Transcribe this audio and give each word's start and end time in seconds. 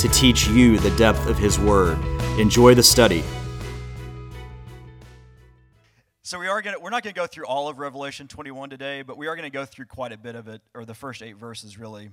to 0.00 0.08
teach 0.08 0.48
you 0.48 0.78
the 0.78 0.90
depth 0.96 1.26
of 1.26 1.38
His 1.38 1.58
Word. 1.58 1.98
Enjoy 2.38 2.74
the 2.74 2.82
study. 2.82 3.22
So 6.22 6.38
we 6.38 6.46
are 6.46 6.62
going 6.62 6.76
to, 6.76 6.80
we're 6.80 6.90
not 6.90 7.02
going 7.02 7.12
to 7.12 7.20
go 7.20 7.26
through 7.26 7.46
all 7.46 7.68
of 7.68 7.78
Revelation 7.78 8.28
21 8.28 8.70
today, 8.70 9.02
but 9.02 9.18
we 9.18 9.26
are 9.26 9.34
going 9.34 9.50
to 9.50 9.52
go 9.52 9.64
through 9.64 9.86
quite 9.86 10.12
a 10.12 10.16
bit 10.16 10.36
of 10.36 10.46
it, 10.46 10.62
or 10.74 10.84
the 10.84 10.94
first 10.94 11.22
eight 11.22 11.36
verses 11.36 11.76
really. 11.76 12.10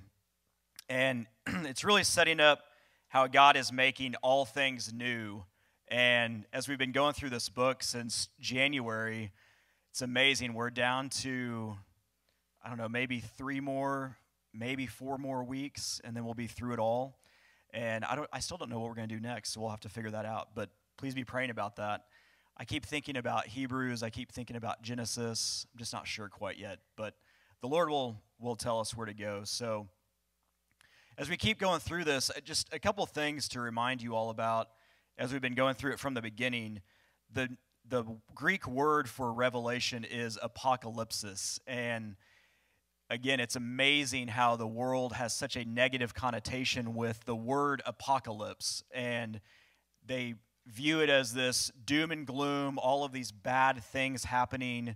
And 0.90 1.28
it's 1.48 1.84
really 1.84 2.04
setting 2.04 2.40
up 2.40 2.62
how 3.10 3.28
God 3.28 3.56
is 3.56 3.72
making 3.72 4.16
all 4.24 4.44
things 4.44 4.92
new. 4.92 5.44
And 5.88 6.46
as 6.52 6.68
we've 6.68 6.78
been 6.78 6.92
going 6.92 7.14
through 7.14 7.30
this 7.30 7.48
book 7.48 7.84
since 7.84 8.28
January, 8.40 9.32
it's 9.92 10.02
amazing. 10.02 10.54
We're 10.54 10.72
down 10.72 11.10
to, 11.22 11.78
I 12.64 12.70
don't 12.70 12.78
know, 12.78 12.90
maybe 12.90 13.20
three 13.20 13.60
more, 13.60 14.18
maybe 14.54 14.88
four 14.88 15.18
more 15.18 15.44
weeks, 15.44 16.02
and 16.04 16.16
then 16.16 16.26
we'll 16.26 16.34
be 16.34 16.48
through 16.48 16.74
it 16.74 16.80
all. 16.80 17.18
And 17.74 18.06
I, 18.06 18.16
don't, 18.16 18.30
I 18.32 18.40
still 18.40 18.58
don't 18.58 18.70
know 18.70 18.80
what 18.80 18.90
we're 18.90 18.96
going 18.96 19.10
to 19.10 19.16
do 19.16 19.22
next, 19.22 19.54
so 19.54 19.62
we'll 19.62 19.70
have 19.70 19.82
to 19.82 19.90
figure 19.90 20.12
that 20.12 20.26
out. 20.26 20.50
But 20.56 20.70
please 20.98 21.14
be 21.14 21.24
praying 21.24 21.50
about 21.50 21.76
that. 21.78 22.06
I 22.58 22.66
keep 22.66 22.86
thinking 22.86 23.18
about 23.18 23.48
Hebrews. 23.48 24.02
I 24.02 24.10
keep 24.10 24.32
thinking 24.32 24.56
about 24.56 24.82
Genesis. 24.82 25.68
I'm 25.74 25.78
just 25.78 25.94
not 25.94 26.08
sure 26.08 26.28
quite 26.28 26.58
yet. 26.58 26.80
But 26.96 27.14
the 27.62 27.68
Lord 27.68 27.90
will, 27.90 28.22
will 28.40 28.56
tell 28.56 28.80
us 28.80 28.96
where 28.96 29.06
to 29.06 29.14
go. 29.14 29.42
So 29.44 29.88
as 31.20 31.30
we 31.30 31.38
keep 31.38 31.60
going 31.60 31.80
through 31.80 32.04
this, 32.04 32.30
uh, 32.30 32.40
just 32.44 32.74
a 32.74 32.80
couple 32.80 33.06
things 33.06 33.48
to 33.50 33.60
remind 33.60 34.02
you 34.02 34.16
all 34.16 34.30
about 34.30 34.70
as 35.18 35.32
we've 35.32 35.42
been 35.42 35.56
going 35.56 35.76
through 35.76 35.92
it 35.94 36.00
from 36.00 36.14
the 36.14 36.22
beginning. 36.22 36.82
The, 37.34 37.50
the 37.88 38.04
Greek 38.36 38.68
word 38.68 39.10
for 39.10 39.34
revelation 39.34 40.04
is 40.04 40.38
apocalypsis. 40.44 41.60
And 41.68 42.16
again, 43.10 43.40
it's 43.40 43.56
amazing 43.56 44.28
how 44.28 44.56
the 44.56 44.68
world 44.68 45.14
has 45.14 45.34
such 45.34 45.56
a 45.56 45.66
negative 45.66 46.14
connotation 46.14 46.94
with 46.94 47.24
the 47.26 47.36
word 47.36 47.82
apocalypse. 47.86 48.84
And 48.94 49.40
they 50.06 50.36
view 50.66 51.00
it 51.02 51.10
as 51.10 51.34
this 51.34 51.72
doom 51.86 52.12
and 52.12 52.26
gloom, 52.26 52.78
all 52.80 53.04
of 53.04 53.12
these 53.12 53.32
bad 53.32 53.84
things 53.84 54.26
happening 54.26 54.96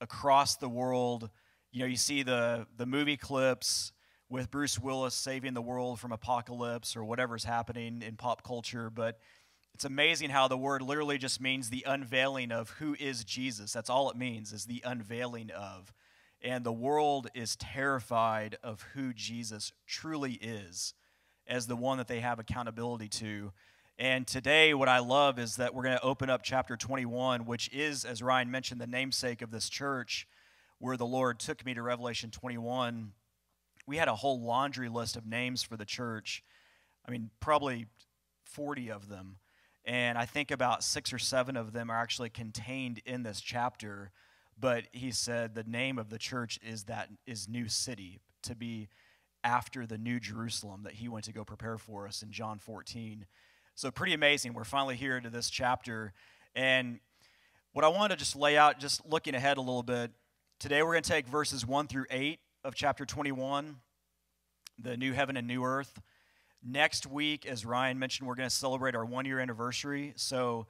across 0.00 0.56
the 0.56 0.68
world. 0.68 1.30
You 1.70 1.80
know, 1.80 1.86
you 1.86 1.96
see 1.96 2.22
the, 2.22 2.66
the 2.76 2.86
movie 2.86 3.16
clips 3.16 3.92
with 4.28 4.50
Bruce 4.50 4.78
Willis 4.78 5.14
saving 5.14 5.54
the 5.54 5.62
world 5.62 6.00
from 6.00 6.10
apocalypse 6.10 6.96
or 6.96 7.04
whatever's 7.04 7.44
happening 7.44 8.02
in 8.02 8.16
pop 8.16 8.42
culture, 8.42 8.90
but 8.90 9.18
it's 9.74 9.84
amazing 9.84 10.30
how 10.30 10.48
the 10.48 10.56
word 10.56 10.82
literally 10.82 11.18
just 11.18 11.40
means 11.40 11.70
the 11.70 11.84
unveiling 11.86 12.50
of 12.50 12.70
who 12.70 12.96
is 12.98 13.24
Jesus. 13.24 13.72
That's 13.72 13.90
all 13.90 14.10
it 14.10 14.16
means, 14.16 14.52
is 14.52 14.64
the 14.64 14.82
unveiling 14.84 15.50
of 15.50 15.92
and 16.42 16.64
the 16.64 16.72
world 16.72 17.28
is 17.34 17.56
terrified 17.56 18.58
of 18.62 18.82
who 18.94 19.12
Jesus 19.12 19.72
truly 19.86 20.32
is 20.34 20.94
as 21.46 21.66
the 21.66 21.76
one 21.76 21.98
that 21.98 22.08
they 22.08 22.20
have 22.20 22.38
accountability 22.38 23.08
to. 23.08 23.52
And 23.98 24.26
today, 24.26 24.74
what 24.74 24.88
I 24.88 24.98
love 24.98 25.38
is 25.38 25.56
that 25.56 25.74
we're 25.74 25.84
going 25.84 25.96
to 25.98 26.02
open 26.02 26.30
up 26.30 26.42
chapter 26.42 26.76
21, 26.76 27.44
which 27.44 27.70
is, 27.72 28.04
as 28.04 28.22
Ryan 28.22 28.50
mentioned, 28.50 28.80
the 28.80 28.86
namesake 28.86 29.42
of 29.42 29.50
this 29.50 29.68
church, 29.68 30.26
where 30.78 30.96
the 30.96 31.06
Lord 31.06 31.38
took 31.38 31.64
me 31.64 31.74
to 31.74 31.82
Revelation 31.82 32.30
21. 32.30 33.12
We 33.86 33.96
had 33.96 34.08
a 34.08 34.16
whole 34.16 34.42
laundry 34.42 34.88
list 34.88 35.16
of 35.16 35.26
names 35.26 35.62
for 35.62 35.76
the 35.76 35.84
church. 35.84 36.42
I 37.06 37.10
mean, 37.10 37.30
probably 37.38 37.86
40 38.44 38.90
of 38.90 39.08
them. 39.08 39.36
And 39.84 40.16
I 40.16 40.26
think 40.26 40.50
about 40.50 40.82
six 40.82 41.12
or 41.12 41.18
seven 41.18 41.56
of 41.56 41.72
them 41.72 41.90
are 41.90 42.00
actually 42.00 42.30
contained 42.30 43.00
in 43.04 43.22
this 43.22 43.40
chapter 43.40 44.10
but 44.58 44.84
he 44.92 45.10
said 45.10 45.54
the 45.54 45.64
name 45.64 45.98
of 45.98 46.10
the 46.10 46.18
church 46.18 46.58
is 46.62 46.84
that 46.84 47.08
is 47.26 47.48
New 47.48 47.68
City 47.68 48.20
to 48.42 48.54
be 48.54 48.88
after 49.44 49.86
the 49.86 49.98
New 49.98 50.20
Jerusalem 50.20 50.82
that 50.84 50.94
he 50.94 51.08
went 51.08 51.24
to 51.24 51.32
go 51.32 51.44
prepare 51.44 51.78
for 51.78 52.06
us 52.06 52.22
in 52.22 52.30
John 52.30 52.58
14. 52.58 53.26
So 53.74 53.90
pretty 53.90 54.14
amazing. 54.14 54.54
We're 54.54 54.64
finally 54.64 54.96
here 54.96 55.20
to 55.20 55.30
this 55.30 55.50
chapter 55.50 56.12
and 56.54 57.00
what 57.72 57.84
I 57.84 57.88
want 57.88 58.10
to 58.10 58.16
just 58.16 58.36
lay 58.36 58.56
out 58.56 58.78
just 58.78 59.04
looking 59.06 59.34
ahead 59.34 59.56
a 59.56 59.60
little 59.60 59.82
bit. 59.82 60.10
Today 60.60 60.82
we're 60.82 60.92
going 60.92 61.02
to 61.02 61.10
take 61.10 61.26
verses 61.26 61.66
1 61.66 61.86
through 61.88 62.04
8 62.10 62.38
of 62.64 62.74
chapter 62.74 63.04
21, 63.04 63.76
the 64.78 64.96
new 64.96 65.12
heaven 65.12 65.36
and 65.36 65.46
new 65.46 65.64
earth. 65.64 66.00
Next 66.62 67.06
week, 67.06 67.46
as 67.46 67.66
Ryan 67.66 67.98
mentioned, 67.98 68.28
we're 68.28 68.36
going 68.36 68.48
to 68.48 68.54
celebrate 68.54 68.94
our 68.94 69.04
one 69.04 69.24
year 69.24 69.40
anniversary. 69.40 70.12
So 70.16 70.66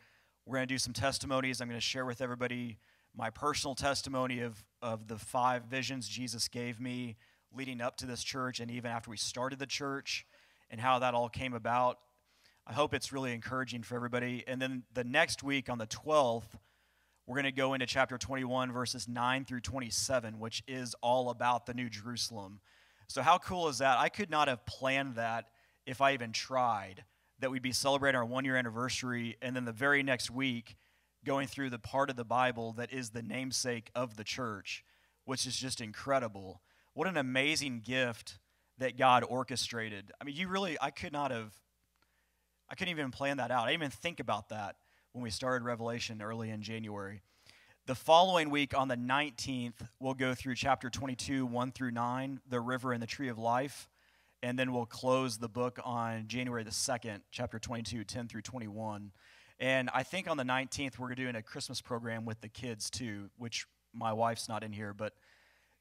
we're 0.46 0.56
going 0.56 0.68
to 0.68 0.74
do 0.74 0.78
some 0.78 0.92
testimonies. 0.92 1.60
I'm 1.60 1.68
going 1.68 1.78
to 1.78 1.84
share 1.84 2.06
with 2.06 2.22
everybody 2.22 2.78
my 3.16 3.30
personal 3.30 3.74
testimony 3.74 4.40
of, 4.40 4.64
of 4.80 5.08
the 5.08 5.18
five 5.18 5.64
visions 5.64 6.08
Jesus 6.08 6.48
gave 6.48 6.80
me 6.80 7.16
leading 7.54 7.80
up 7.80 7.96
to 7.98 8.06
this 8.06 8.22
church 8.22 8.60
and 8.60 8.70
even 8.70 8.90
after 8.90 9.10
we 9.10 9.16
started 9.16 9.58
the 9.58 9.66
church 9.66 10.26
and 10.70 10.80
how 10.80 10.98
that 11.00 11.14
all 11.14 11.28
came 11.28 11.52
about. 11.52 11.98
I 12.66 12.72
hope 12.72 12.94
it's 12.94 13.12
really 13.12 13.32
encouraging 13.32 13.82
for 13.82 13.96
everybody. 13.96 14.44
And 14.46 14.62
then 14.62 14.84
the 14.94 15.04
next 15.04 15.42
week 15.42 15.68
on 15.68 15.78
the 15.78 15.86
12th, 15.86 16.58
we're 17.26 17.36
going 17.36 17.44
to 17.44 17.52
go 17.52 17.74
into 17.74 17.86
chapter 17.86 18.18
21, 18.18 18.72
verses 18.72 19.06
9 19.06 19.44
through 19.44 19.60
27, 19.60 20.38
which 20.38 20.62
is 20.66 20.94
all 21.02 21.30
about 21.30 21.66
the 21.66 21.74
New 21.74 21.88
Jerusalem. 21.88 22.60
So, 23.08 23.22
how 23.22 23.38
cool 23.38 23.68
is 23.68 23.78
that? 23.78 23.98
I 23.98 24.08
could 24.08 24.30
not 24.30 24.48
have 24.48 24.64
planned 24.64 25.16
that 25.16 25.46
if 25.86 26.00
I 26.00 26.14
even 26.14 26.32
tried, 26.32 27.04
that 27.40 27.50
we'd 27.50 27.62
be 27.62 27.72
celebrating 27.72 28.18
our 28.18 28.24
one 28.24 28.44
year 28.44 28.56
anniversary, 28.56 29.36
and 29.42 29.54
then 29.54 29.64
the 29.64 29.72
very 29.72 30.02
next 30.02 30.30
week, 30.30 30.76
going 31.24 31.46
through 31.46 31.70
the 31.70 31.78
part 31.78 32.10
of 32.10 32.16
the 32.16 32.24
Bible 32.24 32.72
that 32.72 32.92
is 32.92 33.10
the 33.10 33.22
namesake 33.22 33.90
of 33.94 34.16
the 34.16 34.24
church, 34.24 34.84
which 35.24 35.46
is 35.46 35.56
just 35.56 35.80
incredible. 35.80 36.62
What 36.94 37.08
an 37.08 37.16
amazing 37.16 37.80
gift 37.84 38.38
that 38.78 38.98
God 38.98 39.24
orchestrated. 39.28 40.12
I 40.20 40.24
mean, 40.24 40.34
you 40.34 40.48
really, 40.48 40.76
I 40.80 40.90
could 40.90 41.12
not 41.12 41.30
have, 41.30 41.52
I 42.68 42.74
couldn't 42.74 42.92
even 42.92 43.10
plan 43.10 43.36
that 43.36 43.50
out. 43.50 43.64
I 43.64 43.70
didn't 43.70 43.82
even 43.82 43.90
think 43.90 44.20
about 44.20 44.48
that 44.48 44.76
when 45.12 45.22
we 45.22 45.30
started 45.30 45.64
Revelation 45.64 46.22
early 46.22 46.50
in 46.50 46.62
January. 46.62 47.22
The 47.86 47.94
following 47.94 48.50
week, 48.50 48.78
on 48.78 48.88
the 48.88 48.96
19th, 48.96 49.88
we'll 49.98 50.14
go 50.14 50.34
through 50.34 50.54
chapter 50.54 50.88
22, 50.88 51.44
1 51.44 51.72
through 51.72 51.90
9, 51.90 52.40
the 52.48 52.60
river 52.60 52.92
and 52.92 53.02
the 53.02 53.08
tree 53.08 53.28
of 53.28 53.38
life. 53.38 53.88
And 54.40 54.58
then 54.58 54.72
we'll 54.72 54.86
close 54.86 55.38
the 55.38 55.48
book 55.48 55.78
on 55.84 56.28
January 56.28 56.64
the 56.64 56.70
2nd, 56.70 57.20
chapter 57.30 57.58
22, 57.58 58.04
10 58.04 58.28
through 58.28 58.42
21. 58.42 59.12
And 59.62 59.88
I 59.94 60.02
think 60.02 60.28
on 60.28 60.36
the 60.36 60.42
19th, 60.42 60.98
we're 60.98 61.14
doing 61.14 61.36
a 61.36 61.42
Christmas 61.42 61.80
program 61.80 62.24
with 62.24 62.40
the 62.40 62.48
kids 62.48 62.90
too, 62.90 63.30
which 63.38 63.64
my 63.94 64.12
wife's 64.12 64.48
not 64.48 64.64
in 64.64 64.72
here, 64.72 64.92
but 64.92 65.12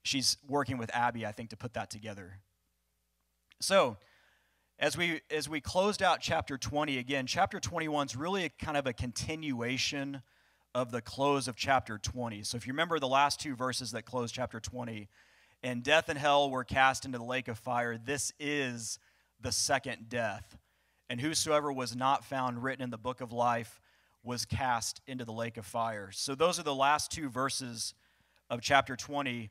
she's 0.03 0.38
working 0.47 0.78
with 0.78 0.96
Abby, 0.96 1.25
I 1.25 1.31
think, 1.31 1.50
to 1.50 1.58
put 1.58 1.74
that 1.74 1.90
together. 1.90 2.41
So, 3.59 3.97
as 4.78 4.96
we 4.96 5.22
as 5.31 5.50
we 5.50 5.62
closed 5.62 6.03
out 6.03 6.22
chapter 6.22 6.59
20 6.59 7.00
again, 7.00 7.25
chapter 7.25 7.59
21 7.59 8.06
is 8.06 8.16
really 8.16 8.46
a, 8.46 8.50
kind 8.50 8.78
of 8.78 8.86
a 8.86 8.94
continuation 8.94 10.22
of 10.75 10.91
the 10.91 11.02
close 11.02 11.47
of 11.47 11.56
chapter 11.56 11.97
20. 11.97 12.44
So 12.44 12.58
if 12.58 12.68
you 12.68 12.74
remember 12.74 13.00
the 13.00 13.08
last 13.08 13.40
two 13.40 13.56
verses 13.56 13.91
that 13.91 14.06
close 14.06 14.31
chapter 14.31 14.59
20, 14.59 15.09
and 15.64 15.81
death 15.81 16.08
and 16.08 16.20
hell 16.20 16.52
were 16.52 16.64
cast 16.64 17.06
into 17.06 17.18
the 17.18 17.24
lake 17.24 17.47
of 17.47 17.58
fire, 17.58 17.97
this 17.97 18.31
is 18.40 19.00
the 19.41 19.52
second 19.52 20.08
death 20.08 20.56
and 21.11 21.20
whosoever 21.20 21.73
was 21.73 21.94
not 21.94 22.23
found 22.23 22.64
written 22.64 22.82
in 22.82 22.90
the 22.90 22.97
book 22.97 23.20
of 23.20 23.34
life 23.34 23.80
was 24.23 24.46
cast 24.46 25.02
into 25.08 25.26
the 25.26 25.32
lake 25.32 25.58
of 25.58 25.66
fire. 25.66 26.12
So 26.12 26.35
those 26.35 26.59
are 26.59 26.64
the 26.64 26.76
last 26.76 27.12
two 27.12 27.29
verses 27.29 27.94
of 28.50 28.62
chapter 28.62 28.96
20. 28.96 29.50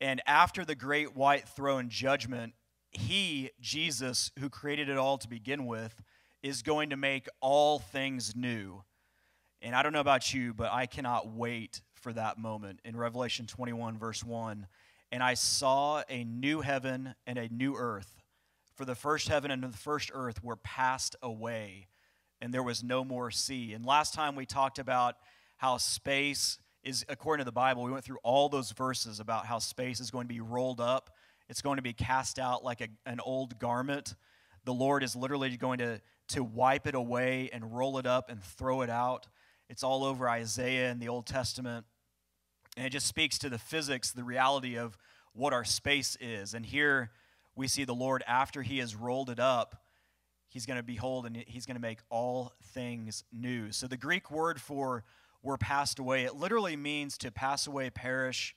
And 0.00 0.20
after 0.26 0.64
the 0.64 0.74
great 0.74 1.16
white 1.16 1.48
throne 1.48 1.88
judgment, 1.88 2.54
he, 2.90 3.50
Jesus, 3.60 4.30
who 4.38 4.48
created 4.48 4.88
it 4.88 4.98
all 4.98 5.18
to 5.18 5.28
begin 5.28 5.66
with, 5.66 6.02
is 6.42 6.62
going 6.62 6.90
to 6.90 6.96
make 6.96 7.28
all 7.40 7.78
things 7.78 8.34
new. 8.36 8.82
And 9.62 9.74
I 9.74 9.82
don't 9.82 9.92
know 9.92 10.00
about 10.00 10.34
you, 10.34 10.52
but 10.52 10.72
I 10.72 10.86
cannot 10.86 11.28
wait 11.28 11.82
for 11.94 12.12
that 12.12 12.36
moment. 12.36 12.80
In 12.84 12.96
Revelation 12.96 13.46
21, 13.46 13.98
verse 13.98 14.24
1, 14.24 14.66
and 15.12 15.22
I 15.22 15.34
saw 15.34 16.02
a 16.08 16.24
new 16.24 16.62
heaven 16.62 17.14
and 17.26 17.38
a 17.38 17.48
new 17.48 17.76
earth 17.76 18.22
for 18.74 18.84
the 18.84 18.94
first 18.94 19.28
heaven 19.28 19.50
and 19.50 19.62
the 19.62 19.76
first 19.76 20.10
earth 20.14 20.42
were 20.42 20.56
passed 20.56 21.16
away, 21.22 21.86
and 22.42 22.52
there 22.52 22.62
was 22.62 22.82
no 22.82 23.04
more 23.04 23.30
sea. 23.30 23.72
And 23.72 23.86
last 23.86 24.12
time 24.12 24.34
we 24.34 24.44
talked 24.44 24.80
about 24.80 25.14
how 25.58 25.76
space 25.76 26.58
is, 26.82 27.06
according 27.08 27.42
to 27.42 27.44
the 27.44 27.52
Bible, 27.52 27.84
we 27.84 27.92
went 27.92 28.04
through 28.04 28.18
all 28.24 28.48
those 28.48 28.72
verses 28.72 29.20
about 29.20 29.46
how 29.46 29.60
space 29.60 30.00
is 30.00 30.10
going 30.10 30.26
to 30.26 30.34
be 30.34 30.40
rolled 30.40 30.80
up, 30.80 31.10
it's 31.48 31.62
going 31.62 31.76
to 31.76 31.82
be 31.82 31.92
cast 31.92 32.40
out 32.40 32.64
like 32.64 32.80
a, 32.80 32.88
an 33.06 33.20
old 33.24 33.58
garment. 33.60 34.16
the 34.64 34.74
Lord 34.74 35.02
is 35.04 35.14
literally 35.14 35.56
going 35.56 35.78
to, 35.78 36.00
to 36.28 36.42
wipe 36.42 36.86
it 36.86 36.94
away 36.94 37.48
and 37.52 37.76
roll 37.76 37.98
it 37.98 38.06
up 38.06 38.28
and 38.28 38.42
throw 38.42 38.82
it 38.82 38.90
out. 38.90 39.28
It's 39.68 39.84
all 39.84 40.04
over 40.04 40.28
Isaiah 40.28 40.90
in 40.90 40.98
the 40.98 41.08
Old 41.08 41.26
Testament. 41.26 41.86
And 42.76 42.86
it 42.86 42.90
just 42.90 43.06
speaks 43.06 43.38
to 43.38 43.50
the 43.50 43.58
physics, 43.58 44.12
the 44.12 44.24
reality 44.24 44.76
of 44.76 44.96
what 45.32 45.52
our 45.52 45.64
space 45.64 46.16
is. 46.20 46.54
And 46.54 46.66
here 46.66 47.10
we 47.54 47.68
see 47.68 47.84
the 47.84 47.94
Lord, 47.94 48.24
after 48.26 48.62
he 48.62 48.78
has 48.78 48.96
rolled 48.96 49.30
it 49.30 49.38
up, 49.38 49.81
he's 50.52 50.66
going 50.66 50.76
to 50.76 50.82
behold 50.82 51.24
and 51.24 51.36
he's 51.46 51.64
going 51.64 51.76
to 51.76 51.82
make 51.82 52.00
all 52.10 52.52
things 52.74 53.24
new. 53.32 53.72
So 53.72 53.86
the 53.86 53.96
Greek 53.96 54.30
word 54.30 54.60
for 54.60 55.02
were 55.42 55.56
passed 55.56 55.98
away, 55.98 56.24
it 56.24 56.36
literally 56.36 56.76
means 56.76 57.18
to 57.18 57.32
pass 57.32 57.66
away, 57.66 57.90
perish, 57.90 58.54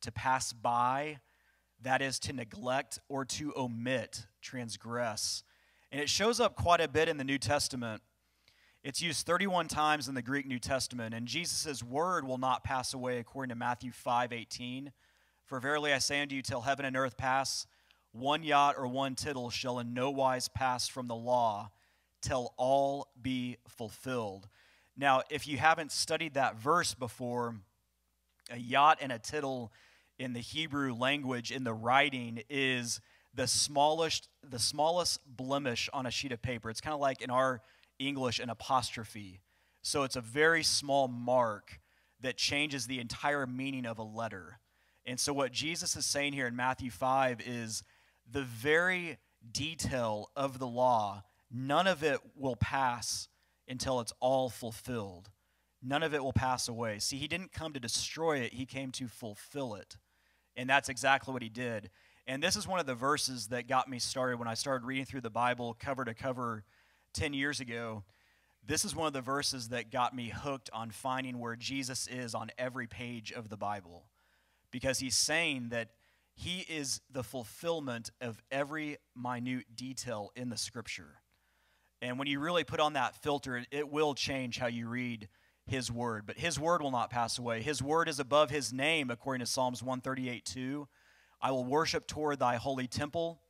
to 0.00 0.10
pass 0.10 0.52
by, 0.52 1.18
that 1.82 2.02
is 2.02 2.18
to 2.20 2.32
neglect 2.32 2.98
or 3.08 3.24
to 3.24 3.52
omit, 3.56 4.26
transgress. 4.40 5.44
And 5.92 6.00
it 6.00 6.08
shows 6.08 6.40
up 6.40 6.56
quite 6.56 6.80
a 6.80 6.88
bit 6.88 7.08
in 7.08 7.18
the 7.18 7.24
New 7.24 7.38
Testament. 7.38 8.02
It's 8.82 9.00
used 9.00 9.24
31 9.26 9.68
times 9.68 10.08
in 10.08 10.14
the 10.14 10.22
Greek 10.22 10.46
New 10.46 10.58
Testament, 10.58 11.14
and 11.14 11.26
Jesus' 11.26 11.82
word 11.82 12.26
will 12.26 12.38
not 12.38 12.64
pass 12.64 12.94
away 12.94 13.18
according 13.18 13.50
to 13.50 13.54
Matthew 13.54 13.92
5 13.92 14.32
18. 14.32 14.92
For 15.44 15.60
verily 15.60 15.92
I 15.92 15.98
say 15.98 16.20
unto 16.20 16.34
you, 16.34 16.42
till 16.42 16.62
heaven 16.62 16.84
and 16.84 16.96
earth 16.96 17.16
pass, 17.16 17.66
one 18.14 18.44
jot 18.44 18.76
or 18.78 18.86
one 18.86 19.16
tittle 19.16 19.50
shall 19.50 19.80
in 19.80 19.92
no 19.92 20.10
wise 20.10 20.48
pass 20.48 20.86
from 20.86 21.08
the 21.08 21.16
law 21.16 21.70
till 22.22 22.54
all 22.56 23.08
be 23.20 23.58
fulfilled. 23.68 24.48
Now, 24.96 25.22
if 25.30 25.48
you 25.48 25.58
haven't 25.58 25.90
studied 25.90 26.34
that 26.34 26.56
verse 26.56 26.94
before, 26.94 27.56
a 28.50 28.58
jot 28.58 28.98
and 29.00 29.10
a 29.10 29.18
tittle 29.18 29.72
in 30.18 30.32
the 30.32 30.40
Hebrew 30.40 30.94
language 30.94 31.50
in 31.50 31.64
the 31.64 31.74
writing 31.74 32.42
is 32.48 33.00
the 33.34 33.48
smallest 33.48 34.28
the 34.48 34.60
smallest 34.60 35.20
blemish 35.26 35.88
on 35.92 36.06
a 36.06 36.10
sheet 36.10 36.30
of 36.30 36.40
paper. 36.40 36.70
It's 36.70 36.80
kind 36.80 36.94
of 36.94 37.00
like 37.00 37.20
in 37.20 37.30
our 37.30 37.62
English 37.98 38.38
an 38.38 38.48
apostrophe. 38.48 39.40
So 39.82 40.04
it's 40.04 40.16
a 40.16 40.20
very 40.20 40.62
small 40.62 41.08
mark 41.08 41.80
that 42.20 42.36
changes 42.36 42.86
the 42.86 43.00
entire 43.00 43.46
meaning 43.46 43.86
of 43.86 43.98
a 43.98 44.04
letter. 44.04 44.60
And 45.04 45.18
so 45.18 45.32
what 45.32 45.50
Jesus 45.52 45.96
is 45.96 46.06
saying 46.06 46.32
here 46.32 46.46
in 46.46 46.54
Matthew 46.54 46.90
5 46.90 47.40
is 47.46 47.82
the 48.30 48.42
very 48.42 49.18
detail 49.52 50.30
of 50.34 50.58
the 50.58 50.66
law, 50.66 51.24
none 51.50 51.86
of 51.86 52.02
it 52.02 52.18
will 52.36 52.56
pass 52.56 53.28
until 53.68 54.00
it's 54.00 54.12
all 54.20 54.48
fulfilled. 54.48 55.30
None 55.82 56.02
of 56.02 56.14
it 56.14 56.22
will 56.22 56.32
pass 56.32 56.68
away. 56.68 56.98
See, 56.98 57.16
he 57.16 57.28
didn't 57.28 57.52
come 57.52 57.72
to 57.74 57.80
destroy 57.80 58.38
it, 58.38 58.54
he 58.54 58.66
came 58.66 58.90
to 58.92 59.06
fulfill 59.06 59.74
it. 59.74 59.96
And 60.56 60.68
that's 60.68 60.88
exactly 60.88 61.32
what 61.32 61.42
he 61.42 61.48
did. 61.48 61.90
And 62.26 62.42
this 62.42 62.56
is 62.56 62.66
one 62.66 62.80
of 62.80 62.86
the 62.86 62.94
verses 62.94 63.48
that 63.48 63.68
got 63.68 63.88
me 63.88 63.98
started 63.98 64.38
when 64.38 64.48
I 64.48 64.54
started 64.54 64.86
reading 64.86 65.04
through 65.04 65.20
the 65.20 65.30
Bible 65.30 65.76
cover 65.78 66.04
to 66.04 66.14
cover 66.14 66.64
10 67.12 67.34
years 67.34 67.60
ago, 67.60 68.02
this 68.66 68.84
is 68.84 68.96
one 68.96 69.06
of 69.06 69.12
the 69.12 69.20
verses 69.20 69.68
that 69.68 69.90
got 69.90 70.16
me 70.16 70.30
hooked 70.30 70.70
on 70.72 70.90
finding 70.90 71.38
where 71.38 71.54
Jesus 71.54 72.06
is 72.06 72.34
on 72.34 72.50
every 72.56 72.86
page 72.86 73.30
of 73.30 73.50
the 73.50 73.58
Bible. 73.58 74.06
Because 74.70 74.98
he's 75.00 75.16
saying 75.16 75.68
that 75.68 75.90
he 76.34 76.60
is 76.60 77.00
the 77.10 77.22
fulfillment 77.22 78.10
of 78.20 78.42
every 78.50 78.98
minute 79.16 79.76
detail 79.76 80.32
in 80.34 80.48
the 80.48 80.56
scripture. 80.56 81.20
And 82.02 82.18
when 82.18 82.28
you 82.28 82.40
really 82.40 82.64
put 82.64 82.80
on 82.80 82.94
that 82.94 83.16
filter, 83.22 83.64
it 83.70 83.90
will 83.90 84.14
change 84.14 84.58
how 84.58 84.66
you 84.66 84.88
read 84.88 85.28
his 85.66 85.90
word. 85.90 86.26
But 86.26 86.38
his 86.38 86.58
word 86.58 86.82
will 86.82 86.90
not 86.90 87.10
pass 87.10 87.38
away. 87.38 87.62
His 87.62 87.82
word 87.82 88.08
is 88.08 88.20
above 88.20 88.50
his 88.50 88.72
name, 88.72 89.10
according 89.10 89.40
to 89.40 89.50
Psalms 89.50 89.82
138 89.82 90.44
2. 90.44 90.88
I 91.40 91.50
will 91.50 91.64
worship 91.64 92.06
toward 92.06 92.38
thy 92.38 92.56
holy 92.56 92.86
temple 92.86 93.40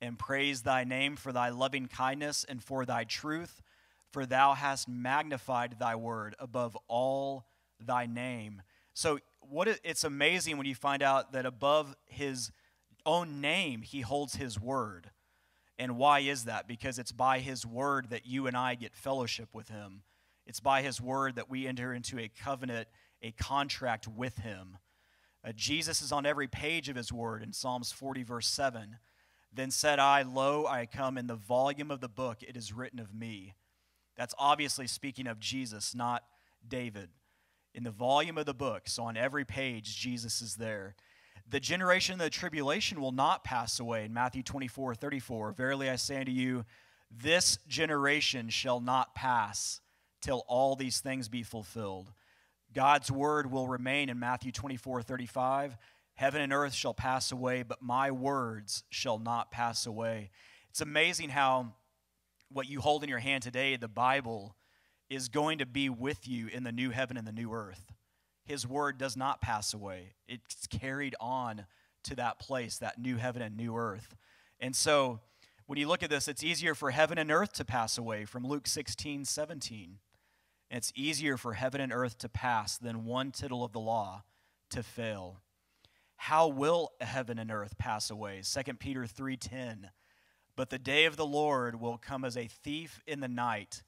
and 0.00 0.18
praise 0.18 0.62
thy 0.62 0.84
name 0.84 1.16
for 1.16 1.32
thy 1.32 1.50
loving 1.50 1.86
kindness 1.86 2.44
and 2.48 2.62
for 2.62 2.84
thy 2.84 3.04
truth, 3.04 3.62
for 4.10 4.26
thou 4.26 4.54
hast 4.54 4.88
magnified 4.88 5.76
thy 5.78 5.94
word 5.94 6.34
above 6.38 6.76
all 6.88 7.46
thy 7.78 8.06
name. 8.06 8.62
So 8.94 9.18
what 9.40 9.68
it's 9.84 10.04
amazing 10.04 10.56
when 10.56 10.66
you 10.66 10.74
find 10.74 11.02
out 11.02 11.32
that 11.32 11.46
above 11.46 11.96
his 12.06 12.50
own 13.04 13.40
name 13.40 13.82
he 13.82 14.00
holds 14.00 14.36
his 14.36 14.60
word. 14.60 15.10
And 15.78 15.96
why 15.96 16.20
is 16.20 16.44
that? 16.44 16.68
Because 16.68 16.98
it's 16.98 17.12
by 17.12 17.40
his 17.40 17.66
word 17.66 18.10
that 18.10 18.26
you 18.26 18.46
and 18.46 18.56
I 18.56 18.74
get 18.74 18.94
fellowship 18.94 19.48
with 19.52 19.68
him. 19.68 20.02
It's 20.46 20.60
by 20.60 20.82
his 20.82 21.00
word 21.00 21.36
that 21.36 21.50
we 21.50 21.66
enter 21.66 21.92
into 21.92 22.18
a 22.18 22.28
covenant, 22.28 22.88
a 23.22 23.32
contract 23.32 24.06
with 24.06 24.38
him. 24.38 24.78
Uh, 25.44 25.52
Jesus 25.54 26.02
is 26.02 26.12
on 26.12 26.26
every 26.26 26.46
page 26.46 26.88
of 26.88 26.96
his 26.96 27.12
word 27.12 27.42
in 27.42 27.52
Psalms 27.52 27.90
40, 27.90 28.22
verse 28.22 28.46
7. 28.46 28.98
Then 29.52 29.70
said 29.70 29.98
I, 29.98 30.22
Lo, 30.22 30.66
I 30.66 30.86
come 30.86 31.18
in 31.18 31.26
the 31.26 31.34
volume 31.34 31.90
of 31.90 32.00
the 32.00 32.08
book, 32.08 32.38
it 32.42 32.56
is 32.56 32.72
written 32.72 32.98
of 32.98 33.14
me. 33.14 33.54
That's 34.16 34.34
obviously 34.38 34.86
speaking 34.86 35.26
of 35.26 35.40
Jesus, 35.40 35.94
not 35.94 36.22
David. 36.66 37.08
In 37.74 37.84
the 37.84 37.90
volume 37.90 38.38
of 38.38 38.46
the 38.46 38.54
books, 38.54 38.98
on 38.98 39.16
every 39.16 39.44
page, 39.44 39.96
Jesus 39.96 40.42
is 40.42 40.56
there. 40.56 40.94
The 41.48 41.60
generation 41.60 42.14
of 42.14 42.18
the 42.20 42.30
tribulation 42.30 43.00
will 43.00 43.12
not 43.12 43.44
pass 43.44 43.80
away. 43.80 44.04
In 44.04 44.12
Matthew 44.14 44.42
24, 44.42 44.94
34, 44.94 45.52
Verily 45.52 45.90
I 45.90 45.96
say 45.96 46.20
unto 46.20 46.32
you, 46.32 46.64
this 47.10 47.58
generation 47.68 48.48
shall 48.48 48.80
not 48.80 49.14
pass 49.14 49.80
till 50.20 50.44
all 50.48 50.76
these 50.76 51.00
things 51.00 51.28
be 51.28 51.42
fulfilled. 51.42 52.12
God's 52.74 53.10
word 53.10 53.50
will 53.50 53.68
remain 53.68 54.08
in 54.08 54.18
Matthew 54.18 54.52
24, 54.52 55.02
35. 55.02 55.76
Heaven 56.14 56.40
and 56.40 56.52
earth 56.52 56.72
shall 56.72 56.94
pass 56.94 57.32
away, 57.32 57.62
but 57.62 57.82
my 57.82 58.10
words 58.10 58.84
shall 58.90 59.18
not 59.18 59.50
pass 59.50 59.86
away. 59.86 60.30
It's 60.70 60.80
amazing 60.80 61.30
how 61.30 61.74
what 62.50 62.68
you 62.68 62.80
hold 62.80 63.02
in 63.02 63.08
your 63.08 63.18
hand 63.18 63.42
today, 63.42 63.76
the 63.76 63.88
Bible, 63.88 64.56
is 65.12 65.28
going 65.28 65.58
to 65.58 65.66
be 65.66 65.88
with 65.88 66.26
you 66.26 66.48
in 66.48 66.64
the 66.64 66.72
new 66.72 66.90
heaven 66.90 67.16
and 67.16 67.26
the 67.26 67.32
new 67.32 67.52
earth. 67.52 67.92
His 68.44 68.66
word 68.66 68.98
does 68.98 69.16
not 69.16 69.40
pass 69.40 69.74
away, 69.74 70.14
it's 70.28 70.66
carried 70.66 71.14
on 71.20 71.66
to 72.04 72.16
that 72.16 72.38
place, 72.38 72.78
that 72.78 73.00
new 73.00 73.16
heaven 73.16 73.42
and 73.42 73.56
new 73.56 73.76
earth. 73.76 74.16
And 74.58 74.74
so, 74.74 75.20
when 75.66 75.78
you 75.78 75.86
look 75.86 76.02
at 76.02 76.10
this, 76.10 76.26
it's 76.26 76.42
easier 76.42 76.74
for 76.74 76.90
heaven 76.90 77.18
and 77.18 77.30
earth 77.30 77.52
to 77.54 77.64
pass 77.64 77.96
away 77.96 78.24
from 78.24 78.44
Luke 78.44 78.66
16, 78.66 79.24
17. 79.24 79.98
And 80.70 80.78
it's 80.78 80.92
easier 80.96 81.36
for 81.36 81.54
heaven 81.54 81.80
and 81.80 81.92
earth 81.92 82.18
to 82.18 82.28
pass 82.28 82.76
than 82.76 83.04
one 83.04 83.30
tittle 83.30 83.62
of 83.62 83.72
the 83.72 83.80
law 83.80 84.24
to 84.70 84.82
fail 84.82 85.40
how 86.16 86.46
will 86.46 86.92
heaven 87.00 87.36
and 87.36 87.50
earth 87.50 87.76
pass 87.78 88.08
away 88.08 88.42
2 88.44 88.74
peter 88.74 89.02
3.10 89.02 89.90
but 90.54 90.70
the 90.70 90.78
day 90.78 91.04
of 91.04 91.16
the 91.16 91.26
lord 91.26 91.80
will 91.80 91.98
come 91.98 92.24
as 92.24 92.36
a 92.36 92.46
thief 92.46 93.00
in 93.08 93.18
the 93.18 93.26
night 93.26 93.82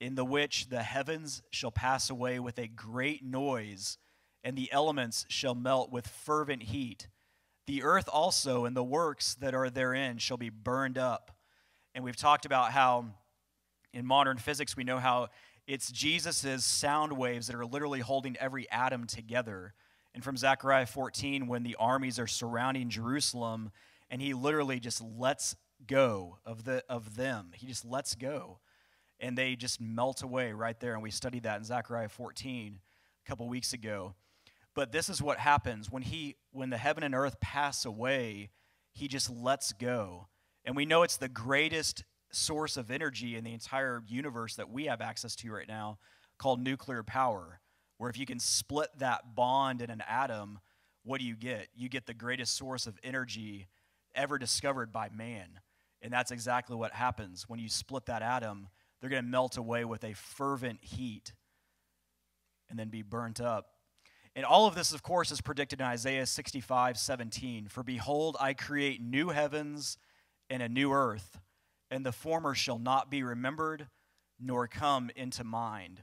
in 0.00 0.14
the 0.14 0.24
which 0.24 0.68
the 0.68 0.82
heavens 0.82 1.42
shall 1.50 1.70
pass 1.70 2.10
away 2.10 2.38
with 2.38 2.58
a 2.58 2.68
great 2.68 3.24
noise 3.24 3.98
and 4.44 4.56
the 4.56 4.70
elements 4.72 5.26
shall 5.28 5.54
melt 5.54 5.90
with 5.90 6.06
fervent 6.06 6.64
heat 6.64 7.08
the 7.66 7.82
earth 7.82 8.08
also 8.12 8.64
and 8.64 8.76
the 8.76 8.84
works 8.84 9.34
that 9.36 9.54
are 9.54 9.70
therein 9.70 10.18
shall 10.18 10.36
be 10.36 10.50
burned 10.50 10.98
up 10.98 11.32
and 11.94 12.04
we've 12.04 12.16
talked 12.16 12.46
about 12.46 12.72
how 12.72 13.04
in 13.92 14.06
modern 14.06 14.38
physics 14.38 14.76
we 14.76 14.84
know 14.84 14.98
how 14.98 15.28
it's 15.66 15.90
jesus' 15.90 16.64
sound 16.64 17.12
waves 17.12 17.46
that 17.46 17.56
are 17.56 17.66
literally 17.66 18.00
holding 18.00 18.36
every 18.38 18.70
atom 18.70 19.06
together 19.06 19.74
and 20.14 20.24
from 20.24 20.36
Zechariah 20.36 20.86
14, 20.86 21.46
when 21.46 21.62
the 21.62 21.76
armies 21.78 22.18
are 22.18 22.26
surrounding 22.26 22.88
Jerusalem, 22.88 23.70
and 24.10 24.20
he 24.20 24.34
literally 24.34 24.80
just 24.80 25.00
lets 25.00 25.54
go 25.86 26.38
of, 26.44 26.64
the, 26.64 26.82
of 26.88 27.14
them. 27.14 27.52
He 27.54 27.68
just 27.68 27.84
lets 27.84 28.16
go. 28.16 28.58
And 29.20 29.36
they 29.36 29.56
just 29.56 29.80
melt 29.80 30.22
away 30.22 30.52
right 30.52 30.78
there. 30.78 30.94
And 30.94 31.02
we 31.02 31.10
studied 31.10 31.42
that 31.42 31.58
in 31.58 31.64
Zechariah 31.64 32.08
14 32.08 32.78
a 33.24 33.28
couple 33.28 33.48
weeks 33.48 33.72
ago. 33.72 34.14
But 34.74 34.92
this 34.92 35.08
is 35.08 35.20
what 35.20 35.38
happens 35.38 35.90
when 35.90 36.02
he 36.02 36.36
when 36.52 36.70
the 36.70 36.78
heaven 36.78 37.02
and 37.02 37.14
earth 37.14 37.40
pass 37.40 37.84
away, 37.84 38.50
he 38.92 39.08
just 39.08 39.28
lets 39.28 39.72
go. 39.72 40.28
And 40.64 40.76
we 40.76 40.86
know 40.86 41.02
it's 41.02 41.16
the 41.16 41.28
greatest 41.28 42.04
source 42.30 42.76
of 42.76 42.90
energy 42.90 43.36
in 43.36 43.42
the 43.42 43.52
entire 43.52 44.02
universe 44.06 44.54
that 44.56 44.70
we 44.70 44.84
have 44.84 45.00
access 45.00 45.34
to 45.36 45.50
right 45.50 45.66
now 45.66 45.98
called 46.38 46.60
nuclear 46.60 47.02
power 47.02 47.60
where 47.98 48.08
if 48.08 48.16
you 48.16 48.24
can 48.24 48.38
split 48.38 48.88
that 48.98 49.34
bond 49.34 49.82
in 49.82 49.90
an 49.90 50.02
atom, 50.08 50.60
what 51.04 51.20
do 51.20 51.26
you 51.26 51.36
get? 51.36 51.68
You 51.74 51.88
get 51.88 52.06
the 52.06 52.14
greatest 52.14 52.56
source 52.56 52.86
of 52.86 52.98
energy 53.02 53.68
ever 54.14 54.38
discovered 54.38 54.92
by 54.92 55.08
man. 55.10 55.60
And 56.00 56.12
that's 56.12 56.30
exactly 56.30 56.76
what 56.76 56.92
happens. 56.92 57.48
When 57.48 57.58
you 57.58 57.68
split 57.68 58.06
that 58.06 58.22
atom, 58.22 58.68
they're 59.00 59.10
going 59.10 59.24
to 59.24 59.28
melt 59.28 59.56
away 59.56 59.84
with 59.84 60.04
a 60.04 60.14
fervent 60.14 60.82
heat 60.82 61.32
and 62.68 62.78
then 62.78 62.88
be 62.88 63.02
burnt 63.02 63.40
up. 63.40 63.66
And 64.34 64.44
all 64.44 64.66
of 64.66 64.74
this, 64.74 64.92
of 64.92 65.02
course, 65.02 65.30
is 65.30 65.40
predicted 65.40 65.80
in 65.80 65.86
Isaiah 65.86 66.26
65 66.26 66.98
17. 66.98 67.68
For 67.68 67.82
behold, 67.82 68.36
I 68.38 68.54
create 68.54 69.00
new 69.00 69.30
heavens 69.30 69.98
and 70.50 70.62
a 70.62 70.68
new 70.68 70.92
earth, 70.92 71.40
and 71.90 72.04
the 72.04 72.12
former 72.12 72.54
shall 72.54 72.78
not 72.78 73.10
be 73.10 73.22
remembered 73.22 73.88
nor 74.38 74.68
come 74.68 75.10
into 75.16 75.44
mind. 75.44 76.02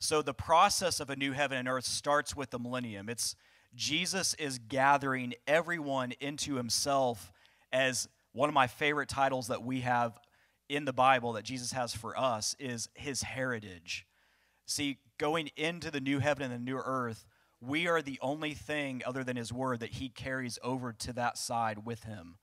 So 0.00 0.22
the 0.22 0.34
process 0.34 0.98
of 0.98 1.10
a 1.10 1.16
new 1.16 1.32
heaven 1.32 1.58
and 1.58 1.68
earth 1.68 1.84
starts 1.84 2.34
with 2.34 2.50
the 2.50 2.58
millennium. 2.58 3.08
It's 3.08 3.36
Jesus 3.74 4.34
is 4.34 4.58
gathering 4.58 5.34
everyone 5.46 6.12
into 6.20 6.56
himself 6.56 7.30
as 7.72 8.08
one 8.32 8.48
of 8.48 8.54
my 8.54 8.66
favorite 8.66 9.08
titles 9.08 9.48
that 9.48 9.62
we 9.62 9.80
have 9.82 10.18
in 10.70 10.84
the 10.84 10.92
Bible 10.92 11.32
that 11.32 11.44
Jesus 11.44 11.72
has 11.72 11.94
for 11.94 12.16
us 12.16 12.54
is 12.60 12.88
his 12.94 13.22
heritage. 13.22 14.06
See, 14.66 14.98
going 15.18 15.50
into 15.56 15.90
the 15.90 16.00
new 16.00 16.20
heaven 16.20 16.44
and 16.44 16.52
the 16.52 16.70
new 16.70 16.78
earth, 16.78 17.26
we 17.60 17.88
are 17.88 18.00
the 18.00 18.20
only 18.22 18.54
thing 18.54 19.02
other 19.04 19.24
than 19.24 19.36
his 19.36 19.52
word 19.52 19.80
that 19.80 19.94
he 19.94 20.08
carries 20.08 20.60
over 20.62 20.92
to 20.92 21.12
that 21.14 21.36
side 21.36 21.84
with 21.84 22.04
him 22.04 22.36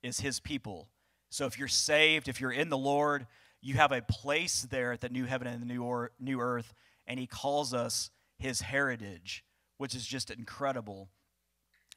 is 0.00 0.20
his 0.20 0.38
people. 0.38 0.88
So 1.28 1.46
if 1.46 1.58
you're 1.58 1.66
saved, 1.66 2.28
if 2.28 2.40
you're 2.40 2.52
in 2.52 2.68
the 2.68 2.78
Lord, 2.78 3.26
you 3.60 3.74
have 3.74 3.90
a 3.90 4.00
place 4.00 4.62
there 4.62 4.92
at 4.92 5.00
the 5.00 5.08
new 5.08 5.24
heaven 5.24 5.48
and 5.48 5.60
the 5.60 5.66
new, 5.66 5.82
or, 5.82 6.12
new 6.20 6.40
earth, 6.40 6.74
and 7.08 7.18
he 7.18 7.26
calls 7.26 7.74
us 7.74 8.10
his 8.38 8.60
heritage, 8.60 9.44
which 9.78 9.96
is 9.96 10.06
just 10.06 10.30
incredible. 10.30 11.08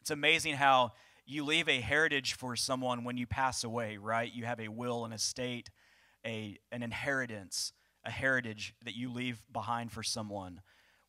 It's 0.01 0.09
amazing 0.09 0.55
how 0.55 0.93
you 1.25 1.43
leave 1.43 1.67
a 1.67 1.81
heritage 1.81 2.33
for 2.33 2.55
someone 2.55 3.03
when 3.03 3.17
you 3.17 3.25
pass 3.25 3.63
away, 3.63 3.97
right? 3.97 4.31
You 4.33 4.45
have 4.45 4.59
a 4.59 4.67
will, 4.67 5.05
an 5.05 5.11
estate, 5.11 5.69
a, 6.25 6.57
an 6.71 6.83
inheritance, 6.83 7.73
a 8.03 8.11
heritage 8.11 8.75
that 8.83 8.95
you 8.95 9.11
leave 9.11 9.41
behind 9.51 9.91
for 9.91 10.03
someone. 10.03 10.61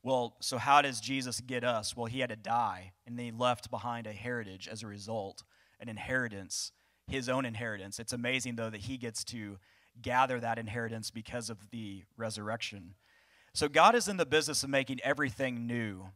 Well, 0.03 0.37
so 0.41 0.57
how 0.57 0.83
does 0.83 1.01
Jesus 1.01 1.41
get 1.41 1.65
us? 1.65 1.97
Well, 1.97 2.07
he 2.07 2.21
had 2.21 2.31
to 2.31 2.37
die, 2.37 2.93
and 3.07 3.19
then 3.19 3.27
he 3.27 3.33
left 3.33 3.71
behind 3.71 4.07
a 4.07 4.13
heritage 4.13 4.69
as 4.69 4.83
a 4.83 4.87
result, 4.87 5.43
an 5.81 5.89
inheritance, 5.89 6.73
his 7.09 7.29
own 7.29 7.45
inheritance. 7.45 7.99
It's 7.99 8.13
amazing, 8.13 8.57
though, 8.57 8.71
that 8.71 8.83
he 8.83 8.97
gets 8.97 9.25
to 9.25 9.59
gather 10.01 10.39
that 10.41 10.59
inheritance 10.59 11.11
because 11.11 11.51
of 11.51 11.71
the 11.71 12.05
resurrection. 12.17 12.95
So 13.53 13.69
God 13.69 13.95
is 13.95 14.09
in 14.09 14.17
the 14.17 14.27
business 14.27 14.63
of 14.63 14.71
making 14.71 15.01
everything 15.03 15.67
new. 15.67 16.07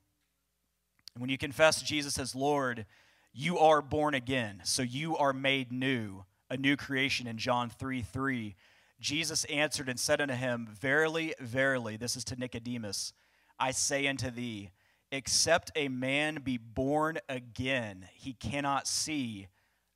And 1.15 1.21
when 1.21 1.31
you 1.31 1.39
confess 1.39 1.83
Jesus 1.83 2.19
as 2.19 2.35
Lord, 2.35 2.87
you 3.33 3.59
are 3.59 3.83
born 3.83 4.15
again. 4.15 4.61
So 4.65 4.83
you 4.83 5.17
are 5.17 5.33
made 5.33 5.73
new, 5.73 6.25
a 6.49 6.57
new 6.57 6.77
creation 6.77 7.27
in 7.27 7.39
John 7.39 7.71
3 7.71 8.03
3. 8.03 8.57
Jesus 9.01 9.45
answered 9.45 9.89
and 9.89 9.99
said 9.99 10.21
unto 10.21 10.35
him, 10.35 10.69
Verily, 10.71 11.35
verily, 11.41 11.97
this 11.97 12.17
is 12.17 12.25
to 12.25 12.37
Nicodemus, 12.37 13.13
I 13.59 13.71
say 13.71 14.07
unto 14.07 14.31
thee, 14.31 14.71
except 15.11 15.71
a 15.75 15.89
man 15.89 16.41
be 16.43 16.59
born 16.59 17.19
again, 17.29 18.09
he 18.15 18.35
cannot 18.35 18.87
see 18.87 19.49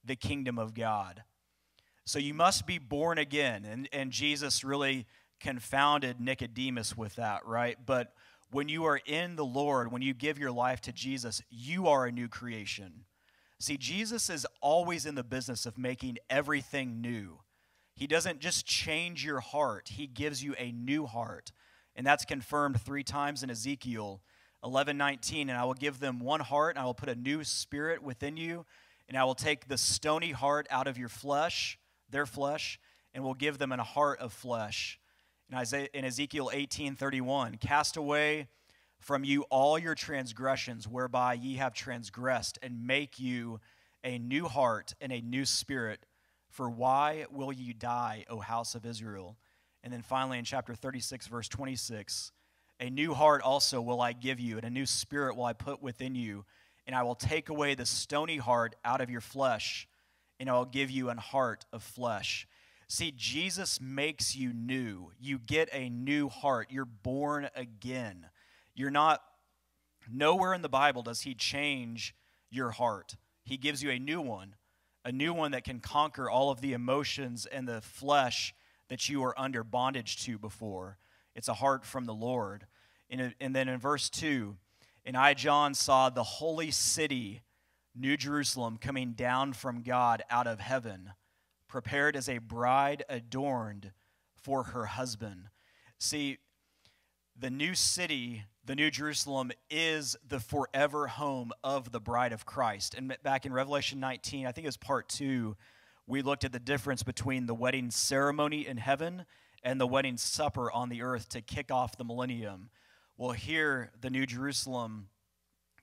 the 0.04 0.16
kingdom 0.16 0.58
of 0.58 0.74
God. 0.74 1.22
So 2.04 2.18
you 2.18 2.34
must 2.34 2.66
be 2.66 2.78
born 2.78 3.18
again. 3.18 3.64
And, 3.64 3.88
and 3.92 4.10
Jesus 4.10 4.64
really 4.64 5.06
confounded 5.40 6.20
Nicodemus 6.20 6.96
with 6.96 7.16
that, 7.16 7.46
right? 7.46 7.76
But 7.84 8.12
when 8.50 8.68
you 8.68 8.84
are 8.84 9.00
in 9.04 9.36
the 9.36 9.44
Lord, 9.44 9.90
when 9.90 10.02
you 10.02 10.14
give 10.14 10.38
your 10.38 10.52
life 10.52 10.80
to 10.82 10.92
Jesus, 10.92 11.42
you 11.50 11.88
are 11.88 12.06
a 12.06 12.12
new 12.12 12.28
creation. 12.28 13.04
See, 13.64 13.78
Jesus 13.78 14.28
is 14.28 14.46
always 14.60 15.06
in 15.06 15.14
the 15.14 15.24
business 15.24 15.64
of 15.64 15.78
making 15.78 16.18
everything 16.28 17.00
new. 17.00 17.38
He 17.94 18.06
doesn't 18.06 18.40
just 18.40 18.66
change 18.66 19.24
your 19.24 19.40
heart, 19.40 19.92
He 19.94 20.06
gives 20.06 20.44
you 20.44 20.54
a 20.58 20.70
new 20.70 21.06
heart. 21.06 21.50
And 21.96 22.06
that's 22.06 22.26
confirmed 22.26 22.78
three 22.78 23.04
times 23.04 23.42
in 23.42 23.48
Ezekiel 23.48 24.20
11 24.62 24.98
19. 24.98 25.48
And 25.48 25.58
I 25.58 25.64
will 25.64 25.72
give 25.72 25.98
them 25.98 26.20
one 26.20 26.40
heart, 26.40 26.76
and 26.76 26.82
I 26.82 26.84
will 26.84 26.92
put 26.92 27.08
a 27.08 27.14
new 27.14 27.42
spirit 27.42 28.02
within 28.02 28.36
you, 28.36 28.66
and 29.08 29.16
I 29.16 29.24
will 29.24 29.34
take 29.34 29.66
the 29.66 29.78
stony 29.78 30.32
heart 30.32 30.66
out 30.68 30.86
of 30.86 30.98
your 30.98 31.08
flesh, 31.08 31.78
their 32.10 32.26
flesh, 32.26 32.78
and 33.14 33.24
will 33.24 33.32
give 33.32 33.56
them 33.56 33.72
a 33.72 33.82
heart 33.82 34.20
of 34.20 34.34
flesh. 34.34 35.00
In, 35.50 35.56
Isaiah, 35.56 35.88
in 35.94 36.04
Ezekiel 36.04 36.50
18 36.52 36.96
31, 36.96 37.56
cast 37.56 37.96
away 37.96 38.48
from 39.04 39.22
you 39.22 39.42
all 39.50 39.78
your 39.78 39.94
transgressions, 39.94 40.88
whereby 40.88 41.34
ye 41.34 41.56
have 41.56 41.74
transgressed, 41.74 42.58
and 42.62 42.86
make 42.86 43.20
you 43.20 43.60
a 44.02 44.18
new 44.18 44.46
heart 44.46 44.94
and 44.98 45.12
a 45.12 45.20
new 45.20 45.44
spirit. 45.44 46.06
For 46.48 46.70
why 46.70 47.26
will 47.30 47.52
you 47.52 47.74
die, 47.74 48.24
O 48.30 48.38
house 48.38 48.74
of 48.74 48.86
Israel? 48.86 49.36
And 49.82 49.92
then 49.92 50.00
finally 50.00 50.38
in 50.38 50.44
chapter 50.46 50.74
36, 50.74 51.26
verse 51.26 51.48
26, 51.48 52.32
a 52.80 52.88
new 52.88 53.12
heart 53.12 53.42
also 53.42 53.82
will 53.82 54.00
I 54.00 54.14
give 54.14 54.40
you, 54.40 54.56
and 54.56 54.64
a 54.64 54.70
new 54.70 54.86
spirit 54.86 55.36
will 55.36 55.44
I 55.44 55.52
put 55.52 55.82
within 55.82 56.14
you, 56.14 56.46
and 56.86 56.96
I 56.96 57.02
will 57.02 57.14
take 57.14 57.50
away 57.50 57.74
the 57.74 57.84
stony 57.84 58.38
heart 58.38 58.74
out 58.86 59.02
of 59.02 59.10
your 59.10 59.20
flesh, 59.20 59.86
and 60.40 60.48
I 60.48 60.54
will 60.54 60.64
give 60.64 60.90
you 60.90 61.10
an 61.10 61.18
heart 61.18 61.66
of 61.74 61.82
flesh. 61.82 62.48
See, 62.88 63.12
Jesus 63.14 63.82
makes 63.82 64.34
you 64.34 64.54
new. 64.54 65.12
You 65.20 65.38
get 65.38 65.68
a 65.72 65.90
new 65.90 66.30
heart. 66.30 66.68
You're 66.70 66.86
born 66.86 67.50
again. 67.54 68.28
You're 68.74 68.90
not, 68.90 69.22
nowhere 70.10 70.54
in 70.54 70.62
the 70.62 70.68
Bible 70.68 71.02
does 71.02 71.22
He 71.22 71.34
change 71.34 72.14
your 72.50 72.70
heart. 72.70 73.16
He 73.44 73.56
gives 73.56 73.82
you 73.82 73.90
a 73.90 73.98
new 73.98 74.20
one, 74.20 74.54
a 75.04 75.12
new 75.12 75.32
one 75.32 75.52
that 75.52 75.64
can 75.64 75.80
conquer 75.80 76.30
all 76.30 76.50
of 76.50 76.60
the 76.60 76.72
emotions 76.72 77.46
and 77.46 77.68
the 77.68 77.80
flesh 77.80 78.54
that 78.88 79.08
you 79.08 79.20
were 79.20 79.38
under 79.38 79.64
bondage 79.64 80.24
to 80.24 80.38
before. 80.38 80.98
It's 81.34 81.48
a 81.48 81.54
heart 81.54 81.84
from 81.84 82.06
the 82.06 82.14
Lord. 82.14 82.66
And, 83.10 83.34
and 83.40 83.54
then 83.54 83.68
in 83.68 83.78
verse 83.78 84.08
2, 84.10 84.56
and 85.04 85.16
I, 85.16 85.34
John, 85.34 85.74
saw 85.74 86.08
the 86.08 86.22
holy 86.22 86.70
city, 86.70 87.42
New 87.94 88.16
Jerusalem, 88.16 88.78
coming 88.78 89.12
down 89.12 89.52
from 89.52 89.82
God 89.82 90.22
out 90.30 90.46
of 90.46 90.60
heaven, 90.60 91.12
prepared 91.68 92.16
as 92.16 92.28
a 92.28 92.38
bride 92.38 93.04
adorned 93.08 93.92
for 94.34 94.64
her 94.64 94.86
husband. 94.86 95.48
See, 95.98 96.38
the 97.38 97.50
new 97.50 97.74
city, 97.74 98.44
the 98.64 98.76
New 98.76 98.90
Jerusalem, 98.90 99.50
is 99.68 100.16
the 100.26 100.40
forever 100.40 101.08
home 101.08 101.52
of 101.62 101.90
the 101.90 102.00
bride 102.00 102.32
of 102.32 102.46
Christ. 102.46 102.94
And 102.94 103.16
back 103.22 103.44
in 103.44 103.52
Revelation 103.52 104.00
19, 104.00 104.46
I 104.46 104.52
think 104.52 104.64
it 104.64 104.68
was 104.68 104.76
part 104.76 105.08
two, 105.08 105.56
we 106.06 106.22
looked 106.22 106.44
at 106.44 106.52
the 106.52 106.60
difference 106.60 107.02
between 107.02 107.46
the 107.46 107.54
wedding 107.54 107.90
ceremony 107.90 108.66
in 108.66 108.76
heaven 108.76 109.24
and 109.62 109.80
the 109.80 109.86
wedding 109.86 110.16
supper 110.16 110.70
on 110.70 110.90
the 110.90 111.02
earth 111.02 111.28
to 111.30 111.40
kick 111.40 111.72
off 111.72 111.96
the 111.96 112.04
millennium. 112.04 112.70
Well, 113.16 113.32
here, 113.32 113.90
the 114.00 114.10
New 114.10 114.26
Jerusalem, 114.26 115.08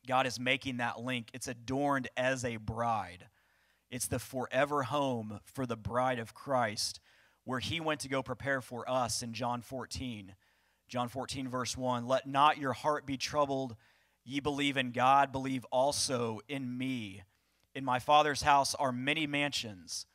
God 0.07 0.27
is 0.27 0.39
making 0.39 0.77
that 0.77 0.99
link. 0.99 1.29
It's 1.33 1.47
adorned 1.47 2.07
as 2.15 2.45
a 2.45 2.57
bride, 2.57 3.27
it's 3.89 4.07
the 4.07 4.19
forever 4.19 4.83
home 4.83 5.41
for 5.43 5.65
the 5.65 5.75
bride 5.75 6.19
of 6.19 6.33
Christ, 6.33 7.01
where 7.43 7.59
He 7.59 7.81
went 7.81 7.99
to 8.01 8.09
go 8.09 8.23
prepare 8.23 8.61
for 8.61 8.89
us 8.89 9.21
in 9.21 9.33
John 9.33 9.61
14. 9.61 10.35
John 10.91 11.07
14, 11.07 11.47
verse 11.47 11.77
1 11.77 12.05
Let 12.05 12.27
not 12.27 12.57
your 12.57 12.73
heart 12.73 13.05
be 13.05 13.15
troubled. 13.15 13.77
Ye 14.25 14.41
believe 14.41 14.75
in 14.75 14.91
God, 14.91 15.31
believe 15.31 15.65
also 15.71 16.41
in 16.49 16.77
me. 16.77 17.23
In 17.73 17.85
my 17.85 17.99
Father's 17.99 18.41
house 18.41 18.75
are 18.75 18.91
many 18.91 19.25
mansions. 19.25 20.05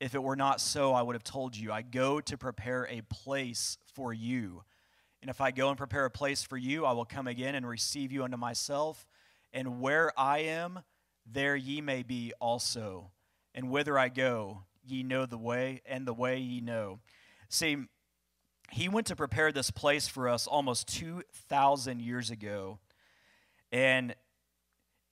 If 0.00 0.14
it 0.14 0.22
were 0.22 0.34
not 0.34 0.62
so, 0.62 0.94
I 0.94 1.02
would 1.02 1.14
have 1.14 1.24
told 1.24 1.54
you. 1.54 1.70
I 1.70 1.82
go 1.82 2.22
to 2.22 2.38
prepare 2.38 2.88
a 2.88 3.02
place 3.02 3.76
for 3.92 4.14
you. 4.14 4.62
And 5.20 5.28
if 5.28 5.42
I 5.42 5.50
go 5.50 5.68
and 5.68 5.76
prepare 5.76 6.06
a 6.06 6.10
place 6.10 6.42
for 6.42 6.56
you, 6.56 6.86
I 6.86 6.92
will 6.92 7.04
come 7.04 7.26
again 7.26 7.54
and 7.54 7.68
receive 7.68 8.10
you 8.10 8.24
unto 8.24 8.38
myself. 8.38 9.06
And 9.52 9.78
where 9.78 10.10
I 10.18 10.38
am, 10.38 10.80
there 11.30 11.54
ye 11.54 11.82
may 11.82 12.02
be 12.02 12.32
also. 12.40 13.10
And 13.54 13.68
whither 13.68 13.98
I 13.98 14.08
go, 14.08 14.62
ye 14.82 15.02
know 15.02 15.26
the 15.26 15.36
way, 15.36 15.82
and 15.84 16.06
the 16.06 16.14
way 16.14 16.38
ye 16.38 16.62
know. 16.62 17.00
See, 17.50 17.76
he 18.74 18.88
went 18.88 19.06
to 19.06 19.14
prepare 19.14 19.52
this 19.52 19.70
place 19.70 20.08
for 20.08 20.28
us 20.28 20.48
almost 20.48 20.88
2,000 20.88 22.02
years 22.02 22.30
ago. 22.30 22.80
And 23.70 24.16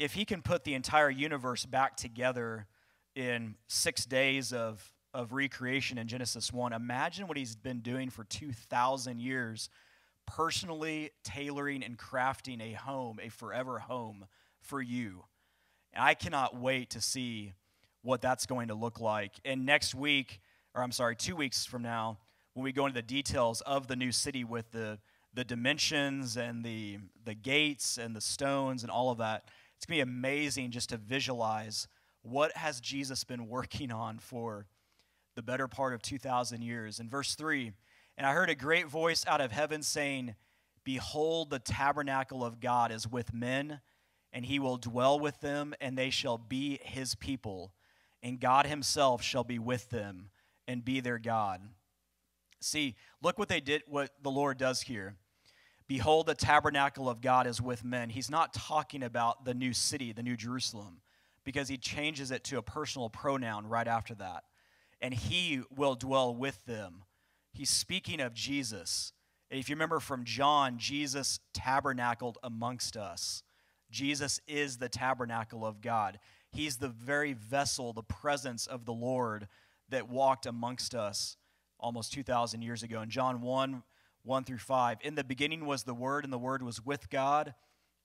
if 0.00 0.14
he 0.14 0.24
can 0.24 0.42
put 0.42 0.64
the 0.64 0.74
entire 0.74 1.08
universe 1.08 1.64
back 1.64 1.96
together 1.96 2.66
in 3.14 3.54
six 3.68 4.04
days 4.04 4.52
of, 4.52 4.92
of 5.14 5.32
recreation 5.32 5.96
in 5.96 6.08
Genesis 6.08 6.52
1. 6.52 6.72
Imagine 6.72 7.28
what 7.28 7.36
he's 7.36 7.54
been 7.54 7.82
doing 7.82 8.10
for 8.10 8.24
2,000 8.24 9.20
years, 9.20 9.70
personally 10.26 11.12
tailoring 11.22 11.84
and 11.84 11.96
crafting 11.96 12.60
a 12.60 12.72
home, 12.72 13.20
a 13.22 13.28
forever 13.28 13.78
home 13.78 14.24
for 14.60 14.82
you. 14.82 15.22
And 15.92 16.02
I 16.02 16.14
cannot 16.14 16.56
wait 16.56 16.90
to 16.90 17.00
see 17.00 17.52
what 18.02 18.22
that's 18.22 18.44
going 18.44 18.68
to 18.68 18.74
look 18.74 18.98
like. 18.98 19.34
And 19.44 19.64
next 19.64 19.94
week, 19.94 20.40
or 20.74 20.82
I'm 20.82 20.90
sorry, 20.90 21.14
two 21.14 21.36
weeks 21.36 21.64
from 21.64 21.82
now, 21.82 22.18
when 22.54 22.64
we 22.64 22.72
go 22.72 22.86
into 22.86 22.94
the 22.94 23.02
details 23.02 23.60
of 23.62 23.86
the 23.86 23.96
new 23.96 24.12
city 24.12 24.44
with 24.44 24.70
the, 24.72 24.98
the 25.34 25.44
dimensions 25.44 26.36
and 26.36 26.64
the, 26.64 26.98
the 27.24 27.34
gates 27.34 27.98
and 27.98 28.14
the 28.14 28.20
stones 28.20 28.82
and 28.82 28.90
all 28.90 29.10
of 29.10 29.18
that, 29.18 29.44
it's 29.76 29.86
going 29.86 29.98
to 29.98 30.04
be 30.04 30.10
amazing 30.10 30.70
just 30.70 30.90
to 30.90 30.96
visualize 30.96 31.88
what 32.22 32.56
has 32.56 32.80
Jesus 32.80 33.24
been 33.24 33.48
working 33.48 33.90
on 33.90 34.18
for 34.18 34.66
the 35.34 35.42
better 35.42 35.66
part 35.66 35.94
of 35.94 36.02
2,000 36.02 36.62
years? 36.62 37.00
In 37.00 37.08
verse 37.08 37.34
3, 37.34 37.72
and 38.16 38.26
I 38.26 38.32
heard 38.32 38.50
a 38.50 38.54
great 38.54 38.86
voice 38.86 39.24
out 39.26 39.40
of 39.40 39.50
heaven 39.50 39.82
saying, 39.82 40.34
Behold, 40.84 41.50
the 41.50 41.58
tabernacle 41.58 42.44
of 42.44 42.60
God 42.60 42.92
is 42.92 43.08
with 43.08 43.32
men, 43.32 43.80
and 44.32 44.46
he 44.46 44.58
will 44.58 44.76
dwell 44.76 45.18
with 45.18 45.40
them, 45.40 45.74
and 45.80 45.96
they 45.96 46.10
shall 46.10 46.38
be 46.38 46.78
his 46.82 47.14
people, 47.14 47.72
and 48.22 48.40
God 48.40 48.66
himself 48.66 49.22
shall 49.22 49.44
be 49.44 49.58
with 49.58 49.90
them 49.90 50.30
and 50.68 50.84
be 50.84 51.00
their 51.00 51.18
God. 51.18 51.60
See, 52.62 52.94
look 53.22 53.38
what 53.38 53.48
they 53.48 53.60
did, 53.60 53.82
what 53.86 54.10
the 54.22 54.30
Lord 54.30 54.58
does 54.58 54.82
here. 54.82 55.16
Behold, 55.88 56.26
the 56.26 56.34
tabernacle 56.34 57.08
of 57.08 57.20
God 57.20 57.46
is 57.46 57.60
with 57.60 57.84
men. 57.84 58.10
He's 58.10 58.30
not 58.30 58.54
talking 58.54 59.02
about 59.02 59.44
the 59.44 59.54
new 59.54 59.72
city, 59.72 60.12
the 60.12 60.22
new 60.22 60.36
Jerusalem 60.36 61.02
because 61.44 61.68
he 61.68 61.76
changes 61.76 62.30
it 62.30 62.44
to 62.44 62.56
a 62.56 62.62
personal 62.62 63.10
pronoun 63.10 63.66
right 63.66 63.88
after 63.88 64.14
that. 64.14 64.44
and 65.02 65.12
he 65.12 65.60
will 65.74 65.96
dwell 65.96 66.32
with 66.32 66.64
them. 66.64 67.02
He's 67.52 67.70
speaking 67.70 68.20
of 68.20 68.32
Jesus. 68.32 69.12
And 69.50 69.58
if 69.58 69.68
you 69.68 69.74
remember 69.74 69.98
from 69.98 70.24
John, 70.24 70.78
Jesus 70.78 71.40
tabernacled 71.52 72.38
amongst 72.42 72.96
us. 72.96 73.42
Jesus 73.90 74.40
is 74.46 74.78
the 74.78 74.88
tabernacle 74.88 75.66
of 75.66 75.82
God. 75.82 76.20
He's 76.52 76.76
the 76.76 76.88
very 76.88 77.32
vessel, 77.32 77.92
the 77.92 78.02
presence 78.04 78.66
of 78.66 78.84
the 78.84 78.92
Lord 78.92 79.48
that 79.88 80.08
walked 80.08 80.46
amongst 80.46 80.94
us 80.94 81.36
almost 81.82 82.12
2,000 82.12 82.62
years 82.62 82.82
ago. 82.82 83.02
In 83.02 83.10
John 83.10 83.42
1 83.42 83.82
1 84.24 84.44
through 84.44 84.58
5, 84.58 84.98
in 85.02 85.16
the 85.16 85.24
beginning 85.24 85.66
was 85.66 85.82
the 85.82 85.94
Word, 85.94 86.22
and 86.22 86.32
the 86.32 86.38
Word 86.38 86.62
was 86.62 86.80
with 86.80 87.10
God, 87.10 87.54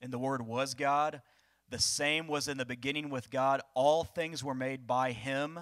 and 0.01 0.11
the 0.11 0.17
Word 0.17 0.41
was 0.41 0.73
God. 0.73 1.21
The 1.69 1.77
same 1.77 2.27
was 2.27 2.47
in 2.47 2.57
the 2.57 2.65
beginning 2.65 3.11
with 3.11 3.29
God. 3.29 3.61
All 3.75 4.03
things 4.03 4.43
were 4.43 4.55
made 4.55 4.87
by 4.87 5.11
Him, 5.11 5.59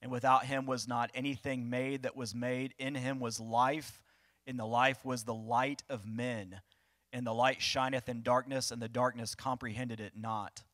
and 0.00 0.10
without 0.10 0.44
Him 0.46 0.66
was 0.66 0.88
not 0.88 1.12
anything 1.14 1.70
made 1.70 2.02
that 2.02 2.16
was 2.16 2.34
made. 2.34 2.74
In 2.78 2.96
Him 2.96 3.20
was 3.20 3.38
life, 3.38 4.02
and 4.44 4.58
the 4.58 4.66
life 4.66 5.04
was 5.04 5.22
the 5.22 5.34
light 5.34 5.84
of 5.88 6.04
men. 6.04 6.60
And 7.12 7.24
the 7.24 7.34
light 7.34 7.62
shineth 7.62 8.08
in 8.08 8.22
darkness, 8.22 8.72
and 8.72 8.82
the 8.82 8.88
darkness 8.88 9.36
comprehended 9.36 10.00
it 10.00 10.14
not. 10.16 10.64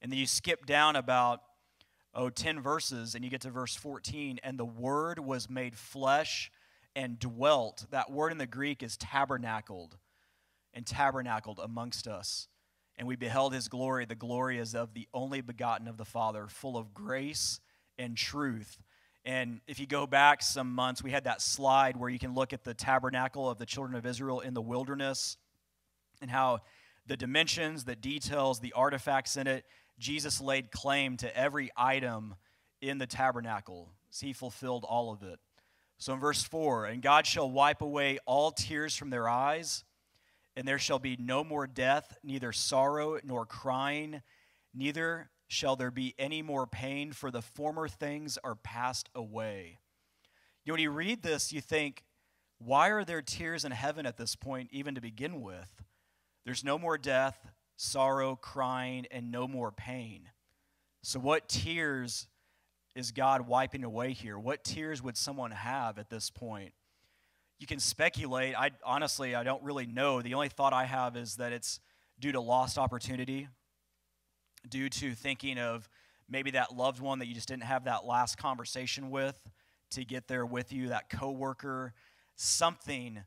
And 0.00 0.10
then 0.10 0.18
you 0.18 0.26
skip 0.26 0.64
down 0.64 0.96
about, 0.96 1.42
oh, 2.14 2.30
10 2.30 2.60
verses, 2.60 3.14
and 3.14 3.24
you 3.24 3.30
get 3.30 3.40
to 3.42 3.50
verse 3.50 3.74
14. 3.76 4.40
And 4.42 4.58
the 4.58 4.64
Word 4.64 5.18
was 5.18 5.48
made 5.48 5.76
flesh 5.76 6.50
and 6.94 7.18
dwelt. 7.18 7.86
That 7.90 8.10
word 8.10 8.32
in 8.32 8.38
the 8.38 8.46
Greek 8.46 8.82
is 8.82 8.96
tabernacled, 8.96 9.96
and 10.74 10.86
tabernacled 10.86 11.60
amongst 11.62 12.08
us. 12.08 12.48
And 12.96 13.06
we 13.06 13.16
beheld 13.16 13.54
his 13.54 13.68
glory. 13.68 14.04
The 14.04 14.14
glory 14.14 14.58
is 14.58 14.74
of 14.74 14.92
the 14.92 15.08
only 15.14 15.40
begotten 15.40 15.88
of 15.88 15.96
the 15.96 16.04
Father, 16.04 16.46
full 16.48 16.76
of 16.76 16.92
grace 16.92 17.60
and 17.98 18.16
truth. 18.16 18.78
And 19.24 19.60
if 19.66 19.78
you 19.78 19.86
go 19.86 20.06
back 20.06 20.42
some 20.42 20.74
months, 20.74 21.02
we 21.02 21.10
had 21.10 21.24
that 21.24 21.40
slide 21.40 21.96
where 21.96 22.10
you 22.10 22.18
can 22.18 22.34
look 22.34 22.52
at 22.52 22.64
the 22.64 22.74
tabernacle 22.74 23.48
of 23.48 23.58
the 23.58 23.66
children 23.66 23.96
of 23.96 24.06
Israel 24.06 24.40
in 24.40 24.54
the 24.54 24.62
wilderness 24.62 25.36
and 26.20 26.30
how 26.30 26.60
the 27.06 27.16
dimensions, 27.16 27.84
the 27.84 27.96
details, 27.96 28.60
the 28.60 28.72
artifacts 28.72 29.36
in 29.36 29.46
it, 29.46 29.64
Jesus 30.00 30.40
laid 30.40 30.72
claim 30.72 31.16
to 31.18 31.36
every 31.36 31.70
item 31.76 32.34
in 32.80 32.98
the 32.98 33.06
tabernacle. 33.06 33.92
He 34.18 34.32
fulfilled 34.32 34.84
all 34.88 35.12
of 35.12 35.22
it. 35.22 35.38
So 35.98 36.14
in 36.14 36.20
verse 36.20 36.42
4, 36.42 36.86
and 36.86 37.02
God 37.02 37.26
shall 37.26 37.50
wipe 37.50 37.82
away 37.82 38.18
all 38.24 38.50
tears 38.50 38.96
from 38.96 39.10
their 39.10 39.28
eyes, 39.28 39.84
and 40.56 40.66
there 40.66 40.78
shall 40.78 40.98
be 40.98 41.16
no 41.18 41.44
more 41.44 41.66
death, 41.66 42.16
neither 42.24 42.52
sorrow 42.52 43.18
nor 43.22 43.44
crying, 43.44 44.22
neither 44.74 45.30
shall 45.46 45.76
there 45.76 45.90
be 45.90 46.14
any 46.18 46.40
more 46.40 46.66
pain, 46.66 47.12
for 47.12 47.30
the 47.30 47.42
former 47.42 47.86
things 47.86 48.38
are 48.42 48.54
passed 48.54 49.10
away. 49.14 49.78
You 50.64 50.70
know, 50.70 50.74
when 50.74 50.82
you 50.82 50.90
read 50.90 51.22
this, 51.22 51.52
you 51.52 51.60
think, 51.60 52.04
why 52.58 52.88
are 52.88 53.04
there 53.04 53.22
tears 53.22 53.64
in 53.64 53.72
heaven 53.72 54.06
at 54.06 54.16
this 54.16 54.36
point, 54.36 54.70
even 54.72 54.94
to 54.94 55.00
begin 55.00 55.40
with? 55.42 55.82
There's 56.44 56.64
no 56.64 56.78
more 56.78 56.96
death, 56.96 57.46
sorrow, 57.80 58.36
crying, 58.36 59.06
and 59.10 59.32
no 59.32 59.48
more 59.48 59.72
pain. 59.72 60.28
So, 61.02 61.18
what 61.18 61.48
tears 61.48 62.28
is 62.94 63.10
God 63.10 63.46
wiping 63.46 63.84
away 63.84 64.12
here? 64.12 64.38
What 64.38 64.64
tears 64.64 65.02
would 65.02 65.16
someone 65.16 65.50
have 65.50 65.98
at 65.98 66.10
this 66.10 66.28
point? 66.28 66.74
You 67.58 67.66
can 67.66 67.80
speculate. 67.80 68.54
I 68.54 68.72
honestly, 68.84 69.34
I 69.34 69.44
don't 69.44 69.62
really 69.62 69.86
know. 69.86 70.20
The 70.20 70.34
only 70.34 70.48
thought 70.48 70.74
I 70.74 70.84
have 70.84 71.16
is 71.16 71.36
that 71.36 71.52
it's 71.52 71.80
due 72.18 72.32
to 72.32 72.40
lost 72.40 72.76
opportunity, 72.76 73.48
due 74.68 74.90
to 74.90 75.14
thinking 75.14 75.58
of 75.58 75.88
maybe 76.28 76.50
that 76.52 76.76
loved 76.76 77.00
one 77.00 77.18
that 77.20 77.28
you 77.28 77.34
just 77.34 77.48
didn't 77.48 77.64
have 77.64 77.84
that 77.84 78.04
last 78.04 78.36
conversation 78.36 79.10
with 79.10 79.40
to 79.92 80.04
get 80.04 80.28
there 80.28 80.44
with 80.44 80.70
you, 80.70 80.88
that 80.88 81.08
coworker, 81.08 81.94
something 82.36 83.22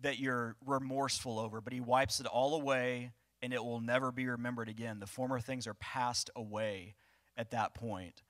that 0.00 0.18
you're 0.18 0.56
remorseful 0.64 1.38
over, 1.38 1.60
but 1.60 1.74
he 1.74 1.80
wipes 1.80 2.20
it 2.20 2.26
all 2.26 2.54
away 2.54 3.12
and 3.42 3.52
it 3.52 3.62
will 3.62 3.80
never 3.80 4.10
be 4.10 4.26
remembered 4.26 4.68
again. 4.68 5.00
The 5.00 5.06
former 5.06 5.40
things 5.40 5.66
are 5.66 5.74
passed 5.74 6.30
away 6.34 6.94
at 7.36 7.50
that 7.50 7.74
point. 7.74 8.22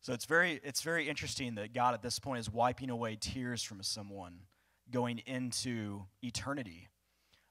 So 0.00 0.12
it's 0.12 0.26
very, 0.26 0.60
it's 0.62 0.82
very 0.82 1.08
interesting 1.08 1.56
that 1.56 1.74
God 1.74 1.94
at 1.94 2.02
this 2.02 2.18
point 2.18 2.40
is 2.40 2.50
wiping 2.50 2.90
away 2.90 3.16
tears 3.20 3.62
from 3.62 3.82
someone 3.82 4.40
going 4.90 5.18
into 5.26 6.04
eternity. 6.22 6.88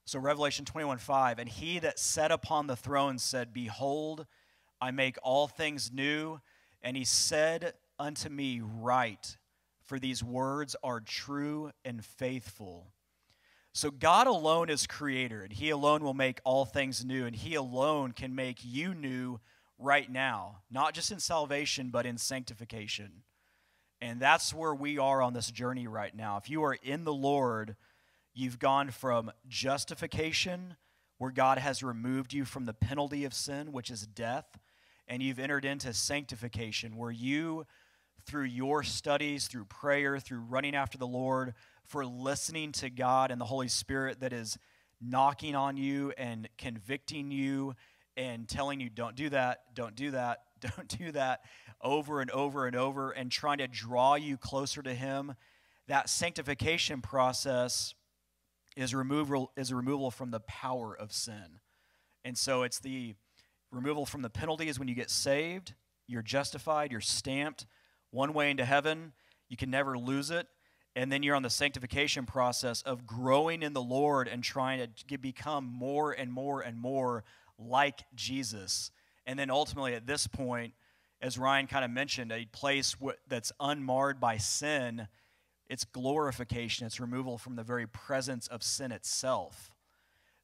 So 0.06 0.19
Revelation 0.19 0.63
21 0.63 1.00
5, 1.00 1.39
and 1.39 1.50
he 1.50 1.80
that 1.80 2.00
sat 2.00 2.32
upon 2.32 2.67
the 2.67 2.78
throne 2.78 3.19
said, 3.19 3.54
Behold, 3.54 4.26
I 4.80 4.91
make 4.91 5.17
all 5.21 5.47
things 5.47 5.91
new. 5.91 6.39
And 6.82 6.95
he 6.95 7.04
said 7.04 7.73
unto 8.00 8.30
me, 8.30 8.62
Write, 8.62 9.38
for 9.84 10.00
these 10.00 10.23
words 10.23 10.76
are 10.84 11.02
true 11.02 11.71
and 11.84 12.04
faithful. 12.04 12.93
So 13.78 13.92
God 13.92 14.26
alone 14.26 14.72
is 14.72 14.88
creator, 14.88 15.44
and 15.44 15.54
he 15.54 15.70
alone 15.70 16.04
will 16.04 16.16
make 16.16 16.42
all 16.44 16.66
things 16.66 17.06
new, 17.06 17.28
and 17.28 17.36
he 17.36 17.54
alone 17.54 18.12
can 18.12 18.34
make 18.34 18.58
you 18.63 18.96
new 18.96 19.40
right 19.78 20.12
now, 20.12 20.62
not 20.72 20.96
just 20.96 21.12
in 21.12 21.20
salvation, 21.20 21.92
but 21.92 22.04
in 22.08 22.18
sanctification. 22.18 23.22
And 24.02 24.20
that's 24.20 24.52
where 24.52 24.74
we 24.74 24.98
are 24.98 25.22
on 25.22 25.34
this 25.34 25.52
journey 25.52 25.86
right 25.86 26.16
now. 26.16 26.38
If 26.38 26.50
you 26.50 26.63
are 26.63 26.74
in 26.74 27.04
the 27.04 27.13
Lord, 27.13 27.76
you've 28.34 28.58
gone 28.58 28.90
from 28.90 29.32
justification, 29.48 30.76
where 31.20 31.30
God 31.30 31.60
has 31.60 31.84
removed 31.84 32.34
you 32.34 32.46
from 32.46 32.66
the 32.66 32.74
penalty 32.74 33.26
of 33.26 33.34
sin, 33.36 33.72
which 33.72 33.92
is 33.92 34.08
death, 34.08 34.58
and 35.08 35.22
you've 35.22 35.38
entered 35.38 35.66
into 35.66 35.94
sanctification, 35.94 36.98
where 36.98 37.12
you, 37.12 37.68
through 38.26 38.46
your 38.46 38.82
studies, 38.82 39.46
through 39.46 39.66
prayer, 39.66 40.18
through 40.18 40.40
running 40.40 40.74
after 40.74 40.98
the 40.98 41.06
Lord, 41.06 41.54
for 41.88 42.06
listening 42.06 42.71
to 42.73 42.89
God 42.89 43.32
and 43.32 43.39
the 43.39 43.45
Holy 43.45 43.67
Spirit 43.67 44.19
that 44.19 44.34
is 44.34 44.58
knocking 45.02 45.56
on 45.56 45.78
you 45.78 46.13
and 46.17 46.50
convicting 46.58 47.32
you 47.32 47.76
and 48.15 48.47
telling 48.47 48.80
you, 48.80 48.89
don't 48.89 49.15
do 49.15 49.30
that, 49.30 49.60
don't 49.73 49.95
do 49.95 50.12
that, 50.12 50.39
don't 50.60 50.88
do 50.88 51.12
that, 51.12 51.41
over 51.82 52.19
and 52.21 52.32
over 52.32 52.65
and 52.65 52.76
over, 52.76 53.12
and 53.12 53.32
trying 53.32 53.60
to 53.60 53.67
draw 53.67 54.15
you 54.15 54.38
closer 54.38 54.82
to 54.82 54.93
Him, 54.93 55.36
that 55.88 56.10
sanctification 56.10 57.02
process 57.02 57.93
is 58.76 58.93
removal 58.93 59.52
is 59.56 59.73
removal 59.73 60.12
from 60.12 60.32
the 60.32 60.39
power 60.41 60.95
of 60.95 61.12
sin. 61.12 61.60
And 62.26 62.38
so 62.38 62.63
it's 62.63 62.80
the 62.80 63.15
removal 63.71 64.06
from 64.06 64.21
the 64.21 64.30
penalty 64.30 64.67
is 64.67 64.78
when 64.78 64.88
you 64.88 64.95
get 64.95 65.10
saved, 65.10 65.73
you're 66.08 66.21
justified, 66.21 66.91
you're 66.91 67.02
stamped 67.02 67.65
one 68.12 68.34
way 68.34 68.52
into 68.52 68.65
heaven, 68.65 69.13
you 69.50 69.58
can 69.58 69.69
never 69.69 69.97
lose 69.97 70.30
it. 70.32 70.47
And 70.98 71.12
then 71.12 71.22
you're 71.22 71.36
on 71.36 71.44
the 71.44 71.50
sanctification 71.52 72.26
process 72.26 72.82
of 72.82 73.06
growing 73.06 73.62
in 73.62 73.74
the 73.74 73.82
Lord 73.84 74.28
and 74.28 74.44
trying 74.44 74.88
to 75.10 75.18
become 75.20 75.64
more 75.64 76.12
and 76.12 76.34
more 76.34 76.62
and 76.62 76.76
more 76.76 77.24
like 77.60 78.02
Jesus. 78.16 78.90
And 79.28 79.38
then 79.38 79.52
ultimately, 79.52 79.94
at 79.94 80.08
this 80.08 80.26
point, 80.26 80.74
as 81.22 81.38
Ryan 81.38 81.68
kind 81.68 81.86
of 81.86 81.92
mentioned, 81.92 82.32
a 82.32 82.46
place 82.46 82.96
that's 83.28 83.52
unmarred 83.60 84.20
by 84.20 84.38
sin, 84.38 85.08
it's 85.70 85.86
glorification, 85.86 86.88
it's 86.88 87.00
removal 87.00 87.38
from 87.38 87.58
the 87.58 87.64
very 87.64 87.86
presence 87.86 88.48
of 88.48 88.64
sin 88.64 88.92
itself. 88.92 89.70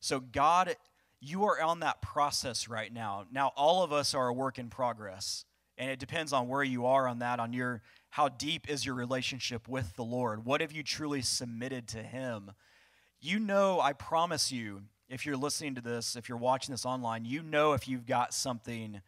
So, 0.01 0.19
God, 0.19 0.75
you 1.19 1.45
are 1.45 1.59
on 1.63 1.79
that 1.79 1.99
process 2.03 2.67
right 2.67 2.93
now. 2.93 3.25
Now, 3.31 3.53
all 3.55 3.83
of 3.83 3.91
us 3.91 4.13
are 4.13 4.27
a 4.27 4.33
work 4.33 4.59
in 4.59 4.69
progress, 4.69 5.45
and 5.77 5.89
it 5.89 5.99
depends 5.99 6.33
on 6.33 6.47
where 6.47 6.63
you 6.63 6.85
are 6.85 7.07
on 7.07 7.19
that, 7.19 7.39
on 7.39 7.53
your 7.53 7.81
how 8.09 8.29
deep 8.29 8.69
is 8.69 8.85
your 8.85 8.95
relationship 8.95 9.67
with 9.67 9.95
the 9.95 10.03
Lord? 10.03 10.45
What 10.45 10.61
have 10.61 10.71
you 10.71 10.83
truly 10.83 11.21
submitted 11.21 11.87
to 11.89 12.03
Him? 12.03 12.51
You 13.19 13.39
know, 13.39 13.79
I 13.79 13.93
promise 13.93 14.51
you, 14.51 14.83
if 15.09 15.25
you're 15.25 15.37
listening 15.37 15.75
to 15.75 15.81
this, 15.81 16.15
if 16.15 16.29
you're 16.29 16.37
watching 16.37 16.73
this 16.73 16.85
online, 16.85 17.25
you 17.25 17.41
know 17.41 17.73
if 17.73 17.87
you've 17.87 18.05
got 18.05 18.33
something 18.33 19.01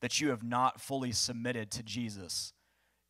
that 0.00 0.20
you 0.20 0.30
have 0.30 0.42
not 0.42 0.80
fully 0.80 1.12
submitted 1.12 1.70
to 1.70 1.82
Jesus. 1.82 2.52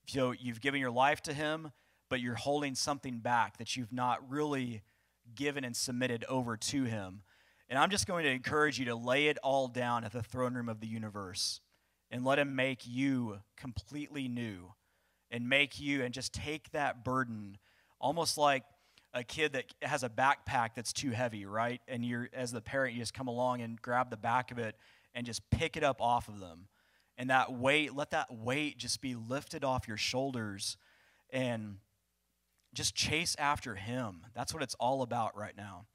So 0.07 0.33
you've 0.33 0.61
given 0.61 0.81
your 0.81 0.91
life 0.91 1.21
to 1.23 1.33
Him, 1.33 1.73
but 2.09 2.21
you're 2.21 2.35
holding 2.35 2.75
something 2.75 3.19
back 3.19 3.59
that 3.59 3.77
you've 3.77 3.93
not 3.93 4.29
really 4.31 4.83
given 5.35 5.65
and 5.65 5.77
submitted 5.77 6.25
over 6.29 6.57
to 6.57 6.85
Him. 6.85 7.23
And 7.69 7.79
I'm 7.79 7.91
just 7.91 8.07
going 8.07 8.25
to 8.25 8.31
encourage 8.31 8.79
you 8.79 8.87
to 8.87 8.95
lay 8.95 9.29
it 9.29 9.39
all 9.43 9.69
down 9.69 10.05
at 10.05 10.13
the 10.13 10.23
throne 10.23 10.55
room 10.55 10.69
of 10.69 10.81
the 10.81 10.89
universe 10.89 11.61
and 12.11 12.25
let 12.25 12.39
Him 12.39 12.55
make 12.57 12.87
you 12.87 13.41
completely 13.57 14.29
new 14.29 14.73
and 15.31 15.49
make 15.49 15.81
you 15.81 16.03
and 16.03 16.13
just 16.13 16.33
take 16.33 16.71
that 16.73 17.05
burden 17.05 17.59
almost 18.01 18.37
like 18.39 18.65
a 19.13 19.25
kid 19.25 19.53
that 19.53 19.65
has 19.83 20.03
a 20.03 20.09
backpack 20.09 20.71
that's 20.75 20.93
too 20.93 21.11
heavy, 21.11 21.45
right? 21.45 21.81
And 21.89 22.05
you're 22.05 22.29
as 22.33 22.53
the 22.53 22.61
parent, 22.61 22.95
you 22.95 23.01
just 23.01 23.15
come 23.15 23.29
along 23.29 23.61
and 23.61 23.81
grab 23.81 24.11
the 24.11 24.17
back 24.17 24.51
of 24.51 24.59
it 24.59 24.77
and 25.15 25.27
just 25.27 25.49
pick 25.51 25.77
it 25.77 25.83
up 25.83 26.01
off 26.01 26.29
of 26.29 26.41
them. 26.41 26.69
And 27.19 27.31
that 27.31 27.53
weight, 27.53 27.95
let 27.95 28.11
that 28.11 28.33
weight 28.33 28.79
just 28.79 29.01
be 29.01 29.15
lifted 29.15 29.65
off 29.65 29.89
your 29.89 29.97
shoulders 29.97 30.77
and 31.31 31.77
just 32.73 32.95
chase 32.95 33.37
after 33.39 33.75
him. 33.75 34.27
That's 34.35 34.55
what 34.55 34.63
it's 34.63 34.77
all 34.77 35.03
about 35.03 35.37
right 35.37 35.57
now. 35.57 35.87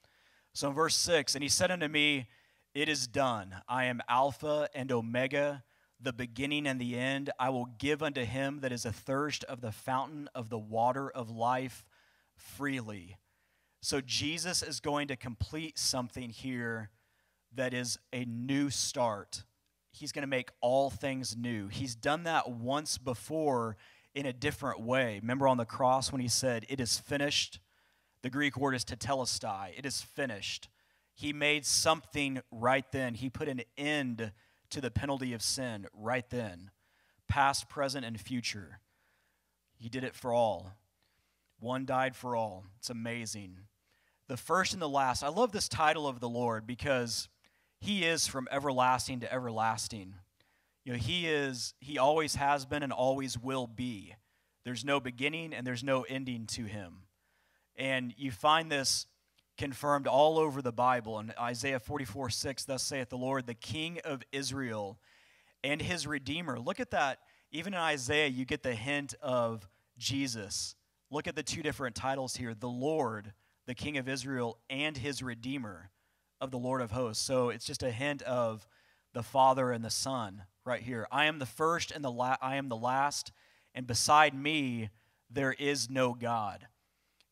So 0.54 0.70
in 0.70 0.74
verse 0.74 0.96
6, 0.96 1.36
and 1.36 1.44
he 1.44 1.50
said 1.50 1.72
unto 1.72 1.88
me, 1.88 2.28
It 2.74 2.90
is 2.90 3.08
done. 3.08 3.56
I 3.68 3.86
am 3.86 4.02
Alpha 4.08 4.70
and 4.76 4.92
Omega, 4.92 5.64
the 6.00 6.14
beginning 6.14 6.68
and 6.68 6.80
the 6.80 6.98
end. 6.98 7.30
I 7.40 7.50
will 7.50 7.68
give 7.78 8.04
unto 8.04 8.24
him 8.24 8.60
that 8.62 8.72
is 8.72 8.86
athirst 8.86 9.44
of 9.46 9.62
the 9.62 9.72
fountain 9.72 10.30
of 10.36 10.50
the 10.50 10.60
water 10.60 11.10
of 11.10 11.30
life 11.30 11.86
freely. 12.36 13.18
So 13.82 14.02
Jesus 14.02 14.64
is 14.64 14.80
going 14.80 15.08
to 15.10 15.16
complete 15.16 15.78
something 15.78 16.30
here 16.30 16.90
that 17.54 17.74
is 17.74 18.00
a 18.12 18.26
new 18.26 18.70
start. 18.70 19.44
He's 19.92 20.12
going 20.12 20.24
to 20.24 20.28
make 20.28 20.50
all 20.60 20.90
things 20.90 21.38
new. 21.38 21.68
He's 21.68 21.96
done 21.96 22.24
that 22.24 22.50
once 22.50 22.98
before 22.98 23.78
in 24.14 24.26
a 24.26 24.34
different 24.34 24.82
way. 24.82 25.20
Remember 25.22 25.48
on 25.48 25.58
the 25.58 25.66
cross 25.66 26.12
when 26.12 26.22
he 26.22 26.28
said, 26.28 26.66
It 26.68 26.80
is 26.80 26.98
finished? 26.98 27.60
The 28.22 28.30
Greek 28.30 28.58
word 28.58 28.74
is 28.74 28.84
tetelestai. 28.84 29.78
It 29.78 29.86
is 29.86 30.02
finished. 30.02 30.68
He 31.14 31.32
made 31.32 31.66
something 31.66 32.42
right 32.52 32.86
then. 32.92 33.14
He 33.14 33.30
put 33.30 33.48
an 33.48 33.62
end 33.78 34.32
to 34.76 34.82
the 34.82 34.92
penalty 34.92 35.32
of 35.32 35.42
sin 35.42 35.88
right 35.94 36.30
then, 36.30 36.70
past, 37.30 37.70
present, 37.70 38.06
and 38.06 38.20
future. 38.20 38.82
He 39.78 39.88
did 39.88 40.04
it 40.04 40.14
for 40.14 40.34
all. 40.34 40.74
One 41.62 41.86
died 41.86 42.14
for 42.14 42.36
all. 42.36 42.66
It's 42.78 42.90
amazing. 42.90 43.60
The 44.28 44.36
first 44.36 44.74
and 44.74 44.82
the 44.82 44.90
last. 44.90 45.24
I 45.24 45.30
love 45.30 45.54
this 45.54 45.70
title 45.70 46.10
of 46.10 46.20
the 46.20 46.28
Lord 46.28 46.68
because 46.68 47.30
he 47.80 48.04
is 48.04 48.28
from 48.28 48.50
everlasting 48.52 49.22
to 49.22 49.34
everlasting. 49.34 50.16
You 50.84 50.92
know, 50.92 51.00
he 51.00 51.26
is 51.26 51.74
he 51.80 51.98
always 51.98 52.36
has 52.36 52.66
been 52.66 52.84
and 52.84 52.92
always 52.92 53.40
will 53.40 53.68
be. 53.68 54.14
There's 54.66 54.84
no 54.84 55.00
beginning 55.00 55.54
and 55.54 55.66
there's 55.66 55.86
no 55.86 56.02
ending 56.02 56.48
to 56.48 56.66
him. 56.66 57.04
And 57.78 58.14
you 58.18 58.32
find 58.32 58.70
this 58.70 59.08
confirmed 59.58 60.08
all 60.08 60.38
over 60.38 60.62
the 60.62 60.72
Bible. 60.72 61.20
In 61.20 61.34
Isaiah 61.40 61.80
44 61.80 62.30
6, 62.30 62.66
thus 62.66 62.84
saith 62.84 63.10
the 63.10 63.18
Lord, 63.18 63.48
the 63.48 63.54
King 63.54 64.00
of 64.04 64.24
Israel 64.32 65.00
and 65.64 65.82
his 65.82 66.06
Redeemer. 66.06 66.60
Look 66.60 66.80
at 66.80 66.92
that. 66.92 67.20
Even 67.52 67.74
in 67.74 67.80
Isaiah, 67.80 68.28
you 68.28 68.46
get 68.46 68.64
the 68.64 68.76
hint 68.76 69.16
of 69.22 69.68
Jesus. 69.98 70.76
Look 71.10 71.28
at 71.28 71.36
the 71.36 71.44
two 71.44 71.64
different 71.64 71.96
titles 71.96 72.36
here 72.36 72.54
the 72.54 72.68
Lord, 72.68 73.34
the 73.66 73.76
King 73.76 73.98
of 73.98 74.10
Israel, 74.10 74.58
and 74.70 74.98
his 74.98 75.24
Redeemer 75.24 75.92
of 76.42 76.52
the 76.52 76.58
Lord 76.58 76.82
of 76.82 76.92
hosts. 76.92 77.24
So 77.24 77.50
it's 77.50 77.66
just 77.66 77.84
a 77.84 77.92
hint 77.92 78.22
of 78.24 78.68
the 79.14 79.24
Father 79.24 79.72
and 79.72 79.84
the 79.84 79.90
Son 79.90 80.44
right 80.66 80.82
here. 80.82 81.08
I 81.12 81.26
am 81.26 81.40
the 81.40 81.46
first 81.46 81.92
and 81.92 82.04
the 82.04 82.12
la- 82.12 82.38
I 82.42 82.58
am 82.58 82.68
the 82.68 82.76
last, 82.76 83.32
and 83.74 83.88
beside 83.88 84.34
me 84.34 84.90
there 85.30 85.54
is 85.54 85.90
no 85.90 86.14
God 86.14 86.68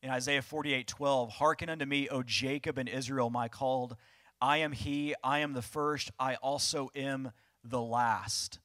in 0.04 0.10
Isaiah 0.10 0.42
48 0.42 0.86
12, 0.86 1.30
Hearken 1.30 1.70
unto 1.70 1.86
me, 1.86 2.08
O 2.10 2.22
Jacob 2.22 2.76
and 2.76 2.88
Israel, 2.88 3.30
my 3.30 3.48
called. 3.48 3.96
I 4.38 4.58
am 4.58 4.72
he, 4.72 5.14
I 5.24 5.38
am 5.38 5.54
the 5.54 5.62
first, 5.62 6.10
I 6.18 6.34
also 6.36 6.90
am 6.94 7.32
the 7.64 7.80
last. 7.80 8.58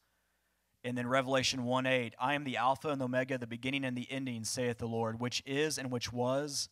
And 0.83 0.97
then 0.97 1.07
Revelation 1.07 1.63
1 1.63 1.85
8, 1.85 2.13
I 2.19 2.33
am 2.33 2.43
the 2.43 2.57
Alpha 2.57 2.89
and 2.89 2.99
the 2.99 3.05
Omega, 3.05 3.37
the 3.37 3.47
beginning 3.47 3.85
and 3.85 3.97
the 3.97 4.07
ending, 4.11 4.43
saith 4.43 4.79
the 4.79 4.87
Lord, 4.87 5.21
which 5.21 5.41
is 5.45 5.77
and 5.77 5.89
which 5.89 6.11
was 6.11 6.67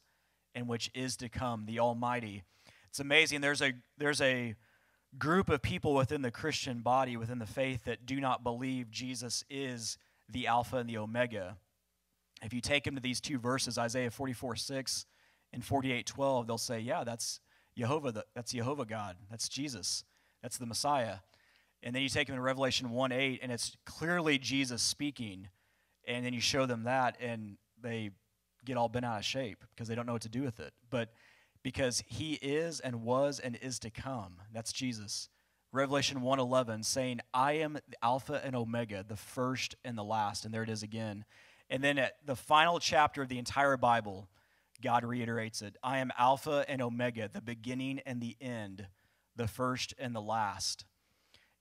and 0.53 0.67
which 0.67 0.91
is 0.93 1.15
to 1.17 1.30
come, 1.30 1.65
the 1.65 1.80
Almighty. 1.80 2.43
It's 2.89 2.99
amazing. 2.99 3.39
There's 3.39 3.62
a, 3.62 3.71
there's 3.97 4.19
a 4.19 4.56
group 5.17 5.49
of 5.49 5.62
people 5.62 5.93
within 5.93 6.23
the 6.23 6.32
Christian 6.32 6.80
body, 6.80 7.15
within 7.15 7.39
the 7.39 7.45
faith, 7.45 7.86
that 7.86 8.06
do 8.06 8.19
not 8.19 8.43
believe 8.43 8.91
Jesus 8.91 9.45
is 9.49 9.97
the 10.27 10.47
Alpha 10.47 10.75
and 10.75 10.89
the 10.89 10.97
Omega. 10.97 11.56
If 12.43 12.54
you 12.54 12.62
take 12.62 12.84
them 12.84 12.95
to 12.95 13.02
these 13.02 13.19
two 13.19 13.39
verses, 13.39 13.78
Isaiah 13.78 14.12
44 14.12 14.56
6 14.56 15.06
and 15.54 15.63
48 15.63 16.06
12, 16.06 16.47
they'll 16.47 16.58
say, 16.58 16.80
Yeah, 16.80 17.04
that's 17.04 17.39
Jehovah, 17.78 18.23
that's 18.36 18.52
Jehovah 18.52 18.86
God. 18.86 19.17
That's 19.30 19.47
Jesus. 19.47 20.04
That's 20.41 20.58
the 20.58 20.65
Messiah. 20.65 21.17
And 21.84 21.95
then 21.95 22.02
you 22.02 22.10
take 22.10 22.28
them 22.28 22.36
to 22.36 22.41
Revelation 22.41 22.89
1 22.89 23.12
8, 23.12 23.39
and 23.41 23.52
it's 23.52 23.78
clearly 23.86 24.38
Jesus 24.38 24.82
speaking. 24.82 25.50
And 26.08 26.26
then 26.26 26.34
you 26.34 26.41
show 26.41 26.65
them 26.65 26.84
that, 26.84 27.17
and 27.19 27.58
they 27.82 28.12
get 28.65 28.78
all 28.78 28.89
bent 28.89 29.06
out 29.06 29.17
of 29.17 29.26
shape 29.26 29.63
because 29.76 29.88
they 29.88 29.95
don't 29.95 30.06
know 30.06 30.13
what 30.13 30.21
to 30.23 30.30
do 30.30 30.41
with 30.43 30.60
it. 30.60 30.73
But 30.89 31.10
because 31.63 32.04
he 32.08 32.34
is 32.36 32.80
and 32.80 33.04
was 33.04 33.39
and 33.39 33.58
is 33.62 33.80
to 33.80 33.89
come, 33.89 34.38
that's 34.54 34.71
Jesus. 34.71 35.30
Revelation 35.71 36.21
1:11 36.21 36.84
saying, 36.84 37.19
"I 37.34 37.54
am 37.54 37.73
the 37.73 37.97
Alpha 38.02 38.41
and 38.43 38.56
Omega, 38.56 39.04
the 39.04 39.17
first 39.17 39.76
and 39.84 39.97
the 39.97 40.04
last." 40.04 40.45
And 40.45 40.54
there 40.54 40.63
it 40.63 40.69
is 40.69 40.82
again. 40.82 41.26
And 41.69 41.84
then 41.84 41.97
at 41.97 42.17
the 42.25 42.36
final 42.36 42.80
chapter 42.80 43.21
of 43.21 43.30
the 43.30 43.39
entire 43.39 43.77
Bible, 43.77 44.30
God 44.82 45.03
reiterates 45.03 45.62
it 45.62 45.75
I 45.84 45.99
am 45.99 46.12
Alpha 46.17 46.65
and 46.67 46.82
Omega, 46.82 47.30
the 47.32 47.41
beginning 47.41 47.99
and 48.06 48.21
the 48.21 48.36
end, 48.39 48.88
the 49.36 49.47
first 49.47 49.93
and 49.97 50.15
the 50.15 50.21
last. 50.21 50.86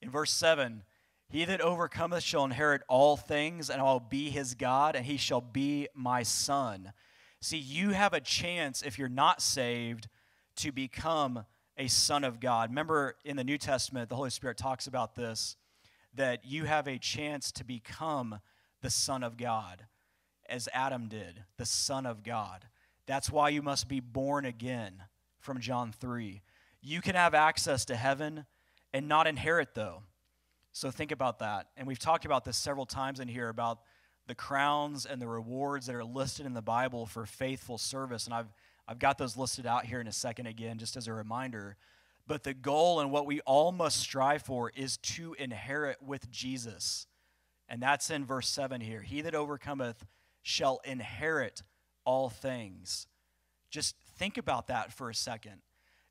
In 0.01 0.09
verse 0.09 0.31
7, 0.31 0.83
he 1.29 1.43
that 1.45 1.59
overcometh 1.59 2.23
shall 2.23 2.45
inherit 2.45 2.83
all 2.87 3.17
things, 3.17 3.69
and 3.69 3.81
I 3.81 3.83
will 3.85 3.99
be 3.99 4.29
his 4.29 4.53
God, 4.53 4.95
and 4.95 5.05
he 5.05 5.17
shall 5.17 5.41
be 5.41 5.87
my 5.93 6.23
son. 6.23 6.93
See, 7.41 7.57
you 7.57 7.91
have 7.91 8.13
a 8.13 8.21
chance, 8.21 8.81
if 8.81 8.97
you're 8.97 9.09
not 9.09 9.41
saved, 9.41 10.07
to 10.57 10.71
become 10.71 11.45
a 11.75 11.87
son 11.87 12.23
of 12.23 12.39
God. 12.39 12.69
Remember 12.69 13.15
in 13.25 13.35
the 13.35 13.43
New 13.43 13.57
Testament, 13.57 14.09
the 14.09 14.15
Holy 14.15 14.29
Spirit 14.29 14.57
talks 14.57 14.87
about 14.87 15.15
this 15.15 15.55
that 16.15 16.45
you 16.45 16.63
have 16.63 16.87
a 16.87 16.97
chance 16.97 17.51
to 17.51 17.63
become 17.63 18.39
the 18.81 18.89
son 18.89 19.21
of 19.21 19.37
God 19.37 19.85
as 20.49 20.69
Adam 20.73 21.07
did, 21.07 21.43
the 21.57 21.65
Son 21.65 22.05
of 22.05 22.23
God. 22.23 22.65
That's 23.05 23.31
why 23.31 23.49
you 23.49 23.61
must 23.61 23.87
be 23.87 23.99
born 23.99 24.45
again 24.45 25.03
from 25.39 25.59
John 25.59 25.91
3. 25.91 26.41
You 26.81 27.01
can 27.01 27.15
have 27.15 27.33
access 27.33 27.85
to 27.85 27.95
heaven 27.95 28.45
and 28.93 29.07
not 29.07 29.27
inherit, 29.27 29.73
though. 29.73 30.03
So 30.71 30.91
think 30.91 31.11
about 31.11 31.39
that. 31.39 31.67
And 31.75 31.87
we've 31.87 31.99
talked 31.99 32.25
about 32.25 32.45
this 32.45 32.57
several 32.57 32.85
times 32.85 33.19
in 33.19 33.27
here 33.27 33.49
about 33.49 33.79
the 34.27 34.35
crowns 34.35 35.05
and 35.05 35.21
the 35.21 35.27
rewards 35.27 35.87
that 35.87 35.95
are 35.95 36.03
listed 36.03 36.45
in 36.45 36.53
the 36.53 36.61
Bible 36.61 37.05
for 37.05 37.25
faithful 37.25 37.77
service. 37.77 38.25
And 38.25 38.33
I've, 38.33 38.53
I've 38.87 38.99
got 38.99 39.17
those 39.17 39.37
listed 39.37 39.65
out 39.65 39.85
here 39.85 40.01
in 40.01 40.07
a 40.07 40.11
second 40.11 40.47
again, 40.47 40.77
just 40.77 40.97
as 40.97 41.07
a 41.07 41.13
reminder. 41.13 41.77
But 42.27 42.43
the 42.43 42.53
goal 42.53 42.99
and 42.99 43.09
what 43.09 43.25
we 43.25 43.39
all 43.41 43.71
must 43.71 43.99
strive 43.99 44.41
for 44.41 44.71
is 44.75 44.97
to 44.97 45.33
inherit 45.39 46.03
with 46.03 46.29
Jesus. 46.29 47.07
And 47.69 47.81
that's 47.81 48.09
in 48.09 48.25
verse 48.25 48.49
7 48.49 48.81
here. 48.81 49.01
He 49.01 49.21
that 49.21 49.33
overcometh 49.33 50.05
shall 50.47 50.79
inherit 50.85 51.61
all 52.05 52.29
things. 52.29 53.05
Just 53.69 53.97
think 54.17 54.37
about 54.37 54.67
that 54.67 54.93
for 54.93 55.09
a 55.09 55.13
second. 55.13 55.61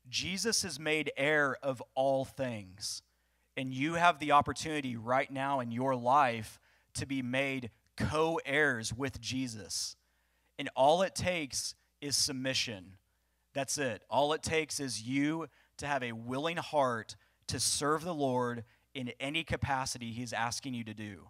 Jesus 0.07 0.63
is 0.63 0.79
made 0.79 1.11
heir 1.17 1.57
of 1.63 1.81
all 1.95 2.23
things. 2.23 3.01
And 3.57 3.73
you 3.73 3.95
have 3.95 4.19
the 4.19 4.33
opportunity 4.33 4.95
right 4.95 5.31
now 5.31 5.59
in 5.59 5.71
your 5.71 5.95
life 5.95 6.59
to 6.93 7.07
be 7.07 7.23
made 7.23 7.71
co 7.97 8.39
heirs 8.45 8.93
with 8.93 9.19
Jesus. 9.19 9.95
And 10.59 10.69
all 10.75 11.01
it 11.01 11.15
takes 11.15 11.73
is 11.99 12.15
submission. 12.15 12.97
That's 13.55 13.79
it. 13.79 14.03
All 14.07 14.33
it 14.33 14.43
takes 14.43 14.79
is 14.79 15.01
you 15.01 15.47
to 15.77 15.87
have 15.87 16.03
a 16.03 16.11
willing 16.11 16.57
heart 16.57 17.15
to 17.47 17.59
serve 17.59 18.03
the 18.03 18.13
Lord 18.13 18.65
in 18.93 19.11
any 19.19 19.43
capacity 19.43 20.11
He's 20.11 20.31
asking 20.31 20.75
you 20.75 20.83
to 20.83 20.93
do. 20.93 21.29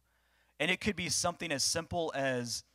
And 0.59 0.69
it 0.69 0.81
could 0.81 0.97
be 0.97 1.07
something 1.07 1.53
as 1.53 1.63
simple 1.63 2.11
as 2.13 2.65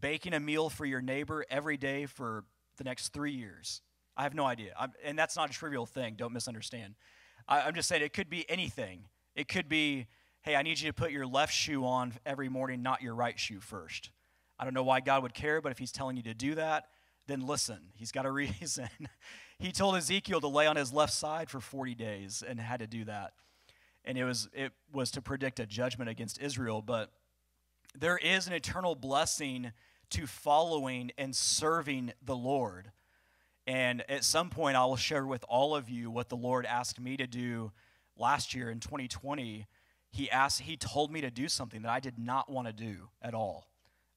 baking 0.00 0.34
a 0.34 0.40
meal 0.40 0.68
for 0.68 0.84
your 0.84 1.00
neighbor 1.00 1.44
every 1.50 1.76
day 1.76 2.06
for 2.06 2.44
the 2.76 2.84
next 2.84 3.08
three 3.08 3.32
years. 3.32 3.82
I 4.16 4.22
have 4.22 4.34
no 4.34 4.44
idea. 4.44 4.72
I'm, 4.78 4.92
and 5.04 5.18
that's 5.18 5.36
not 5.36 5.50
a 5.50 5.52
trivial 5.52 5.86
thing. 5.86 6.14
Don't 6.16 6.32
misunderstand. 6.32 6.94
I, 7.48 7.62
I'm 7.62 7.74
just 7.74 7.88
saying 7.88 8.02
it 8.02 8.12
could 8.12 8.30
be 8.30 8.48
anything. 8.50 9.04
It 9.34 9.48
could 9.48 9.68
be, 9.68 10.06
hey, 10.42 10.56
I 10.56 10.62
need 10.62 10.80
you 10.80 10.88
to 10.88 10.94
put 10.94 11.10
your 11.10 11.26
left 11.26 11.52
shoe 11.52 11.84
on 11.84 12.14
every 12.24 12.48
morning, 12.48 12.82
not 12.82 13.02
your 13.02 13.14
right 13.14 13.38
shoe 13.38 13.60
first. 13.60 14.10
I 14.58 14.64
don't 14.64 14.72
know 14.74 14.82
why 14.82 15.00
God 15.00 15.22
would 15.22 15.34
care, 15.34 15.60
but 15.60 15.72
if 15.72 15.78
He's 15.78 15.92
telling 15.92 16.16
you 16.16 16.22
to 16.24 16.34
do 16.34 16.54
that, 16.54 16.86
then 17.26 17.46
listen. 17.46 17.78
He's 17.94 18.12
got 18.12 18.26
a 18.26 18.30
reason. 18.32 18.88
he 19.58 19.72
told 19.72 19.96
Ezekiel 19.96 20.40
to 20.40 20.48
lay 20.48 20.66
on 20.66 20.76
his 20.76 20.92
left 20.92 21.12
side 21.12 21.50
for 21.50 21.60
40 21.60 21.94
days 21.94 22.42
and 22.46 22.60
had 22.60 22.80
to 22.80 22.86
do 22.86 23.04
that. 23.04 23.32
And 24.04 24.16
it 24.16 24.24
was, 24.24 24.48
it 24.52 24.72
was 24.92 25.10
to 25.12 25.22
predict 25.22 25.58
a 25.58 25.66
judgment 25.66 26.08
against 26.08 26.40
Israel. 26.40 26.80
But 26.80 27.10
there 28.00 28.18
is 28.18 28.46
an 28.46 28.52
eternal 28.52 28.94
blessing 28.94 29.72
to 30.10 30.26
following 30.26 31.10
and 31.18 31.34
serving 31.34 32.12
the 32.24 32.36
Lord. 32.36 32.90
And 33.66 34.08
at 34.08 34.24
some 34.24 34.50
point, 34.50 34.76
I 34.76 34.84
will 34.84 34.96
share 34.96 35.26
with 35.26 35.44
all 35.48 35.74
of 35.74 35.88
you 35.88 36.10
what 36.10 36.28
the 36.28 36.36
Lord 36.36 36.66
asked 36.66 37.00
me 37.00 37.16
to 37.16 37.26
do 37.26 37.72
last 38.16 38.54
year 38.54 38.70
in 38.70 38.78
2020. 38.78 39.66
He 40.10 40.30
asked, 40.30 40.60
He 40.62 40.76
told 40.76 41.10
me 41.10 41.20
to 41.20 41.30
do 41.30 41.48
something 41.48 41.82
that 41.82 41.90
I 41.90 42.00
did 42.00 42.18
not 42.18 42.50
want 42.50 42.68
to 42.68 42.72
do 42.72 43.08
at 43.20 43.34
all. 43.34 43.68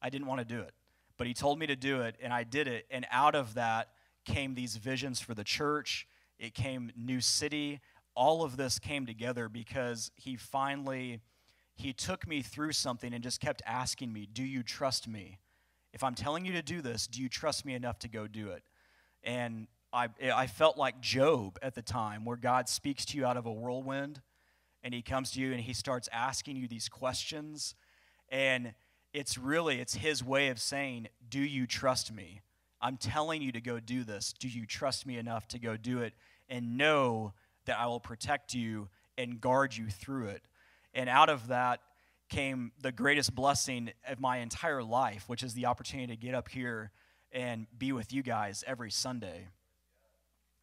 I 0.01 0.09
didn't 0.09 0.27
want 0.27 0.39
to 0.39 0.45
do 0.45 0.61
it. 0.61 0.73
But 1.17 1.27
He 1.27 1.33
told 1.33 1.57
me 1.57 1.67
to 1.67 1.75
do 1.75 2.01
it, 2.01 2.15
and 2.21 2.31
I 2.31 2.43
did 2.43 2.67
it. 2.67 2.85
And 2.91 3.07
out 3.11 3.35
of 3.35 3.55
that 3.55 3.89
came 4.25 4.53
these 4.53 4.75
visions 4.77 5.19
for 5.19 5.33
the 5.33 5.43
church. 5.43 6.07
It 6.37 6.53
came 6.53 6.91
New 6.95 7.19
City. 7.19 7.79
All 8.15 8.43
of 8.43 8.55
this 8.55 8.77
came 8.77 9.05
together 9.05 9.49
because 9.49 10.11
He 10.15 10.35
finally 10.35 11.21
he 11.79 11.93
took 11.93 12.27
me 12.27 12.41
through 12.41 12.73
something 12.73 13.13
and 13.13 13.23
just 13.23 13.39
kept 13.39 13.61
asking 13.65 14.11
me, 14.11 14.27
Do 14.31 14.43
you 14.43 14.63
trust 14.63 15.07
me? 15.07 15.39
If 15.93 16.03
I'm 16.03 16.13
telling 16.13 16.45
you 16.45 16.53
to 16.53 16.61
do 16.61 16.81
this, 16.81 17.07
do 17.07 17.21
you 17.21 17.29
trust 17.29 17.65
me 17.65 17.73
enough 17.73 17.99
to 17.99 18.07
go 18.07 18.27
do 18.27 18.49
it? 18.49 18.63
And 19.23 19.67
I, 19.91 20.09
I 20.33 20.47
felt 20.47 20.77
like 20.77 21.01
Job 21.01 21.57
at 21.61 21.73
the 21.73 21.81
time, 21.81 22.25
where 22.25 22.37
God 22.37 22.69
speaks 22.69 23.05
to 23.05 23.17
you 23.17 23.25
out 23.25 23.37
of 23.37 23.45
a 23.45 23.51
whirlwind 23.51 24.21
and 24.83 24.93
he 24.93 25.01
comes 25.01 25.31
to 25.31 25.41
you 25.41 25.51
and 25.51 25.61
he 25.61 25.73
starts 25.73 26.07
asking 26.13 26.57
you 26.57 26.67
these 26.67 26.89
questions. 26.89 27.75
And 28.29 28.73
it's 29.13 29.37
really 29.37 29.79
it's 29.79 29.95
his 29.95 30.23
way 30.23 30.49
of 30.49 30.59
saying 30.59 31.07
do 31.29 31.39
you 31.39 31.65
trust 31.65 32.13
me? 32.13 32.41
I'm 32.81 32.97
telling 32.97 33.41
you 33.41 33.51
to 33.53 33.61
go 33.61 33.79
do 33.79 34.03
this. 34.03 34.33
Do 34.33 34.47
you 34.47 34.65
trust 34.65 35.05
me 35.05 35.17
enough 35.17 35.47
to 35.49 35.59
go 35.59 35.75
do 35.75 36.01
it? 36.01 36.13
And 36.49 36.77
know 36.77 37.33
that 37.65 37.77
i 37.77 37.85
will 37.85 37.99
protect 37.99 38.53
you 38.53 38.89
and 39.17 39.39
guard 39.39 39.75
you 39.75 39.87
through 39.87 40.27
it 40.27 40.41
and 40.93 41.09
out 41.09 41.29
of 41.29 41.47
that 41.47 41.81
came 42.29 42.71
the 42.81 42.91
greatest 42.91 43.33
blessing 43.33 43.91
of 44.07 44.19
my 44.19 44.37
entire 44.37 44.83
life 44.83 45.23
which 45.27 45.43
is 45.43 45.53
the 45.53 45.65
opportunity 45.65 46.15
to 46.15 46.21
get 46.21 46.35
up 46.35 46.49
here 46.49 46.91
and 47.31 47.67
be 47.77 47.91
with 47.91 48.13
you 48.13 48.21
guys 48.21 48.63
every 48.67 48.91
sunday 48.91 49.47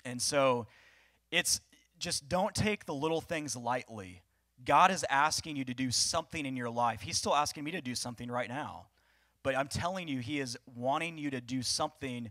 and 0.06 0.22
so 0.22 0.66
it's 1.30 1.60
just 1.98 2.28
don't 2.28 2.54
take 2.54 2.86
the 2.86 2.94
little 2.94 3.20
things 3.20 3.56
lightly. 3.56 4.22
God 4.64 4.90
is 4.90 5.04
asking 5.10 5.56
you 5.56 5.64
to 5.64 5.74
do 5.74 5.90
something 5.90 6.46
in 6.46 6.56
your 6.56 6.70
life. 6.70 7.02
He's 7.02 7.18
still 7.18 7.34
asking 7.34 7.64
me 7.64 7.72
to 7.72 7.80
do 7.80 7.94
something 7.94 8.30
right 8.30 8.48
now. 8.48 8.86
But 9.42 9.56
I'm 9.56 9.68
telling 9.68 10.08
you, 10.08 10.20
He 10.20 10.40
is 10.40 10.56
wanting 10.74 11.18
you 11.18 11.30
to 11.30 11.40
do 11.40 11.62
something. 11.62 12.30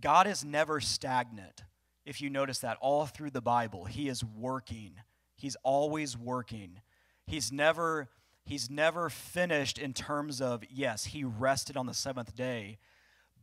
God 0.00 0.26
is 0.26 0.44
never 0.44 0.80
stagnant. 0.80 1.62
If 2.04 2.20
you 2.20 2.30
notice 2.30 2.58
that 2.58 2.78
all 2.80 3.06
through 3.06 3.30
the 3.30 3.40
Bible, 3.40 3.84
He 3.84 4.08
is 4.08 4.24
working. 4.24 4.94
He's 5.36 5.56
always 5.62 6.16
working. 6.16 6.80
He's 7.26 7.52
never 7.52 8.08
he's 8.44 8.68
never 8.68 9.08
finished 9.08 9.78
in 9.78 9.92
terms 9.92 10.40
of 10.40 10.62
yes, 10.70 11.06
he 11.06 11.24
rested 11.24 11.76
on 11.76 11.86
the 11.86 11.94
seventh 11.94 12.34
day, 12.34 12.78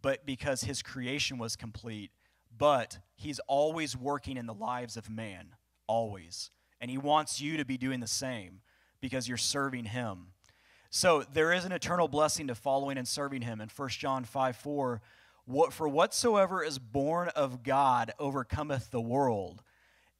but 0.02 0.26
because 0.26 0.62
his 0.62 0.82
creation 0.82 1.38
was 1.38 1.56
complete, 1.56 2.12
but 2.56 3.00
he's 3.16 3.40
always 3.48 3.96
working 3.96 4.38
in 4.38 4.46
the 4.46 4.54
lives 4.54 4.98
of 4.98 5.10
man 5.10 5.56
always. 5.90 6.52
And 6.80 6.90
He 6.90 6.98
wants 6.98 7.42
you 7.42 7.58
to 7.58 7.66
be 7.66 7.78
doing 7.78 8.00
the 8.00 8.08
same 8.08 8.62
because 9.02 9.28
you're 9.28 9.38
serving 9.38 9.86
Him. 9.86 10.28
So 10.90 11.24
there 11.34 11.52
is 11.52 11.66
an 11.66 11.72
eternal 11.72 12.08
blessing 12.08 12.48
to 12.48 12.56
following 12.56 12.98
and 12.98 13.08
serving 13.08 13.42
Him. 13.42 13.60
In 13.60 13.70
1 13.76 13.90
John 13.90 14.24
5 14.24 14.56
4, 14.56 15.02
what, 15.46 15.74
for 15.74 15.90
whatsoever 15.90 16.64
is 16.64 16.80
born 16.80 17.30
of 17.30 17.64
God 17.64 18.14
overcometh 18.20 18.92
the 18.92 19.02
world. 19.02 19.64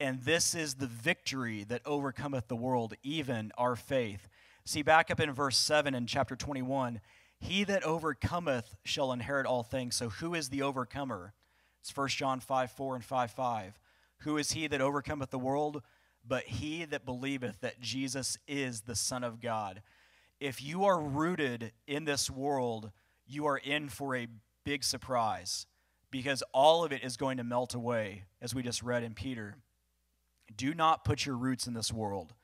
And 0.00 0.22
this 0.22 0.54
is 0.54 0.74
the 0.74 0.86
victory 0.86 1.62
that 1.64 1.82
overcometh 1.84 2.48
the 2.48 2.56
world, 2.56 2.94
even 3.02 3.52
our 3.58 3.76
faith. 3.76 4.28
See, 4.64 4.80
back 4.80 5.10
up 5.10 5.20
in 5.20 5.30
verse 5.32 5.58
7 5.58 5.94
in 5.94 6.06
chapter 6.06 6.34
21 6.34 7.00
He 7.38 7.64
that 7.64 7.84
overcometh 7.84 8.76
shall 8.82 9.12
inherit 9.12 9.46
all 9.46 9.62
things. 9.62 9.94
So, 9.94 10.08
who 10.08 10.34
is 10.34 10.48
the 10.48 10.62
overcomer? 10.62 11.34
It's 11.80 11.94
1 11.94 12.08
John 12.08 12.40
5 12.40 12.70
4 12.70 12.94
and 12.96 13.04
5 13.04 13.30
5. 13.30 13.78
Who 14.20 14.38
is 14.38 14.52
he 14.52 14.66
that 14.66 14.80
overcometh 14.80 15.30
the 15.30 15.38
world? 15.38 15.82
But 16.26 16.44
he 16.44 16.84
that 16.86 17.04
believeth 17.06 17.60
that 17.60 17.80
Jesus 17.80 18.38
is 18.46 18.82
the 18.82 18.96
Son 18.96 19.22
of 19.22 19.40
God. 19.40 19.82
If 20.38 20.62
you 20.62 20.84
are 20.84 21.00
rooted 21.00 21.72
in 21.86 22.04
this 22.04 22.30
world, 22.30 22.90
you 23.26 23.46
are 23.46 23.58
in 23.58 23.88
for 23.88 24.16
a 24.16 24.28
big 24.64 24.84
surprise 24.84 25.66
because 26.10 26.42
all 26.52 26.84
of 26.84 26.92
it 26.92 27.04
is 27.04 27.16
going 27.16 27.36
to 27.36 27.44
melt 27.44 27.74
away, 27.74 28.24
as 28.42 28.54
we 28.54 28.62
just 28.62 28.82
read 28.82 29.02
in 29.02 29.14
Peter. 29.14 29.56
Do 30.54 30.74
not 30.74 31.04
put 31.04 31.26
your 31.26 31.36
roots 31.36 31.66
in 31.66 31.74
this 31.74 31.92
world. 31.92 32.34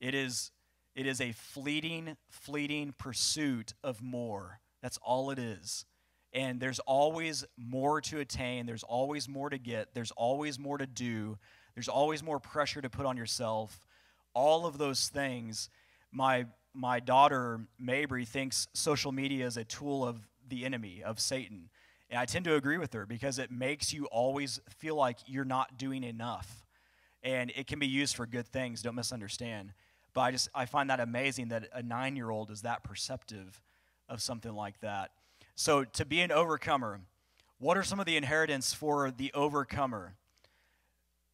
It 0.00 0.14
is, 0.14 0.50
it 0.94 1.06
is 1.06 1.20
a 1.20 1.32
fleeting, 1.32 2.16
fleeting 2.30 2.94
pursuit 2.96 3.74
of 3.84 4.02
more. 4.02 4.60
That's 4.82 4.98
all 5.02 5.30
it 5.30 5.38
is. 5.38 5.84
And 6.32 6.60
there's 6.60 6.78
always 6.80 7.44
more 7.56 8.00
to 8.02 8.20
attain, 8.20 8.66
there's 8.66 8.84
always 8.84 9.28
more 9.28 9.50
to 9.50 9.58
get, 9.58 9.94
there's 9.94 10.12
always 10.12 10.58
more 10.58 10.78
to 10.78 10.86
do, 10.86 11.38
there's 11.74 11.88
always 11.88 12.22
more 12.22 12.38
pressure 12.38 12.80
to 12.80 12.88
put 12.88 13.04
on 13.04 13.16
yourself. 13.16 13.84
All 14.32 14.64
of 14.64 14.78
those 14.78 15.08
things, 15.08 15.68
my 16.12 16.46
my 16.72 17.00
daughter 17.00 17.60
Mabry 17.78 18.24
thinks 18.24 18.68
social 18.74 19.10
media 19.10 19.46
is 19.46 19.56
a 19.56 19.64
tool 19.64 20.06
of 20.06 20.28
the 20.48 20.64
enemy, 20.64 21.02
of 21.04 21.18
Satan. 21.18 21.68
And 22.08 22.18
I 22.18 22.24
tend 22.24 22.44
to 22.46 22.54
agree 22.54 22.78
with 22.78 22.92
her 22.92 23.06
because 23.06 23.38
it 23.38 23.50
makes 23.50 23.92
you 23.92 24.06
always 24.06 24.60
feel 24.68 24.96
like 24.96 25.18
you're 25.26 25.44
not 25.44 25.78
doing 25.78 26.04
enough. 26.04 26.64
And 27.22 27.52
it 27.54 27.66
can 27.66 27.78
be 27.78 27.86
used 27.86 28.16
for 28.16 28.26
good 28.26 28.48
things, 28.48 28.82
don't 28.82 28.94
misunderstand. 28.94 29.72
But 30.14 30.20
I 30.22 30.30
just 30.32 30.48
I 30.54 30.64
find 30.66 30.90
that 30.90 31.00
amazing 31.00 31.48
that 31.48 31.68
a 31.72 31.82
9-year-old 31.82 32.50
is 32.50 32.62
that 32.62 32.82
perceptive 32.82 33.60
of 34.08 34.20
something 34.20 34.52
like 34.52 34.80
that. 34.80 35.10
So, 35.54 35.84
to 35.84 36.04
be 36.04 36.20
an 36.20 36.32
overcomer, 36.32 37.00
what 37.58 37.76
are 37.76 37.82
some 37.82 38.00
of 38.00 38.06
the 38.06 38.16
inheritance 38.16 38.72
for 38.72 39.10
the 39.10 39.32
overcomer? 39.34 40.14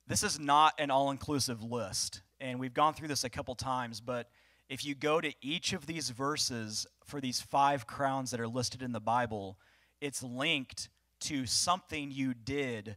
This 0.08 0.22
is 0.22 0.38
not 0.38 0.74
an 0.78 0.90
all 0.90 1.10
inclusive 1.10 1.62
list, 1.62 2.22
and 2.40 2.60
we've 2.60 2.74
gone 2.74 2.94
through 2.94 3.08
this 3.08 3.24
a 3.24 3.30
couple 3.30 3.54
times, 3.54 4.00
but 4.00 4.28
if 4.68 4.84
you 4.84 4.94
go 4.94 5.20
to 5.20 5.32
each 5.40 5.72
of 5.72 5.86
these 5.86 6.10
verses 6.10 6.86
for 7.04 7.20
these 7.20 7.40
five 7.40 7.86
crowns 7.86 8.30
that 8.32 8.40
are 8.40 8.48
listed 8.48 8.82
in 8.82 8.92
the 8.92 9.00
Bible, 9.00 9.58
it's 10.00 10.22
linked 10.22 10.88
to 11.20 11.46
something 11.46 12.10
you 12.10 12.34
did 12.34 12.96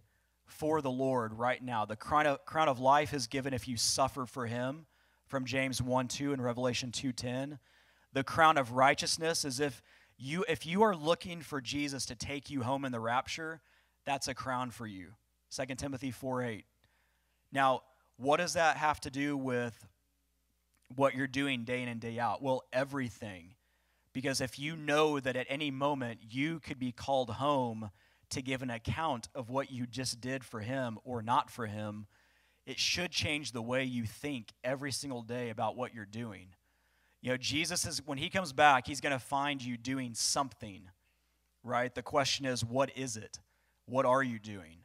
for 0.50 0.82
the 0.82 0.92
Lord 0.92 1.34
right 1.34 1.64
now. 1.64 1.86
The 1.86 1.96
crown 1.96 2.26
of, 2.28 2.46
crown 2.46 2.68
of 2.68 2.80
life 2.80 3.14
is 3.14 3.28
given 3.28 3.54
if 3.54 3.68
you 3.68 3.78
suffer 3.78 4.26
for 4.26 4.48
him 4.48 4.86
from 5.28 5.46
James 5.46 5.82
1 5.82 6.08
2 6.08 6.34
and 6.34 6.44
Revelation 6.44 6.92
2:10. 6.92 7.60
The 8.14 8.24
crown 8.24 8.58
of 8.58 8.72
righteousness 8.72 9.46
is 9.46 9.60
if 9.60 9.82
you 10.18 10.44
if 10.50 10.66
you 10.66 10.82
are 10.82 10.96
looking 10.96 11.42
for 11.42 11.62
Jesus 11.62 12.06
to 12.08 12.16
take 12.16 12.50
you 12.50 12.64
home 12.64 12.84
in 12.84 12.92
the 12.92 13.00
rapture, 13.00 13.62
that's 14.06 14.28
a 14.28 14.34
crown 14.34 14.72
for 14.72 14.88
you. 14.88 15.14
2 15.56 15.76
Timothy 15.76 16.12
4 16.12 16.44
8. 16.44 16.66
Now, 17.52 17.82
what 18.18 18.38
does 18.38 18.54
that 18.54 18.78
have 18.78 19.00
to 19.02 19.10
do 19.10 19.38
with 19.38 19.88
what 20.96 21.16
you're 21.16 21.28
doing 21.28 21.64
day 21.64 21.82
in 21.82 21.88
and 21.88 22.02
day 22.02 22.20
out? 22.20 22.42
Well, 22.42 22.64
everything. 22.74 23.56
Because 24.12 24.42
if 24.42 24.58
you 24.58 24.76
know 24.76 25.20
that 25.20 25.36
at 25.36 25.46
any 25.50 25.72
moment 25.72 26.20
you 26.30 26.60
could 26.60 26.80
be 26.80 26.92
called 26.92 27.30
home 27.30 27.92
to 28.32 28.42
give 28.42 28.62
an 28.62 28.70
account 28.70 29.28
of 29.34 29.50
what 29.50 29.72
you 29.72 29.86
just 29.86 30.22
did 30.22 30.44
for 30.44 30.60
him 30.60 31.00
or 31.04 31.22
not 31.22 31.50
for 31.50 31.66
him, 31.66 32.08
it 32.66 32.78
should 32.78 33.12
change 33.12 33.52
the 33.52 33.62
way 33.62 33.84
you 33.84 34.06
think 34.06 34.54
every 34.64 34.92
single 34.92 35.24
day 35.24 35.50
about 35.50 35.76
what 35.76 35.94
you're 35.94 36.06
doing. 36.06 36.50
You 37.22 37.32
know, 37.32 37.38
Jesus 37.38 37.86
is, 37.86 38.02
when 38.06 38.18
he 38.18 38.30
comes 38.30 38.54
back, 38.54 38.88
he's 38.88 39.02
going 39.02 39.14
to 39.14 39.20
find 39.20 39.62
you 39.62 39.76
doing 39.76 40.14
something, 40.14 40.90
right? 41.64 41.94
The 41.94 42.04
question 42.04 42.46
is, 42.46 42.64
what 42.64 42.92
is 42.96 43.18
it? 43.18 43.40
What 43.86 44.06
are 44.06 44.24
you 44.24 44.40
doing? 44.40 44.84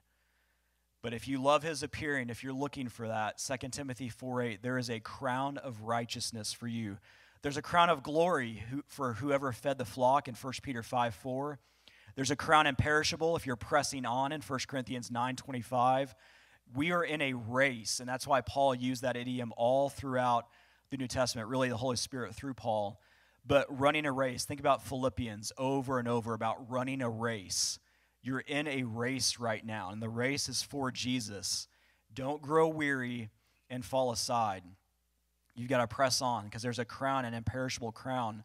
But 1.02 1.12
if 1.12 1.28
you 1.28 1.40
love 1.40 1.62
his 1.62 1.83
appearing, 1.83 2.30
if 2.30 2.42
you're 2.42 2.54
looking 2.54 2.88
for 2.88 3.07
that, 3.07 3.37
2 3.38 3.68
Timothy 3.68 4.09
4 4.09 4.42
8, 4.42 4.62
there 4.62 4.78
is 4.78 4.88
a 4.88 5.00
crown 5.00 5.59
of 5.59 5.83
righteousness 5.83 6.54
for 6.54 6.66
you. 6.66 6.96
There's 7.42 7.59
a 7.59 7.62
crown 7.62 7.90
of 7.90 8.02
glory 8.02 8.64
for 8.87 9.12
whoever 9.12 9.52
fed 9.52 9.76
the 9.76 9.85
flock 9.85 10.28
in 10.28 10.35
1 10.35 10.52
Peter 10.62 10.83
5 10.83 11.14
4. 11.14 11.59
There's 12.14 12.31
a 12.31 12.37
crown 12.37 12.66
imperishable 12.66 13.37
if 13.37 13.46
you're 13.46 13.57
pressing 13.57 14.07
on 14.07 14.33
in 14.33 14.40
1 14.40 14.68
Corinthians 14.68 15.11
9:25. 15.11 16.14
We 16.74 16.92
are 16.92 17.05
in 17.05 17.20
a 17.20 17.35
race, 17.35 18.00
and 18.00 18.09
that's 18.09 18.27
why 18.27 18.40
Paul 18.40 18.74
used 18.74 19.03
that 19.03 19.16
idiom 19.16 19.53
all 19.57 19.88
throughout 19.88 20.48
the 20.90 20.96
New 20.96 21.09
Testament, 21.09 21.48
really 21.48 21.68
the 21.68 21.77
Holy 21.77 21.96
Spirit 21.96 22.35
through 22.35 22.55
Paul. 22.55 23.00
But 23.44 23.66
running 23.79 24.07
a 24.07 24.12
race, 24.12 24.44
think 24.44 24.61
about 24.61 24.83
Philippians 24.83 25.53
over 25.59 25.98
and 25.98 26.09
over 26.09 26.33
about 26.33 26.70
running 26.70 27.03
a 27.03 27.11
race. 27.11 27.79
You're 28.22 28.40
in 28.40 28.66
a 28.66 28.85
race 28.85 29.38
right 29.38 29.64
now, 29.64 29.90
and 29.90 30.00
the 30.00 30.09
race 30.09 30.48
is 30.48 30.62
for 30.62 30.90
Jesus. 30.90 31.68
Don't 32.14 32.40
grow 32.40 32.68
weary 32.68 33.31
and 33.68 33.85
fall 33.85 34.12
aside. 34.12 34.62
You've 35.55 35.68
got 35.68 35.79
to 35.79 35.87
press 35.87 36.22
on 36.22 36.44
because 36.44 36.62
there's 36.62 36.79
a 36.79 36.85
crown, 36.85 37.24
an 37.24 37.35
imperishable 37.35 37.92
crown, 37.92 38.44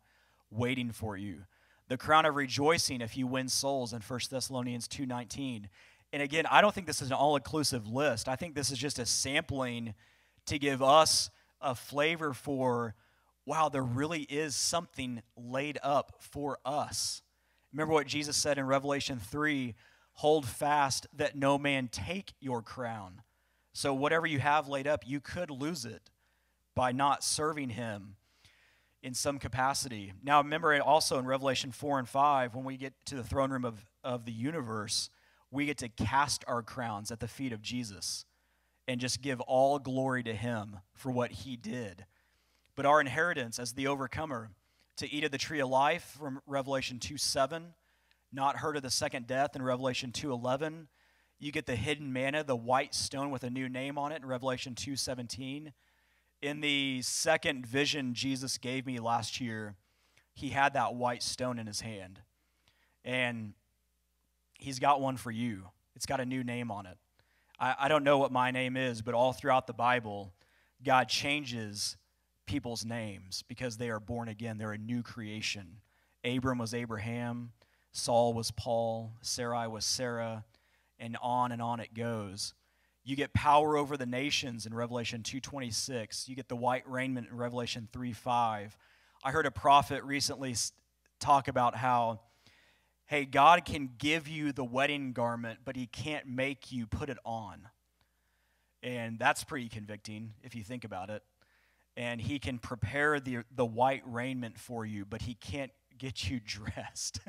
waiting 0.52 0.92
for 0.92 1.16
you. 1.16 1.46
The 1.90 1.98
crown 1.98 2.26
of 2.26 2.36
rejoicing 2.36 3.02
if 3.02 3.18
you 3.18 3.28
win 3.28 3.50
souls 3.50 3.94
in 3.94 4.02
1 4.02 4.30
Thessalonians 4.30 4.88
2:19. 4.88 5.70
And 6.14 6.24
again, 6.24 6.46
I 6.46 6.62
don't 6.62 6.74
think 6.74 6.88
this 6.88 7.02
is 7.02 7.10
an 7.10 7.18
all-inclusive 7.18 7.88
list. 7.88 8.28
I 8.28 8.36
think 8.36 8.56
this 8.56 8.72
is 8.72 8.78
just 8.78 8.98
a 8.98 9.06
sampling 9.06 9.94
to 10.46 10.58
give 10.58 10.82
us 10.82 11.30
a 11.62 11.76
flavor 11.76 12.34
for 12.34 12.96
wow, 13.46 13.68
there 13.68 13.84
really 13.84 14.22
is 14.22 14.56
something 14.56 15.24
laid 15.36 15.80
up 15.82 16.18
for 16.20 16.60
us. 16.64 17.24
Remember 17.74 17.96
what 17.96 18.06
Jesus 18.06 18.38
said 18.38 18.60
in 18.60 18.68
Revelation 18.68 19.20
3 19.20 19.74
hold 20.14 20.48
fast 20.48 21.08
that 21.14 21.36
no 21.36 21.58
man 21.58 21.88
take 21.88 22.34
your 22.40 22.62
crown. 22.62 23.24
So, 23.74 23.94
whatever 23.94 24.28
you 24.28 24.40
have 24.40 24.68
laid 24.68 24.86
up, 24.86 25.04
you 25.08 25.20
could 25.20 25.50
lose 25.50 25.86
it 25.86 26.12
by 26.76 26.92
not 26.92 27.24
serving 27.24 27.70
him 27.70 28.18
in 29.02 29.14
some 29.14 29.40
capacity. 29.40 30.14
Now, 30.24 30.42
remember 30.42 30.80
also 30.82 31.20
in 31.20 31.26
Revelation 31.26 31.72
4 31.72 32.00
and 32.00 32.10
5, 32.10 32.56
when 32.56 32.66
we 32.66 32.78
get 32.78 32.94
to 33.06 33.16
the 33.16 33.24
throne 33.24 33.52
room 33.52 33.66
of, 33.66 33.86
of 34.04 34.26
the 34.26 34.32
universe, 34.32 35.10
we 35.52 35.66
get 35.66 35.78
to 35.80 35.90
cast 35.90 36.44
our 36.48 36.62
crowns 36.62 37.12
at 37.12 37.20
the 37.20 37.28
feet 37.28 37.54
of 37.54 37.62
Jesus 37.62 38.26
and 38.88 39.00
just 39.00 39.22
give 39.22 39.40
all 39.42 39.80
glory 39.80 40.24
to 40.24 40.34
him 40.34 40.78
for 40.94 41.12
what 41.12 41.32
he 41.32 41.56
did. 41.56 42.06
But 42.76 42.86
our 42.86 43.00
inheritance 43.00 43.60
as 43.60 43.74
the 43.74 43.88
overcomer, 43.88 44.50
to 44.98 45.12
eat 45.12 45.24
of 45.24 45.32
the 45.32 45.38
tree 45.38 45.60
of 45.60 45.70
life 45.70 46.16
from 46.20 46.42
Revelation 46.46 47.00
2 47.00 47.18
7, 47.18 47.74
not 48.34 48.58
heard 48.58 48.76
of 48.76 48.84
the 48.84 48.90
second 48.90 49.28
death 49.28 49.56
in 49.56 49.62
Revelation 49.62 50.12
2 50.12 50.32
11. 50.32 50.88
You 51.40 51.54
get 51.54 51.66
the 51.66 51.76
hidden 51.76 52.12
manna, 52.12 52.44
the 52.44 52.56
white 52.56 52.94
stone 52.94 53.32
with 53.32 53.44
a 53.44 53.50
new 53.50 53.70
name 53.70 53.98
on 53.98 54.12
it 54.12 54.22
in 54.22 54.28
Revelation 54.28 54.76
2 54.76 54.98
17. 54.98 55.72
In 56.42 56.62
the 56.62 57.02
second 57.02 57.66
vision 57.66 58.14
Jesus 58.14 58.58
gave 58.58 58.86
me 58.86 59.00
last 59.00 59.42
year, 59.42 59.76
he 60.34 60.50
had 60.50 60.74
that 60.74 60.96
white 60.96 61.22
stone 61.22 61.60
in 61.60 61.68
his 61.68 61.82
hand. 61.82 62.22
And 63.04 63.54
he's 64.58 64.80
got 64.80 65.02
one 65.02 65.18
for 65.18 65.32
you. 65.32 65.66
It's 65.96 66.06
got 66.06 66.20
a 66.20 66.26
new 66.26 66.44
name 66.44 66.72
on 66.72 66.86
it. 66.86 66.98
I, 67.60 67.76
I 67.80 67.88
don't 67.90 68.04
know 68.04 68.18
what 68.18 68.32
my 68.32 68.52
name 68.52 68.78
is, 68.78 69.02
but 69.02 69.14
all 69.14 69.34
throughout 69.34 69.68
the 69.68 69.74
Bible, 69.74 70.34
God 70.84 71.10
changes 71.10 71.98
people's 72.46 72.86
names 72.86 73.44
because 73.48 73.78
they 73.78 73.90
are 73.90 74.00
born 74.00 74.30
again. 74.30 74.58
They're 74.58 74.72
a 74.72 74.78
new 74.78 75.04
creation. 75.04 75.78
Abram 76.24 76.58
was 76.58 76.74
Abraham, 76.74 77.52
Saul 77.92 78.34
was 78.34 78.52
Paul, 78.52 79.14
Sarai 79.22 79.68
was 79.68 79.86
Sarah, 79.86 80.46
and 81.00 81.18
on 81.22 81.52
and 81.52 81.62
on 81.62 81.80
it 81.80 81.94
goes. 81.94 82.54
You 83.10 83.16
get 83.16 83.34
power 83.34 83.76
over 83.76 83.98
the 83.98 84.06
nations 84.06 84.68
in 84.68 84.74
Revelation 84.76 85.24
2:26. 85.24 86.30
You 86.30 86.36
get 86.36 86.48
the 86.48 86.56
white 86.56 86.88
raiment 86.88 87.30
in 87.30 87.36
Revelation 87.36 87.90
3:5. 87.92 88.78
I 89.24 89.32
heard 89.32 89.48
a 89.48 89.52
prophet 89.52 90.04
recently 90.04 90.56
talk 91.20 91.48
about 91.48 91.76
how 91.76 92.20
hey, 93.08 93.26
God 93.26 93.66
can 93.66 93.96
give 93.98 94.28
you 94.28 94.52
the 94.52 94.64
wedding 94.64 95.14
garment, 95.14 95.62
but 95.66 95.76
he 95.76 95.88
can't 95.88 96.28
make 96.28 96.72
you 96.72 96.86
put 96.86 97.10
it 97.10 97.18
on. 97.26 97.68
And 98.84 99.18
that's 99.18 99.44
pretty 99.44 99.70
convicting 99.70 100.36
if 100.44 100.54
you 100.54 100.64
think 100.64 100.84
about 100.84 101.10
it. 101.10 101.24
And 101.98 102.22
he 102.22 102.38
can 102.38 102.60
prepare 102.60 103.20
the, 103.20 103.40
the 103.50 103.66
white 103.66 104.04
raiment 104.06 104.60
for 104.60 104.86
you, 104.86 105.04
but 105.04 105.24
he 105.24 105.34
can't 105.34 105.72
get 105.98 106.30
you 106.30 106.40
dressed. 106.46 107.22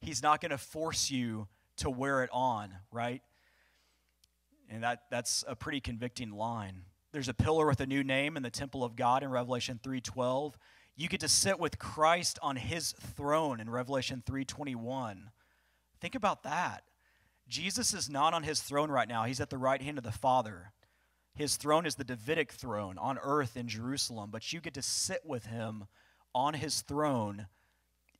He's 0.00 0.24
not 0.24 0.40
going 0.40 0.50
to 0.50 0.58
force 0.58 1.08
you 1.08 1.46
to 1.76 1.88
wear 1.88 2.24
it 2.24 2.30
on, 2.32 2.74
right? 2.90 3.22
And 4.70 4.84
that, 4.84 5.02
that's 5.10 5.44
a 5.48 5.56
pretty 5.56 5.80
convicting 5.80 6.30
line. 6.30 6.84
There's 7.12 7.28
a 7.28 7.34
pillar 7.34 7.66
with 7.66 7.80
a 7.80 7.86
new 7.86 8.04
name 8.04 8.36
in 8.36 8.44
the 8.44 8.50
temple 8.50 8.84
of 8.84 8.94
God 8.94 9.24
in 9.24 9.30
Revelation 9.30 9.80
3:12. 9.82 10.54
You 10.96 11.08
get 11.08 11.20
to 11.20 11.28
sit 11.28 11.58
with 11.58 11.78
Christ 11.78 12.38
on 12.40 12.56
his 12.56 12.92
throne 12.92 13.58
in 13.58 13.68
Revelation 13.68 14.22
3:21. 14.24 15.32
Think 16.00 16.14
about 16.14 16.44
that. 16.44 16.84
Jesus 17.48 17.92
is 17.92 18.08
not 18.08 18.32
on 18.32 18.44
his 18.44 18.62
throne 18.62 18.92
right 18.92 19.08
now. 19.08 19.24
He's 19.24 19.40
at 19.40 19.50
the 19.50 19.58
right 19.58 19.82
hand 19.82 19.98
of 19.98 20.04
the 20.04 20.12
Father. 20.12 20.72
His 21.34 21.56
throne 21.56 21.84
is 21.84 21.96
the 21.96 22.04
Davidic 22.04 22.52
throne 22.52 22.96
on 22.96 23.18
earth 23.18 23.56
in 23.56 23.66
Jerusalem, 23.66 24.30
but 24.30 24.52
you 24.52 24.60
get 24.60 24.74
to 24.74 24.82
sit 24.82 25.26
with 25.26 25.46
him 25.46 25.86
on 26.32 26.54
his 26.54 26.82
throne 26.82 27.48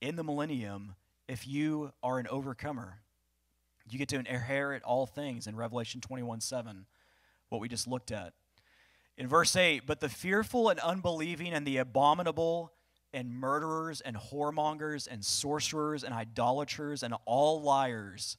in 0.00 0.16
the 0.16 0.24
millennium 0.24 0.96
if 1.28 1.46
you 1.46 1.92
are 2.02 2.18
an 2.18 2.26
overcomer. 2.26 3.02
You 3.90 3.98
get 3.98 4.08
to 4.10 4.18
inherit 4.18 4.82
all 4.82 5.06
things 5.06 5.46
in 5.46 5.56
Revelation 5.56 6.00
21 6.00 6.40
7, 6.40 6.86
what 7.48 7.60
we 7.60 7.68
just 7.68 7.86
looked 7.86 8.12
at. 8.12 8.32
In 9.16 9.28
verse 9.28 9.54
8, 9.54 9.82
but 9.86 10.00
the 10.00 10.08
fearful 10.08 10.68
and 10.68 10.80
unbelieving 10.80 11.52
and 11.52 11.66
the 11.66 11.76
abominable 11.78 12.72
and 13.12 13.34
murderers 13.34 14.00
and 14.00 14.16
whoremongers 14.16 15.08
and 15.10 15.24
sorcerers 15.24 16.04
and 16.04 16.14
idolaters 16.14 17.02
and 17.02 17.14
all 17.24 17.60
liars 17.60 18.36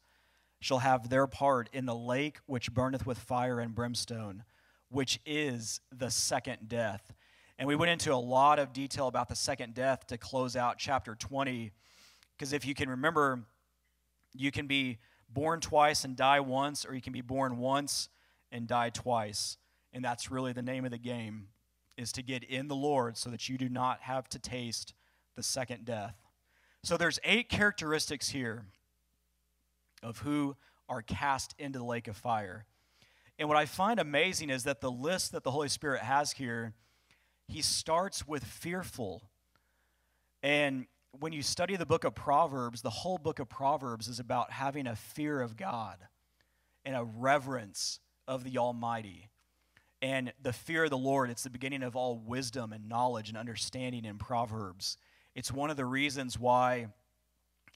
shall 0.60 0.80
have 0.80 1.10
their 1.10 1.28
part 1.28 1.70
in 1.74 1.86
the 1.86 1.96
lake 1.96 2.40
which 2.46 2.74
burneth 2.74 3.06
with 3.06 3.18
fire 3.18 3.60
and 3.60 3.76
brimstone, 3.76 4.44
which 4.90 5.20
is 5.26 5.82
the 5.92 6.10
second 6.10 6.70
death. 6.70 7.14
And 7.58 7.68
we 7.68 7.76
went 7.76 7.92
into 7.92 8.14
a 8.14 8.16
lot 8.16 8.60
of 8.60 8.74
detail 8.74 9.08
about 9.08 9.30
the 9.30 9.36
second 9.36 9.74
death 9.74 10.08
to 10.08 10.18
close 10.18 10.56
out 10.56 10.78
chapter 10.78 11.16
20. 11.16 11.72
Because 12.36 12.54
if 12.54 12.66
you 12.66 12.74
can 12.74 12.90
remember, 12.90 13.44
you 14.34 14.52
can 14.52 14.68
be 14.68 14.98
born 15.34 15.60
twice 15.60 16.04
and 16.04 16.16
die 16.16 16.40
once, 16.40 16.86
or 16.86 16.94
you 16.94 17.02
can 17.02 17.14
be 17.14 17.22
born 17.22 17.58
once 17.58 18.10
and 18.52 18.68
die 18.68 18.90
twice. 18.90 19.58
And 19.94 20.04
that's 20.04 20.32
really 20.32 20.54
the 20.54 20.62
name 20.62 20.86
of 20.86 20.92
the 20.92 20.98
game 20.98 21.48
is 21.98 22.12
to 22.14 22.22
get 22.22 22.44
in 22.44 22.68
the 22.68 22.76
Lord 22.76 23.18
so 23.18 23.30
that 23.30 23.50
you 23.50 23.58
do 23.58 23.70
not 23.70 24.02
have 24.02 24.28
to 24.30 24.40
taste 24.40 24.94
the 25.36 25.44
second 25.44 25.86
death. 25.86 26.16
So 26.84 26.98
there's 26.98 27.20
eight 27.24 27.50
characteristics 27.50 28.30
here 28.30 28.66
of 30.02 30.20
who 30.20 30.56
are 30.90 31.02
cast 31.02 31.54
into 31.60 31.80
the 31.80 31.86
lake 31.86 32.08
of 32.08 32.18
fire. 32.18 32.66
And 33.38 33.48
what 33.48 33.58
I 33.58 33.66
find 33.66 34.00
amazing 34.00 34.50
is 34.50 34.64
that 34.64 34.82
the 34.82 34.92
list 34.92 35.32
that 35.32 35.44
the 35.44 35.52
Holy 35.52 35.70
Spirit 35.70 36.02
has 36.02 36.34
here, 36.34 36.74
he 37.48 37.62
starts 37.62 38.28
with 38.28 38.44
fearful. 38.44 39.24
And 40.44 40.88
when 41.20 41.34
you 41.34 41.42
study 41.42 41.76
the 41.76 41.86
book 41.86 42.04
of 42.04 42.16
Proverbs, 42.16 42.82
the 42.82 42.90
whole 42.90 43.18
book 43.18 43.40
of 43.40 43.50
Proverbs 43.50 44.08
is 44.08 44.20
about 44.20 44.52
having 44.52 44.88
a 44.88 44.96
fear 44.96 45.42
of 45.42 45.58
God 45.58 45.98
and 46.86 46.96
a 46.96 47.04
reverence 47.04 48.00
of 48.28 48.44
the 48.44 48.58
Almighty. 48.58 49.30
And 50.02 50.34
the 50.42 50.54
fear 50.54 50.86
of 50.86 50.90
the 50.90 50.98
Lord, 50.98 51.30
it's 51.30 51.44
the 51.44 51.50
beginning 51.50 51.84
of 51.84 51.96
all 51.96 52.18
wisdom 52.18 52.74
and 52.74 52.90
knowledge 52.90 53.30
and 53.30 53.38
understanding 53.38 54.06
in 54.06 54.18
Proverbs. 54.18 54.98
It's 55.36 55.52
one 55.52 55.70
of 55.70 55.78
the 55.78 55.86
reasons 55.86 56.40
why 56.40 56.88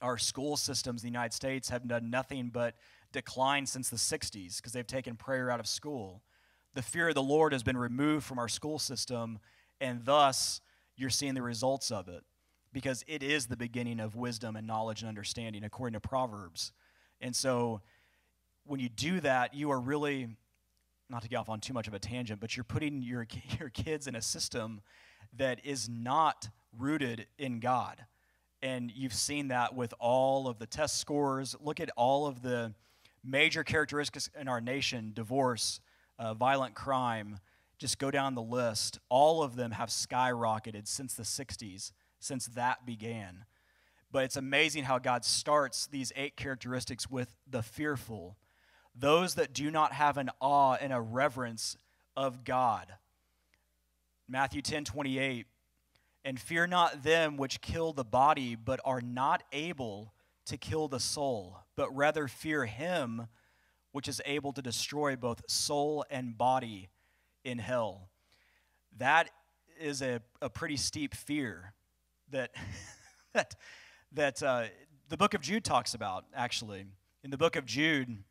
our 0.01 0.17
school 0.17 0.57
systems 0.57 1.03
in 1.03 1.07
the 1.07 1.11
United 1.11 1.33
States 1.33 1.69
have 1.69 1.87
done 1.87 2.09
nothing 2.09 2.49
but 2.51 2.75
decline 3.11 3.65
since 3.65 3.89
the 3.89 3.97
60s 3.97 4.57
because 4.57 4.73
they've 4.73 4.87
taken 4.87 5.15
prayer 5.15 5.51
out 5.51 5.59
of 5.59 5.67
school. 5.67 6.23
The 6.73 6.81
fear 6.81 7.09
of 7.09 7.15
the 7.15 7.23
Lord 7.23 7.53
has 7.53 7.63
been 7.63 7.77
removed 7.77 8.25
from 8.25 8.39
our 8.39 8.49
school 8.49 8.79
system, 8.79 9.39
and 9.79 10.03
thus 10.03 10.61
you're 10.97 11.09
seeing 11.09 11.33
the 11.33 11.41
results 11.41 11.91
of 11.91 12.07
it 12.07 12.23
because 12.75 13.05
it 13.07 13.23
is 13.23 13.45
the 13.45 13.55
beginning 13.55 14.01
of 14.01 14.17
wisdom 14.17 14.57
and 14.57 14.67
knowledge 14.67 14.99
and 14.99 15.07
understanding, 15.07 15.63
according 15.63 15.93
to 15.93 15.99
Proverbs. 16.01 16.73
And 17.21 17.33
so 17.33 17.79
when 18.65 18.81
you 18.81 18.89
do 18.89 19.21
that, 19.21 19.53
you 19.53 19.71
are 19.71 19.79
really 19.79 20.27
not 21.09 21.21
to 21.21 21.29
get 21.29 21.37
off 21.37 21.47
on 21.47 21.61
too 21.61 21.71
much 21.71 21.87
of 21.87 21.93
a 21.93 21.99
tangent, 21.99 22.41
but 22.41 22.57
you're 22.57 22.65
putting 22.65 23.01
your, 23.01 23.25
your 23.59 23.69
kids 23.69 24.07
in 24.07 24.15
a 24.15 24.21
system 24.21 24.81
that 25.37 25.65
is 25.65 25.87
not 25.87 26.49
rooted 26.77 27.27
in 27.37 27.61
God. 27.61 28.03
And 28.61 28.91
you've 28.93 29.13
seen 29.13 29.47
that 29.47 29.73
with 29.73 29.93
all 29.97 30.49
of 30.49 30.59
the 30.59 30.65
test 30.65 30.99
scores. 30.99 31.55
Look 31.61 31.79
at 31.79 31.89
all 31.95 32.27
of 32.27 32.41
the 32.41 32.73
major 33.23 33.63
characteristics 33.63 34.29
in 34.37 34.49
our 34.49 34.59
nation 34.59 35.13
divorce, 35.15 35.79
uh, 36.19 36.33
violent 36.33 36.75
crime. 36.75 37.39
Just 37.77 37.99
go 37.99 38.11
down 38.11 38.35
the 38.35 38.41
list. 38.41 38.99
All 39.07 39.43
of 39.43 39.55
them 39.55 39.71
have 39.71 39.87
skyrocketed 39.87 40.89
since 40.89 41.13
the 41.13 41.23
60s, 41.23 41.93
since 42.25 42.47
that 42.47 42.85
began. 42.85 43.45
But 44.11 44.23
it's 44.23 44.37
amazing 44.37 44.85
how 44.85 44.99
God 44.99 45.23
starts 45.25 45.87
these 45.87 46.11
eight 46.15 46.35
characteristics 46.35 47.09
with 47.09 47.35
the 47.47 47.61
fearful 47.61 48.37
those 48.97 49.35
that 49.35 49.53
do 49.53 49.69
not 49.69 49.91
have 49.91 50.17
an 50.17 50.29
awe 50.39 50.77
and 50.79 50.93
a 50.93 51.01
reverence 51.01 51.75
of 52.15 52.45
God. 52.45 52.87
Matthew 54.27 54.61
10 54.61 54.85
28. 54.85 55.45
And 56.23 56.39
fear 56.39 56.65
not 56.65 57.03
them 57.03 57.37
which 57.37 57.61
kill 57.61 57.93
the 57.93 58.03
body, 58.03 58.55
but 58.55 58.79
are 58.83 59.01
not 59.01 59.43
able 59.51 60.13
to 60.45 60.57
kill 60.57 60.87
the 60.87 60.99
soul, 60.99 61.59
but 61.75 61.95
rather 61.95 62.27
fear 62.27 62.65
him 62.65 63.27
which 63.91 64.07
is 64.07 64.21
able 64.25 64.51
to 64.53 64.61
destroy 64.61 65.15
both 65.15 65.43
soul 65.47 66.03
and 66.09 66.35
body 66.37 66.89
in 67.43 67.59
hell. 67.59 68.09
That 68.97 69.29
is 69.79 70.01
a, 70.01 70.21
a 70.41 70.49
pretty 70.49 70.77
steep 70.77 71.13
fear 71.13 71.73
that, 72.31 72.51
that, 73.33 73.55
that 74.13 74.43
uh, 74.43 74.65
the 75.09 75.17
book 75.17 75.33
of 75.33 75.41
Jude 75.41 75.63
talks 75.63 75.93
about, 75.93 76.25
actually. 76.33 76.85
In 77.23 77.31
the 77.31 77.37
book 77.37 77.55
of 77.55 77.65
Jude, 77.65 78.23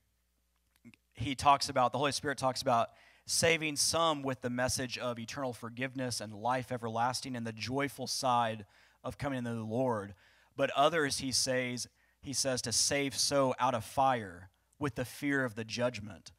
he 1.14 1.35
talks 1.35 1.68
about, 1.68 1.92
the 1.92 1.98
Holy 1.98 2.12
Spirit 2.12 2.38
talks 2.38 2.62
about 2.62 2.90
saving 3.26 3.76
some 3.76 4.22
with 4.22 4.42
the 4.42 4.50
message 4.50 4.98
of 4.98 5.18
eternal 5.18 5.52
forgiveness 5.52 6.20
and 6.20 6.35
life 6.35 6.70
everlasting 6.70 7.37
and 7.37 7.46
the 7.46 7.52
joyful 7.52 8.07
side 8.07 8.66
of 9.02 9.18
coming 9.18 9.38
into 9.38 9.54
the 9.54 9.62
Lord. 9.62 10.14
But 10.57 10.70
others, 10.76 11.18
he 11.18 11.33
says, 11.33 11.88
he 12.20 12.33
says 12.33 12.62
to 12.62 12.72
save 12.72 13.16
so 13.16 13.54
out 13.59 13.74
of 13.74 13.85
fire 13.85 14.50
with 14.78 14.94
the 14.96 15.04
fear 15.04 15.44
of 15.44 15.54
the 15.54 15.64
judgment. 15.64 16.33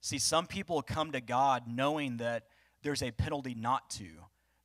See, 0.00 0.18
some 0.18 0.46
people 0.46 0.82
come 0.82 1.12
to 1.12 1.20
God 1.20 1.64
knowing 1.66 2.18
that 2.18 2.44
there's 2.82 3.02
a 3.02 3.10
penalty 3.10 3.54
not 3.54 3.90
to. 3.90 4.06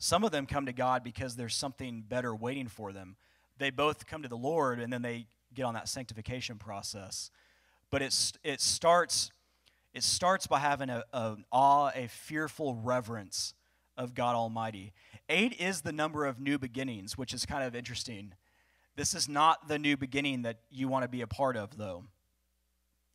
Some 0.03 0.23
of 0.23 0.31
them 0.31 0.47
come 0.47 0.65
to 0.65 0.73
God 0.73 1.03
because 1.03 1.35
there's 1.35 1.55
something 1.55 2.01
better 2.01 2.35
waiting 2.35 2.67
for 2.67 2.91
them. 2.91 3.17
They 3.59 3.69
both 3.69 4.07
come 4.07 4.23
to 4.23 4.27
the 4.27 4.35
Lord 4.35 4.79
and 4.79 4.91
then 4.91 5.03
they 5.03 5.27
get 5.53 5.61
on 5.63 5.75
that 5.75 5.87
sanctification 5.87 6.57
process. 6.57 7.29
But 7.91 8.01
it's, 8.01 8.33
it 8.43 8.61
starts 8.61 9.29
it 9.93 10.03
starts 10.03 10.47
by 10.47 10.57
having 10.57 10.89
a, 10.89 11.03
an 11.13 11.45
awe, 11.51 11.91
a 11.93 12.07
fearful 12.07 12.75
reverence 12.75 13.53
of 13.95 14.15
God 14.15 14.35
Almighty. 14.35 14.91
Eight 15.29 15.59
is 15.59 15.81
the 15.81 15.91
number 15.91 16.25
of 16.25 16.39
new 16.39 16.57
beginnings, 16.57 17.15
which 17.17 17.31
is 17.31 17.45
kind 17.45 17.63
of 17.63 17.75
interesting. 17.75 18.33
This 18.95 19.13
is 19.13 19.29
not 19.29 19.67
the 19.67 19.77
new 19.77 19.97
beginning 19.97 20.43
that 20.43 20.61
you 20.71 20.87
want 20.87 21.03
to 21.03 21.09
be 21.09 21.21
a 21.21 21.27
part 21.27 21.57
of, 21.57 21.77
though. 21.77 22.05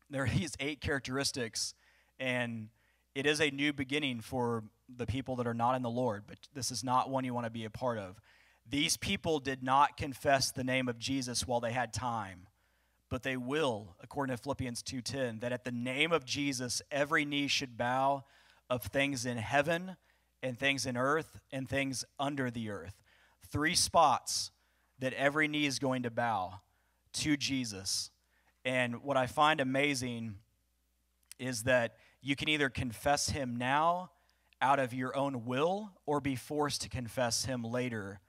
There 0.08 0.22
are 0.22 0.28
these 0.28 0.54
eight 0.60 0.80
characteristics, 0.80 1.74
and 2.20 2.68
it 3.14 3.26
is 3.26 3.40
a 3.40 3.50
new 3.50 3.72
beginning 3.72 4.20
for 4.20 4.62
the 4.94 5.06
people 5.06 5.36
that 5.36 5.46
are 5.46 5.54
not 5.54 5.74
in 5.74 5.82
the 5.82 5.90
Lord, 5.90 6.24
but 6.26 6.38
this 6.54 6.70
is 6.70 6.84
not 6.84 7.10
one 7.10 7.24
you 7.24 7.34
want 7.34 7.46
to 7.46 7.50
be 7.50 7.64
a 7.64 7.70
part 7.70 7.98
of. 7.98 8.20
These 8.68 8.96
people 8.96 9.38
did 9.38 9.62
not 9.62 9.96
confess 9.96 10.50
the 10.50 10.64
name 10.64 10.88
of 10.88 10.98
Jesus 10.98 11.46
while 11.46 11.60
they 11.60 11.72
had 11.72 11.92
time 11.92 12.48
but 13.08 13.22
they 13.22 13.36
will 13.36 13.94
according 14.02 14.36
to 14.36 14.42
philippians 14.42 14.82
2.10 14.82 15.40
that 15.40 15.52
at 15.52 15.62
the 15.62 15.70
name 15.70 16.10
of 16.10 16.24
jesus 16.24 16.82
every 16.90 17.24
knee 17.24 17.46
should 17.46 17.78
bow 17.78 18.24
of 18.68 18.82
things 18.82 19.24
in 19.24 19.36
heaven 19.36 19.96
and 20.42 20.58
things 20.58 20.86
in 20.86 20.96
earth 20.96 21.38
and 21.50 21.68
things 21.68 22.04
under 22.18 22.50
the 22.50 22.70
earth. 22.70 22.94
Three 23.50 23.74
spots 23.74 24.50
that 24.98 25.12
every 25.14 25.48
knee 25.48 25.66
is 25.66 25.78
going 25.78 26.02
to 26.02 26.10
bow 26.10 26.60
to 27.14 27.36
Jesus. 27.36 28.10
And 28.64 29.02
what 29.02 29.16
I 29.16 29.26
find 29.26 29.60
amazing 29.60 30.36
is 31.38 31.64
that 31.64 31.96
you 32.22 32.34
can 32.34 32.48
either 32.48 32.68
confess 32.68 33.28
him 33.28 33.56
now 33.56 34.10
out 34.60 34.78
of 34.78 34.94
your 34.94 35.16
own 35.16 35.44
will 35.44 35.92
or 36.06 36.20
be 36.20 36.36
forced 36.36 36.82
to 36.82 36.88
confess 36.88 37.44
him 37.44 37.62
later 37.62 38.20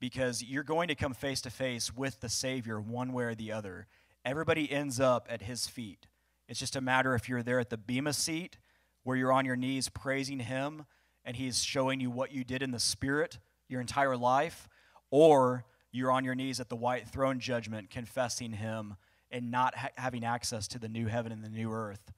because 0.00 0.42
you're 0.42 0.62
going 0.62 0.88
to 0.88 0.94
come 0.94 1.12
face 1.12 1.40
to 1.42 1.50
face 1.50 1.94
with 1.94 2.20
the 2.20 2.28
Savior 2.28 2.80
one 2.80 3.12
way 3.12 3.24
or 3.24 3.34
the 3.34 3.52
other. 3.52 3.86
Everybody 4.24 4.70
ends 4.70 5.00
up 5.00 5.26
at 5.28 5.42
his 5.42 5.66
feet. 5.66 6.06
It's 6.48 6.60
just 6.60 6.76
a 6.76 6.80
matter 6.80 7.14
if 7.14 7.28
you're 7.28 7.42
there 7.42 7.60
at 7.60 7.70
the 7.70 7.76
Bema 7.76 8.12
seat 8.12 8.58
where 9.02 9.16
you're 9.16 9.32
on 9.32 9.44
your 9.44 9.56
knees 9.56 9.88
praising 9.88 10.40
him 10.40 10.86
and 11.24 11.36
he's 11.36 11.62
showing 11.62 12.00
you 12.00 12.10
what 12.10 12.32
you 12.32 12.44
did 12.44 12.62
in 12.62 12.70
the 12.70 12.80
spirit 12.80 13.38
your 13.68 13.80
entire 13.80 14.16
life, 14.16 14.68
or 15.10 15.64
you're 15.92 16.10
on 16.10 16.24
your 16.24 16.34
knees 16.34 16.60
at 16.60 16.68
the 16.68 16.76
white 16.76 17.08
throne 17.08 17.38
judgment 17.38 17.90
confessing 17.90 18.52
him 18.52 18.96
and 19.30 19.50
not 19.50 19.76
ha- 19.76 19.90
having 19.96 20.24
access 20.24 20.66
to 20.68 20.78
the 20.78 20.88
new 20.88 21.06
heaven 21.06 21.32
and 21.32 21.44
the 21.44 21.50
new 21.50 21.70
earth. 21.70 22.12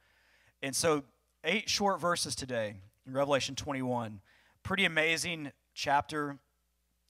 And 0.62 0.74
so, 0.74 1.04
eight 1.44 1.68
short 1.68 2.00
verses 2.00 2.34
today 2.34 2.76
in 3.10 3.16
Revelation 3.16 3.56
21. 3.56 4.20
Pretty 4.62 4.84
amazing 4.84 5.50
chapter. 5.74 6.38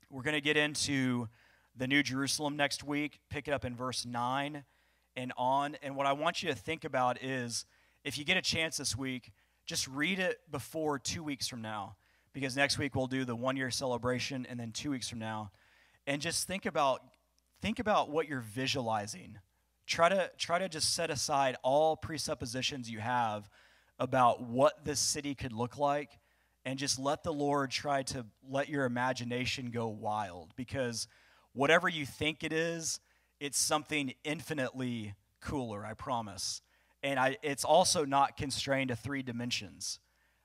We're 0.08 0.22
going 0.22 0.34
to 0.34 0.40
get 0.40 0.56
into 0.56 1.28
the 1.76 1.86
New 1.86 2.02
Jerusalem 2.02 2.56
next 2.56 2.82
week, 2.82 3.20
pick 3.28 3.48
it 3.48 3.50
up 3.50 3.66
in 3.66 3.76
verse 3.76 4.06
9 4.06 4.64
and 5.14 5.32
on. 5.36 5.76
And 5.82 5.96
what 5.96 6.06
I 6.06 6.14
want 6.14 6.42
you 6.42 6.48
to 6.48 6.54
think 6.54 6.84
about 6.84 7.22
is 7.22 7.66
if 8.02 8.16
you 8.16 8.24
get 8.24 8.38
a 8.38 8.40
chance 8.42 8.78
this 8.78 8.96
week, 8.96 9.30
just 9.66 9.86
read 9.88 10.18
it 10.18 10.40
before 10.50 10.98
two 10.98 11.22
weeks 11.22 11.46
from 11.46 11.60
now, 11.60 11.96
because 12.32 12.56
next 12.56 12.78
week 12.78 12.94
we'll 12.94 13.06
do 13.06 13.26
the 13.26 13.36
one 13.36 13.58
year 13.58 13.70
celebration, 13.70 14.46
and 14.48 14.58
then 14.58 14.72
two 14.72 14.90
weeks 14.90 15.06
from 15.06 15.18
now. 15.18 15.50
And 16.06 16.22
just 16.22 16.46
think 16.46 16.64
about 16.64 17.02
think 17.60 17.78
about 17.78 18.08
what 18.08 18.26
you're 18.26 18.40
visualizing. 18.40 19.36
Try 19.86 20.08
to 20.08 20.30
try 20.38 20.58
to 20.58 20.68
just 20.70 20.94
set 20.94 21.10
aside 21.10 21.56
all 21.62 21.94
presuppositions 21.94 22.90
you 22.90 23.00
have 23.00 23.50
about 24.00 24.42
what 24.42 24.84
this 24.84 24.98
city 24.98 25.34
could 25.34 25.52
look 25.52 25.78
like 25.78 26.18
and 26.64 26.78
just 26.78 26.98
let 26.98 27.22
the 27.22 27.32
Lord 27.32 27.70
try 27.70 28.02
to 28.04 28.26
let 28.48 28.68
your 28.68 28.86
imagination 28.86 29.70
go 29.70 29.86
wild 29.88 30.52
because 30.56 31.06
whatever 31.52 31.88
you 31.88 32.06
think 32.06 32.42
it 32.42 32.52
is, 32.52 32.98
it's 33.38 33.58
something 33.58 34.14
infinitely 34.24 35.14
cooler, 35.40 35.84
I 35.84 35.94
promise. 35.94 36.62
And 37.02 37.18
I, 37.18 37.36
it's 37.42 37.64
also 37.64 38.04
not 38.04 38.36
constrained 38.36 38.88
to 38.88 38.96
three 38.96 39.22
dimensions 39.22 40.00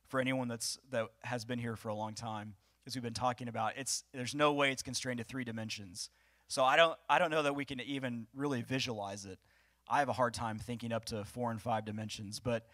for 0.08 0.20
anyone 0.20 0.48
that's, 0.48 0.78
that 0.92 1.08
has 1.24 1.46
been 1.46 1.60
here 1.60 1.76
for 1.76 1.90
a 1.90 1.96
long 1.96 2.14
time, 2.14 2.56
as 2.86 2.96
we've 2.96 3.04
been 3.04 3.14
talking 3.14 3.48
about. 3.48 3.74
It's, 3.78 4.04
there's 4.14 4.36
no 4.36 4.54
way 4.54 4.72
it's 4.72 4.84
constrained 4.84 5.18
to 5.18 5.24
three 5.24 5.44
dimensions. 5.44 6.10
So 6.48 6.64
I 6.64 6.76
don't, 6.76 6.98
I 7.10 7.20
don't 7.20 7.32
know 7.32 7.44
that 7.44 7.56
we 7.56 7.66
can 7.66 7.82
even 7.82 8.28
really 8.34 8.62
visualize 8.62 9.26
it. 9.26 9.40
I 9.88 10.00
have 10.00 10.10
a 10.10 10.14
hard 10.14 10.34
time 10.34 10.58
thinking 10.58 10.92
up 10.92 11.06
to 11.06 11.26
four 11.26 11.52
and 11.52 11.62
five 11.62 11.86
dimensions, 11.86 12.40
but 12.40 12.66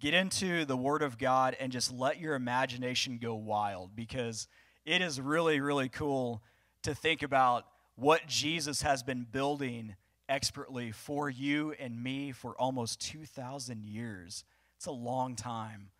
get 0.00 0.14
into 0.14 0.64
the 0.64 0.76
Word 0.76 1.02
of 1.02 1.18
God 1.18 1.56
and 1.58 1.72
just 1.72 1.92
let 1.92 2.20
your 2.20 2.34
imagination 2.34 3.18
go 3.18 3.34
wild 3.34 3.96
because 3.96 4.48
it 4.84 5.02
is 5.02 5.20
really, 5.20 5.60
really 5.60 5.88
cool 5.88 6.42
to 6.82 6.94
think 6.94 7.22
about 7.22 7.66
what 7.96 8.26
Jesus 8.26 8.82
has 8.82 9.02
been 9.02 9.26
building 9.30 9.96
expertly 10.28 10.92
for 10.92 11.28
you 11.28 11.74
and 11.78 12.02
me 12.02 12.32
for 12.32 12.54
almost 12.60 13.00
2,000 13.00 13.84
years. 13.84 14.44
It's 14.76 14.86
a 14.86 14.92
long 14.92 15.34
time. 15.34 15.90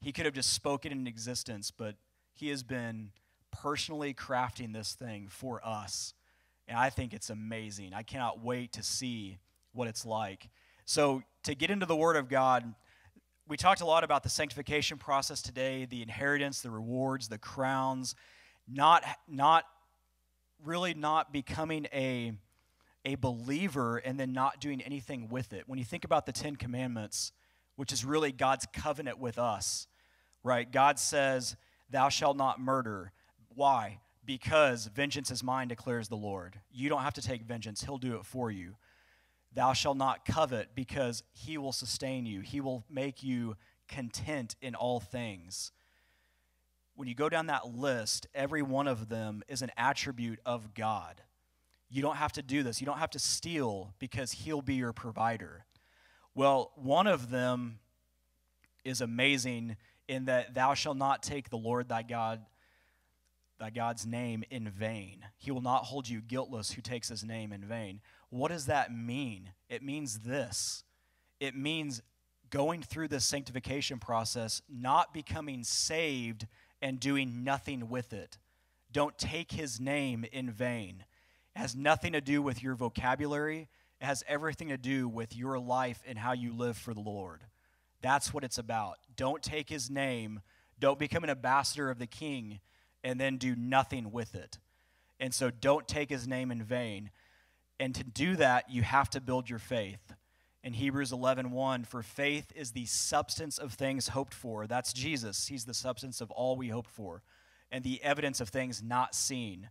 He 0.00 0.12
could 0.12 0.24
have 0.24 0.34
just 0.34 0.52
spoken 0.52 0.92
in 0.92 1.06
existence, 1.06 1.70
but 1.70 1.96
he 2.34 2.48
has 2.48 2.62
been 2.62 3.10
personally 3.50 4.14
crafting 4.14 4.72
this 4.72 4.94
thing 4.94 5.28
for 5.28 5.60
us. 5.66 6.14
And 6.68 6.78
I 6.78 6.88
think 6.88 7.12
it's 7.12 7.30
amazing. 7.30 7.92
I 7.94 8.02
cannot 8.02 8.44
wait 8.44 8.72
to 8.74 8.82
see 8.82 9.38
what 9.72 9.88
it's 9.88 10.06
like. 10.06 10.48
So, 10.84 11.22
to 11.44 11.54
get 11.54 11.70
into 11.70 11.86
the 11.86 11.96
Word 11.96 12.16
of 12.16 12.28
God, 12.28 12.74
we 13.50 13.56
talked 13.56 13.80
a 13.80 13.84
lot 13.84 14.04
about 14.04 14.22
the 14.22 14.28
sanctification 14.28 14.96
process 14.96 15.42
today, 15.42 15.84
the 15.84 16.02
inheritance, 16.02 16.60
the 16.60 16.70
rewards, 16.70 17.28
the 17.28 17.36
crowns, 17.36 18.14
not, 18.68 19.04
not 19.28 19.64
really 20.64 20.94
not 20.94 21.32
becoming 21.32 21.86
a 21.92 22.32
a 23.06 23.14
believer 23.14 23.96
and 23.96 24.20
then 24.20 24.34
not 24.34 24.60
doing 24.60 24.82
anything 24.82 25.30
with 25.30 25.54
it. 25.54 25.64
When 25.66 25.78
you 25.78 25.86
think 25.86 26.04
about 26.04 26.26
the 26.26 26.32
Ten 26.32 26.54
Commandments, 26.54 27.32
which 27.76 27.94
is 27.94 28.04
really 28.04 28.30
God's 28.30 28.66
covenant 28.74 29.18
with 29.18 29.38
us, 29.38 29.86
right? 30.44 30.70
God 30.70 30.98
says, 30.98 31.56
Thou 31.88 32.10
shalt 32.10 32.36
not 32.36 32.60
murder. 32.60 33.12
Why? 33.54 34.00
Because 34.26 34.84
vengeance 34.88 35.30
is 35.30 35.42
mine, 35.42 35.68
declares 35.68 36.08
the 36.08 36.16
Lord. 36.16 36.60
You 36.70 36.90
don't 36.90 37.00
have 37.00 37.14
to 37.14 37.22
take 37.22 37.42
vengeance, 37.42 37.82
He'll 37.82 37.96
do 37.96 38.16
it 38.16 38.26
for 38.26 38.50
you. 38.50 38.76
Thou 39.52 39.72
shalt 39.72 39.96
not 39.96 40.24
covet, 40.24 40.70
because 40.74 41.22
He 41.32 41.58
will 41.58 41.72
sustain 41.72 42.26
you, 42.26 42.40
He 42.40 42.60
will 42.60 42.84
make 42.88 43.22
you 43.22 43.56
content 43.88 44.54
in 44.62 44.74
all 44.74 45.00
things. 45.00 45.72
When 46.94 47.08
you 47.08 47.14
go 47.14 47.28
down 47.28 47.46
that 47.46 47.74
list, 47.74 48.26
every 48.34 48.62
one 48.62 48.86
of 48.86 49.08
them 49.08 49.42
is 49.48 49.62
an 49.62 49.70
attribute 49.76 50.38
of 50.44 50.74
God. 50.74 51.22
You 51.88 52.02
don't 52.02 52.16
have 52.16 52.32
to 52.32 52.42
do 52.42 52.62
this. 52.62 52.80
You 52.80 52.86
don't 52.86 52.98
have 52.98 53.10
to 53.10 53.18
steal 53.18 53.94
because 53.98 54.30
he'll 54.32 54.62
be 54.62 54.74
your 54.74 54.92
provider. 54.92 55.64
Well, 56.34 56.70
one 56.76 57.06
of 57.06 57.30
them 57.30 57.80
is 58.84 59.00
amazing 59.00 59.76
in 60.06 60.26
that 60.26 60.54
thou 60.54 60.74
shalt 60.74 60.96
not 60.96 61.22
take 61.22 61.50
the 61.50 61.56
Lord 61.56 61.88
thy 61.88 62.02
God 62.02 62.44
thy 63.58 63.70
God's 63.70 64.06
name 64.06 64.42
in 64.50 64.68
vain. 64.68 65.24
He 65.36 65.50
will 65.50 65.60
not 65.60 65.84
hold 65.84 66.08
you 66.08 66.22
guiltless 66.22 66.72
who 66.72 66.80
takes 66.80 67.08
his 67.08 67.22
name 67.22 67.52
in 67.52 67.62
vain. 67.62 68.00
What 68.30 68.50
does 68.50 68.66
that 68.66 68.94
mean? 68.94 69.50
It 69.68 69.82
means 69.82 70.20
this. 70.20 70.84
It 71.40 71.56
means 71.56 72.02
going 72.50 72.82
through 72.82 73.08
this 73.08 73.24
sanctification 73.24 73.98
process, 73.98 74.62
not 74.68 75.14
becoming 75.14 75.64
saved 75.64 76.46
and 76.82 76.98
doing 76.98 77.44
nothing 77.44 77.88
with 77.88 78.12
it. 78.12 78.38
Don't 78.92 79.16
take 79.18 79.52
his 79.52 79.80
name 79.80 80.24
in 80.32 80.50
vain. 80.50 81.04
It 81.54 81.58
has 81.58 81.76
nothing 81.76 82.12
to 82.12 82.20
do 82.20 82.42
with 82.42 82.62
your 82.62 82.74
vocabulary. 82.74 83.68
It 84.00 84.04
has 84.04 84.24
everything 84.26 84.68
to 84.68 84.78
do 84.78 85.08
with 85.08 85.36
your 85.36 85.58
life 85.58 86.02
and 86.06 86.18
how 86.18 86.32
you 86.32 86.52
live 86.52 86.76
for 86.76 86.94
the 86.94 87.00
Lord. 87.00 87.42
That's 88.02 88.32
what 88.32 88.44
it's 88.44 88.58
about. 88.58 88.96
Don't 89.14 89.42
take 89.42 89.68
his 89.68 89.90
name, 89.90 90.40
don't 90.78 90.98
become 90.98 91.22
an 91.22 91.30
ambassador 91.30 91.90
of 91.90 91.98
the 91.98 92.06
king, 92.06 92.60
and 93.04 93.20
then 93.20 93.36
do 93.36 93.54
nothing 93.54 94.10
with 94.10 94.34
it. 94.34 94.58
And 95.18 95.34
so 95.34 95.50
don't 95.50 95.86
take 95.86 96.08
his 96.08 96.26
name 96.26 96.50
in 96.50 96.62
vain. 96.62 97.10
And 97.80 97.94
to 97.94 98.04
do 98.04 98.36
that, 98.36 98.70
you 98.70 98.82
have 98.82 99.08
to 99.10 99.20
build 99.22 99.48
your 99.48 99.58
faith. 99.58 100.12
In 100.62 100.74
Hebrews 100.74 101.12
11:1, 101.12 101.50
1, 101.50 101.84
for 101.84 102.02
faith 102.02 102.52
is 102.54 102.72
the 102.72 102.84
substance 102.84 103.56
of 103.56 103.72
things 103.72 104.08
hoped 104.08 104.34
for. 104.34 104.66
That's 104.66 104.92
Jesus. 104.92 105.48
He's 105.48 105.64
the 105.64 105.72
substance 105.72 106.20
of 106.20 106.30
all 106.30 106.56
we 106.56 106.68
hope 106.68 106.86
for, 106.86 107.22
and 107.72 107.82
the 107.82 108.02
evidence 108.02 108.38
of 108.38 108.50
things 108.50 108.82
not 108.82 109.14
seen. 109.14 109.70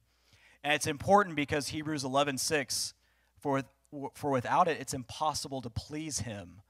And 0.63 0.73
it's 0.73 0.87
important 0.87 1.35
because 1.35 1.67
Hebrews 1.67 2.03
11:6 2.03 2.95
for 3.37 3.63
for 4.15 4.31
without 4.31 4.67
it 4.67 4.81
it's 4.81 4.95
impossible 4.95 5.61
to 5.61 5.69
please 5.69 6.21
him. 6.21 6.63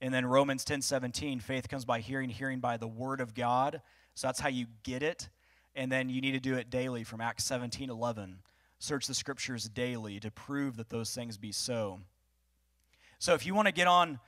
And 0.00 0.14
then 0.14 0.24
Romans 0.24 0.64
10:17 0.64 1.40
faith 1.40 1.68
comes 1.68 1.84
by 1.84 2.00
hearing 2.00 2.30
hearing 2.30 2.60
by 2.60 2.78
the 2.78 2.88
word 2.88 3.20
of 3.20 3.34
God. 3.34 3.82
So 4.14 4.28
that's 4.28 4.40
how 4.40 4.48
you 4.48 4.66
get 4.82 5.02
it. 5.02 5.28
And 5.74 5.92
then 5.92 6.08
you 6.08 6.22
need 6.22 6.32
to 6.32 6.40
do 6.40 6.56
it 6.56 6.70
daily 6.70 7.04
from 7.04 7.20
Acts 7.20 7.44
17:11. 7.44 8.38
Search 8.78 9.06
the 9.06 9.14
scriptures 9.14 9.68
daily 9.68 10.20
to 10.20 10.30
prove 10.30 10.76
that 10.76 10.90
those 10.90 11.14
things 11.14 11.38
be 11.38 11.52
so. 11.52 12.00
So 13.18 13.34
if 13.34 13.46
you 13.46 13.54
want 13.54 13.66
to 13.66 13.72
get 13.72 13.86
on 13.86 14.20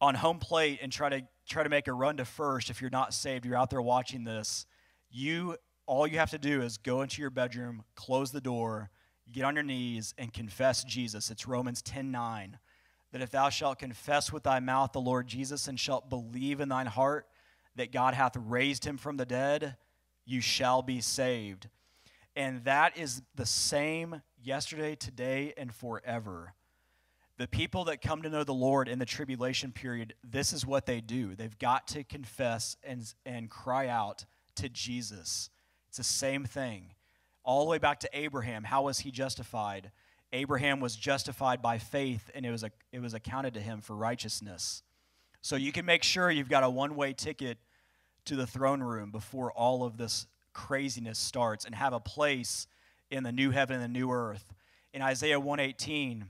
on 0.00 0.14
home 0.14 0.38
plate 0.38 0.78
and 0.82 0.90
try 0.90 1.10
to 1.10 1.22
try 1.46 1.62
to 1.62 1.68
make 1.68 1.86
a 1.86 1.92
run 1.92 2.16
to 2.16 2.24
first 2.24 2.70
if 2.70 2.80
you're 2.80 2.90
not 2.90 3.12
saved, 3.12 3.44
you're 3.44 3.56
out 3.56 3.70
there 3.70 3.82
watching 3.82 4.24
this, 4.24 4.66
you 5.10 5.56
all 5.86 6.06
you 6.06 6.18
have 6.18 6.30
to 6.30 6.38
do 6.38 6.62
is 6.62 6.78
go 6.78 7.02
into 7.02 7.20
your 7.20 7.30
bedroom, 7.30 7.82
close 7.96 8.30
the 8.30 8.40
door, 8.40 8.90
get 9.32 9.44
on 9.44 9.54
your 9.54 9.64
knees, 9.64 10.14
and 10.16 10.32
confess 10.32 10.84
Jesus. 10.84 11.30
It's 11.30 11.46
Romans 11.46 11.82
10 11.82 12.10
9. 12.10 12.58
That 13.12 13.22
if 13.22 13.30
thou 13.30 13.48
shalt 13.48 13.80
confess 13.80 14.32
with 14.32 14.44
thy 14.44 14.60
mouth 14.60 14.92
the 14.92 15.00
Lord 15.00 15.26
Jesus 15.26 15.66
and 15.66 15.78
shalt 15.78 16.08
believe 16.08 16.60
in 16.60 16.68
thine 16.68 16.86
heart 16.86 17.26
that 17.76 17.92
God 17.92 18.14
hath 18.14 18.36
raised 18.36 18.84
him 18.84 18.96
from 18.96 19.16
the 19.16 19.26
dead, 19.26 19.76
you 20.24 20.40
shall 20.40 20.80
be 20.80 21.00
saved. 21.00 21.68
And 22.36 22.64
that 22.64 22.96
is 22.96 23.22
the 23.34 23.46
same 23.46 24.22
yesterday, 24.42 24.94
today, 24.94 25.52
and 25.56 25.74
forever. 25.74 26.54
The 27.38 27.48
people 27.48 27.84
that 27.84 28.02
come 28.02 28.22
to 28.22 28.28
know 28.28 28.44
the 28.44 28.52
Lord 28.52 28.86
in 28.88 28.98
the 28.98 29.06
tribulation 29.06 29.72
period, 29.72 30.14
this 30.22 30.52
is 30.52 30.66
what 30.66 30.86
they 30.86 31.00
do. 31.00 31.34
They've 31.34 31.58
got 31.58 31.88
to 31.88 32.04
confess 32.04 32.76
and, 32.82 33.02
and 33.24 33.48
cry 33.48 33.88
out 33.88 34.26
to 34.56 34.68
Jesus. 34.68 35.50
It's 35.88 35.96
the 35.96 36.04
same 36.04 36.44
thing. 36.44 36.92
All 37.42 37.64
the 37.64 37.70
way 37.70 37.78
back 37.78 38.00
to 38.00 38.10
Abraham, 38.12 38.64
how 38.64 38.82
was 38.82 39.00
he 39.00 39.10
justified? 39.10 39.90
Abraham 40.32 40.80
was 40.80 40.94
justified 40.94 41.62
by 41.62 41.78
faith, 41.78 42.30
and 42.34 42.46
it 42.46 42.50
was, 42.50 42.62
a, 42.62 42.70
it 42.92 43.00
was 43.00 43.14
accounted 43.14 43.54
to 43.54 43.60
him 43.60 43.80
for 43.80 43.96
righteousness. 43.96 44.82
So 45.40 45.56
you 45.56 45.72
can 45.72 45.86
make 45.86 46.02
sure 46.02 46.30
you've 46.30 46.50
got 46.50 46.62
a 46.62 46.70
one 46.70 46.94
way 46.94 47.12
ticket 47.12 47.58
to 48.26 48.36
the 48.36 48.46
throne 48.46 48.82
room 48.82 49.10
before 49.10 49.50
all 49.50 49.82
of 49.82 49.96
this 49.96 50.26
craziness 50.52 51.18
starts 51.18 51.64
and 51.64 51.74
have 51.74 51.92
a 51.92 52.00
place 52.00 52.66
in 53.10 53.22
the 53.22 53.32
new 53.32 53.50
heaven 53.50 53.76
and 53.76 53.84
the 53.84 53.98
new 53.98 54.10
earth. 54.10 54.52
In 54.92 55.02
Isaiah 55.02 55.40
118, 55.40 56.26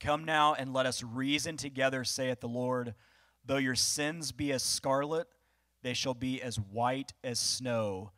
come 0.00 0.24
now 0.24 0.54
and 0.54 0.72
let 0.72 0.86
us 0.86 1.02
reason 1.02 1.56
together, 1.56 2.04
saith 2.04 2.40
the 2.40 2.48
Lord. 2.48 2.94
Though 3.44 3.56
your 3.56 3.74
sins 3.74 4.32
be 4.32 4.52
as 4.52 4.62
scarlet, 4.62 5.28
they 5.82 5.94
shall 5.94 6.14
be 6.14 6.42
as 6.42 6.56
white 6.56 7.12
as 7.22 7.38
snow. 7.38 8.12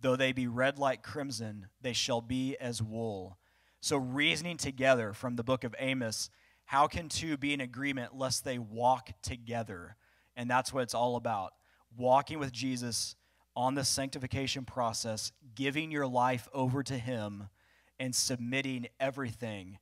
Though 0.00 0.16
they 0.16 0.32
be 0.32 0.46
red 0.46 0.78
like 0.78 1.02
crimson, 1.02 1.66
they 1.80 1.92
shall 1.92 2.20
be 2.20 2.56
as 2.58 2.82
wool. 2.82 3.38
So, 3.82 3.96
reasoning 3.96 4.56
together 4.56 5.12
from 5.12 5.36
the 5.36 5.44
book 5.44 5.64
of 5.64 5.74
Amos, 5.78 6.30
how 6.64 6.86
can 6.86 7.08
two 7.08 7.36
be 7.36 7.52
in 7.52 7.60
agreement 7.60 8.16
lest 8.16 8.44
they 8.44 8.58
walk 8.58 9.10
together? 9.22 9.96
And 10.36 10.50
that's 10.50 10.72
what 10.72 10.82
it's 10.82 10.94
all 10.94 11.16
about 11.16 11.52
walking 11.96 12.38
with 12.38 12.52
Jesus 12.52 13.16
on 13.60 13.74
the 13.74 13.84
sanctification 13.84 14.64
process, 14.64 15.32
giving 15.54 15.90
your 15.90 16.06
life 16.06 16.48
over 16.54 16.82
to 16.82 16.96
Him, 16.96 17.50
and 17.98 18.14
submitting 18.14 18.86
everything 18.98 19.76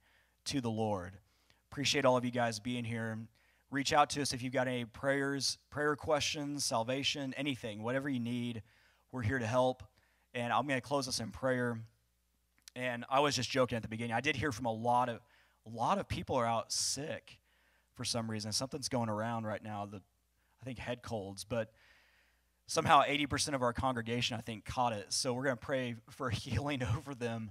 to 0.45 0.61
the 0.61 0.69
Lord. 0.69 1.13
Appreciate 1.71 2.05
all 2.05 2.17
of 2.17 2.25
you 2.25 2.33
guys 2.33 2.59
being 2.59 2.83
here. 2.83 3.17
Reach 3.71 3.93
out 3.93 4.11
to 4.11 4.21
us 4.21 4.33
if 4.33 4.43
you've 4.43 4.53
got 4.53 4.67
any 4.67 4.85
prayers, 4.85 5.59
prayer 5.71 5.95
questions, 5.95 6.65
salvation, 6.65 7.33
anything, 7.37 7.85
whatever 7.85 8.09
you 8.09 8.19
need. 8.19 8.65
We're 9.13 9.23
here 9.23 9.39
to 9.39 9.47
help. 9.47 9.85
And 10.35 10.53
I'm 10.53 10.67
going 10.67 10.81
to 10.81 10.87
close 10.87 11.07
us 11.07 11.21
in 11.21 11.31
prayer. 11.31 11.79
And 12.75 13.05
I 13.09 13.21
was 13.21 13.37
just 13.37 13.49
joking 13.49 13.77
at 13.77 13.83
the 13.83 13.89
beginning. 13.89 14.13
I 14.13 14.21
did 14.21 14.35
hear 14.35 14.51
from 14.51 14.67
a 14.67 14.73
lot 14.73 15.09
of 15.09 15.21
a 15.65 15.71
lot 15.71 15.99
of 15.99 16.09
people 16.09 16.35
are 16.35 16.47
out 16.47 16.73
sick 16.73 17.39
for 17.95 18.05
some 18.05 18.29
reason. 18.29 18.51
Something's 18.51 18.89
going 18.89 19.09
around 19.09 19.45
right 19.45 19.63
now. 19.63 19.87
The 19.87 20.03
I 20.61 20.65
think 20.65 20.79
head 20.79 21.03
colds, 21.03 21.45
but 21.45 21.71
somehow 22.69 23.03
80% 23.03 23.55
of 23.55 23.63
our 23.63 23.73
congregation 23.73 24.37
I 24.37 24.43
think 24.43 24.65
caught 24.65 24.93
it. 24.93 25.07
So 25.09 25.33
we're 25.33 25.45
going 25.45 25.57
to 25.57 25.65
pray 25.65 25.97
for 26.11 26.31
healing 26.31 26.85
over 26.85 27.15
them 27.15 27.51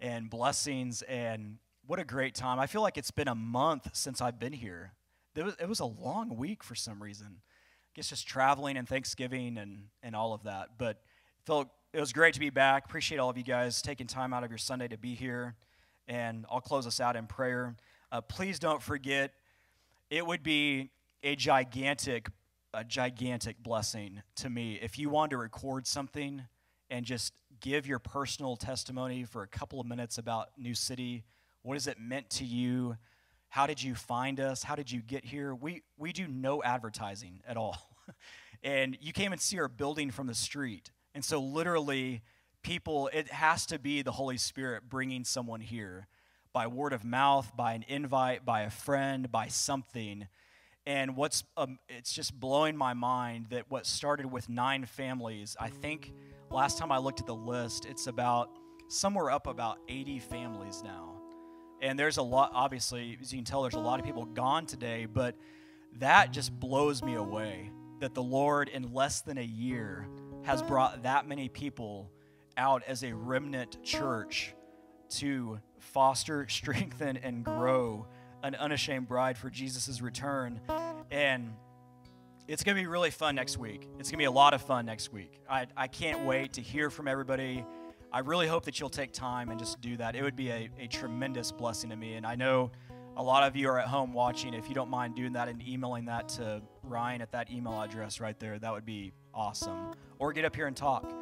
and 0.00 0.30
blessings 0.30 1.02
and 1.02 1.58
what 1.86 1.98
a 1.98 2.04
great 2.04 2.34
time. 2.34 2.58
I 2.58 2.66
feel 2.66 2.80
like 2.80 2.96
it's 2.96 3.10
been 3.10 3.28
a 3.28 3.34
month 3.34 3.90
since 3.92 4.22
I've 4.22 4.38
been 4.38 4.52
here. 4.52 4.92
It 5.34 5.44
was, 5.44 5.56
it 5.60 5.68
was 5.68 5.80
a 5.80 5.84
long 5.84 6.36
week 6.36 6.62
for 6.62 6.74
some 6.74 7.02
reason. 7.02 7.26
I 7.40 7.90
guess 7.94 8.08
just 8.08 8.26
traveling 8.26 8.76
and 8.76 8.88
Thanksgiving 8.88 9.58
and, 9.58 9.88
and 10.02 10.14
all 10.14 10.32
of 10.32 10.44
that. 10.44 10.70
But 10.78 11.02
felt 11.44 11.68
it 11.92 12.00
was 12.00 12.12
great 12.12 12.34
to 12.34 12.40
be 12.40 12.50
back. 12.50 12.84
Appreciate 12.84 13.18
all 13.18 13.28
of 13.28 13.36
you 13.36 13.42
guys 13.42 13.82
taking 13.82 14.06
time 14.06 14.32
out 14.32 14.44
of 14.44 14.50
your 14.50 14.58
Sunday 14.58 14.88
to 14.88 14.96
be 14.96 15.14
here. 15.14 15.56
And 16.06 16.46
I'll 16.50 16.60
close 16.60 16.86
us 16.86 17.00
out 17.00 17.16
in 17.16 17.26
prayer. 17.26 17.74
Uh, 18.12 18.20
please 18.20 18.58
don't 18.58 18.82
forget, 18.82 19.32
it 20.08 20.24
would 20.26 20.42
be 20.42 20.90
a 21.22 21.34
gigantic, 21.34 22.28
a 22.74 22.84
gigantic 22.84 23.62
blessing 23.62 24.22
to 24.36 24.48
me 24.48 24.78
if 24.80 24.98
you 24.98 25.10
want 25.10 25.30
to 25.30 25.36
record 25.36 25.86
something 25.86 26.42
and 26.90 27.04
just 27.04 27.32
give 27.60 27.86
your 27.86 27.98
personal 27.98 28.56
testimony 28.56 29.24
for 29.24 29.42
a 29.42 29.46
couple 29.46 29.80
of 29.80 29.86
minutes 29.86 30.18
about 30.18 30.48
New 30.58 30.74
City. 30.74 31.24
What 31.62 31.74
has 31.74 31.86
it 31.86 31.98
meant 32.00 32.28
to 32.30 32.44
you? 32.44 32.96
How 33.48 33.66
did 33.66 33.82
you 33.82 33.94
find 33.94 34.40
us? 34.40 34.62
How 34.62 34.74
did 34.74 34.90
you 34.90 35.00
get 35.00 35.24
here? 35.24 35.54
We, 35.54 35.82
we 35.98 36.12
do 36.12 36.26
no 36.26 36.62
advertising 36.62 37.40
at 37.46 37.56
all. 37.56 37.76
and 38.62 38.96
you 39.00 39.12
came 39.12 39.32
and 39.32 39.40
see 39.40 39.58
our 39.58 39.68
building 39.68 40.10
from 40.10 40.26
the 40.26 40.34
street. 40.34 40.90
And 41.14 41.24
so, 41.24 41.40
literally, 41.40 42.22
people, 42.62 43.10
it 43.12 43.28
has 43.28 43.66
to 43.66 43.78
be 43.78 44.02
the 44.02 44.12
Holy 44.12 44.38
Spirit 44.38 44.88
bringing 44.88 45.24
someone 45.24 45.60
here 45.60 46.06
by 46.52 46.66
word 46.66 46.92
of 46.92 47.04
mouth, 47.04 47.52
by 47.56 47.74
an 47.74 47.84
invite, 47.88 48.44
by 48.44 48.62
a 48.62 48.70
friend, 48.70 49.30
by 49.30 49.48
something. 49.48 50.26
And 50.86 51.16
what's, 51.16 51.44
um, 51.56 51.78
it's 51.88 52.12
just 52.12 52.38
blowing 52.38 52.76
my 52.76 52.92
mind 52.94 53.46
that 53.50 53.70
what 53.70 53.86
started 53.86 54.26
with 54.26 54.48
nine 54.48 54.84
families, 54.84 55.56
I 55.60 55.68
think 55.68 56.12
last 56.50 56.78
time 56.78 56.90
I 56.90 56.98
looked 56.98 57.20
at 57.20 57.26
the 57.26 57.34
list, 57.34 57.84
it's 57.84 58.08
about 58.08 58.50
somewhere 58.88 59.30
up 59.30 59.46
about 59.46 59.78
80 59.88 60.18
families 60.18 60.82
now. 60.84 61.16
And 61.80 61.98
there's 61.98 62.16
a 62.16 62.22
lot, 62.22 62.50
obviously, 62.54 63.18
as 63.20 63.32
you 63.32 63.38
can 63.38 63.44
tell, 63.44 63.62
there's 63.62 63.74
a 63.74 63.80
lot 63.80 64.00
of 64.00 64.06
people 64.06 64.24
gone 64.24 64.66
today, 64.66 65.06
but 65.06 65.36
that 65.98 66.32
just 66.32 66.58
blows 66.58 67.02
me 67.02 67.14
away 67.14 67.70
that 68.00 68.14
the 68.14 68.22
Lord, 68.22 68.68
in 68.68 68.92
less 68.92 69.20
than 69.22 69.38
a 69.38 69.44
year, 69.44 70.08
has 70.42 70.62
brought 70.62 71.04
that 71.04 71.26
many 71.26 71.48
people 71.48 72.10
out 72.56 72.82
as 72.86 73.04
a 73.04 73.12
remnant 73.12 73.82
church 73.82 74.54
to 75.10 75.60
foster, 75.78 76.46
strengthen, 76.48 77.16
and 77.16 77.44
grow 77.44 78.06
an 78.42 78.54
unashamed 78.54 79.08
bride 79.08 79.38
for 79.38 79.50
Jesus' 79.50 80.00
return. 80.00 80.60
And 81.10 81.52
it's 82.48 82.64
going 82.64 82.76
to 82.76 82.82
be 82.82 82.86
really 82.86 83.10
fun 83.10 83.34
next 83.34 83.56
week. 83.56 83.88
It's 83.98 84.10
going 84.10 84.18
to 84.18 84.22
be 84.22 84.24
a 84.24 84.30
lot 84.30 84.52
of 84.52 84.62
fun 84.62 84.86
next 84.86 85.12
week. 85.12 85.40
I, 85.48 85.66
I 85.76 85.86
can't 85.86 86.24
wait 86.24 86.54
to 86.54 86.60
hear 86.60 86.90
from 86.90 87.08
everybody. 87.08 87.64
I 88.12 88.18
really 88.20 88.46
hope 88.46 88.64
that 88.64 88.78
you'll 88.78 88.90
take 88.90 89.12
time 89.12 89.50
and 89.50 89.58
just 89.58 89.80
do 89.80 89.96
that. 89.96 90.16
It 90.16 90.22
would 90.22 90.36
be 90.36 90.50
a, 90.50 90.68
a 90.78 90.86
tremendous 90.86 91.52
blessing 91.52 91.90
to 91.90 91.96
me. 91.96 92.14
And 92.14 92.26
I 92.26 92.34
know 92.34 92.70
a 93.16 93.22
lot 93.22 93.44
of 93.44 93.56
you 93.56 93.68
are 93.68 93.78
at 93.78 93.86
home 93.86 94.12
watching. 94.12 94.54
If 94.54 94.68
you 94.68 94.74
don't 94.74 94.90
mind 94.90 95.14
doing 95.14 95.32
that 95.34 95.48
and 95.48 95.66
emailing 95.66 96.06
that 96.06 96.28
to 96.30 96.62
Ryan 96.82 97.22
at 97.22 97.32
that 97.32 97.50
email 97.50 97.80
address 97.80 98.20
right 98.20 98.38
there, 98.38 98.58
that 98.58 98.72
would 98.72 98.84
be 98.84 99.12
awesome. 99.32 99.92
Or 100.18 100.32
get 100.32 100.44
up 100.44 100.56
here 100.56 100.66
and 100.66 100.76
talk. 100.76 101.12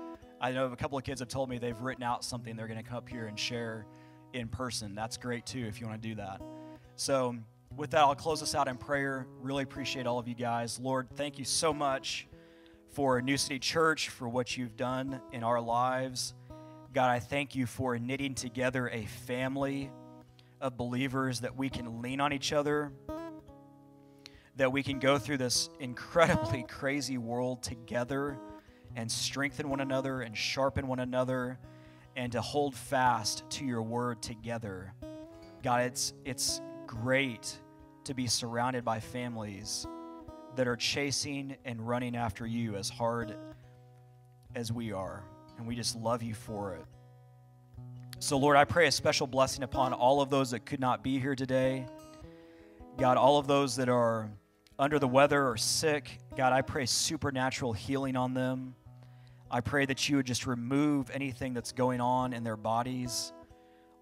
I 0.41 0.53
know 0.53 0.67
a 0.73 0.77
couple 0.77 0.97
of 0.97 1.05
kids 1.05 1.21
have 1.21 1.29
told 1.29 1.51
me 1.51 1.59
they've 1.59 1.81
written 1.81 2.03
out 2.03 2.25
something 2.25 2.57
they're 2.57 2.67
going 2.67 2.83
to 2.83 2.89
come 2.89 2.97
up 2.97 3.09
here 3.09 3.27
and 3.27 3.39
share 3.39 3.87
in 4.33 4.49
person. 4.49 4.95
That's 4.95 5.17
great 5.17 5.45
too 5.45 5.67
if 5.67 5.81
you 5.81 5.87
want 5.87 6.01
to 6.01 6.09
do 6.09 6.15
that. 6.15 6.41
So, 7.01 7.35
with 7.79 7.93
that, 7.93 8.01
I'll 8.01 8.15
close 8.15 8.43
us 8.43 8.55
out 8.55 8.69
in 8.69 8.77
prayer. 8.77 9.27
Really 9.41 9.63
appreciate 9.63 10.07
all 10.07 10.19
of 10.19 10.29
you 10.29 10.35
guys. 10.35 10.79
Lord, 10.79 11.09
thank 11.15 11.39
you 11.39 11.47
so 11.47 11.73
much 11.73 12.29
for 12.93 13.23
New 13.23 13.39
City 13.39 13.59
Church, 13.59 14.11
for 14.11 14.29
what 14.29 14.55
you've 14.55 14.77
done 14.77 15.19
in 15.33 15.43
our 15.43 15.63
lives. 15.63 16.35
God, 16.93 17.09
I 17.09 17.19
thank 17.19 17.55
you 17.55 17.65
for 17.65 17.99
knitting 17.99 18.35
together 18.35 18.91
a 18.91 19.07
family 19.07 19.91
of 20.61 20.77
believers 20.77 21.41
that 21.41 21.57
we 21.57 21.71
can 21.71 22.03
lean 22.03 22.21
on 22.21 22.35
each 22.35 22.53
other, 22.53 22.93
that 24.57 24.71
we 24.71 24.83
can 24.83 24.99
go 24.99 25.17
through 25.17 25.39
this 25.39 25.71
incredibly 25.81 26.65
crazy 26.69 27.17
world 27.17 27.63
together 27.63 28.37
and 28.95 29.11
strengthen 29.11 29.71
one 29.71 29.81
another 29.81 30.21
and 30.21 30.37
sharpen 30.37 30.87
one 30.87 31.01
another 31.01 31.59
and 32.15 32.33
to 32.33 32.43
hold 32.43 32.75
fast 32.75 33.49
to 33.49 33.65
your 33.65 33.81
word 33.81 34.21
together. 34.21 34.93
God, 35.63 35.85
it's, 35.85 36.13
it's 36.27 36.61
great 36.91 37.57
to 38.03 38.15
be 38.15 38.27
surrounded 38.27 38.85
by 38.85 38.99
families 38.99 39.87
that 40.57 40.67
are 40.67 40.75
chasing 40.75 41.57
and 41.65 41.87
running 41.87 42.17
after 42.17 42.45
you 42.45 42.75
as 42.75 42.89
hard 42.89 43.37
as 44.57 44.73
we 44.73 44.91
are. 44.91 45.23
And 45.57 45.69
we 45.69 45.77
just 45.77 45.95
love 45.95 46.21
you 46.21 46.35
for 46.35 46.75
it. 46.75 46.85
So, 48.19 48.39
Lord, 48.39 48.57
I 48.57 48.65
pray 48.65 48.89
a 48.89 48.91
special 48.91 49.29
blessing 49.29 49.63
upon 49.63 49.93
all 49.93 50.21
of 50.21 50.31
those 50.31 50.51
that 50.51 50.67
could 50.67 50.81
not 50.81 51.05
be 51.05 51.21
here 51.21 51.37
today. 51.37 51.87
God, 52.99 53.17
all 53.17 53.39
of 53.39 53.47
those 53.47 53.77
that 53.77 53.89
are 53.89 54.29
under 54.77 54.99
the 54.99 55.07
weather 55.07 55.47
or 55.49 55.57
sick, 55.57 56.19
God, 56.37 56.53
I 56.53 56.61
pray 56.61 56.87
supernatural 56.87 57.73
healing 57.73 58.17
on 58.17 58.35
them. 58.35 58.75
I 59.49 59.61
pray 59.61 59.87
that 59.87 60.09
you 60.09 60.17
would 60.17 60.27
just 60.27 60.45
remove 60.45 61.09
anything 61.11 61.55
that's 61.55 61.71
going 61.71 62.01
on 62.01 62.33
in 62.33 62.43
their 62.43 62.57
bodies. 62.57 63.33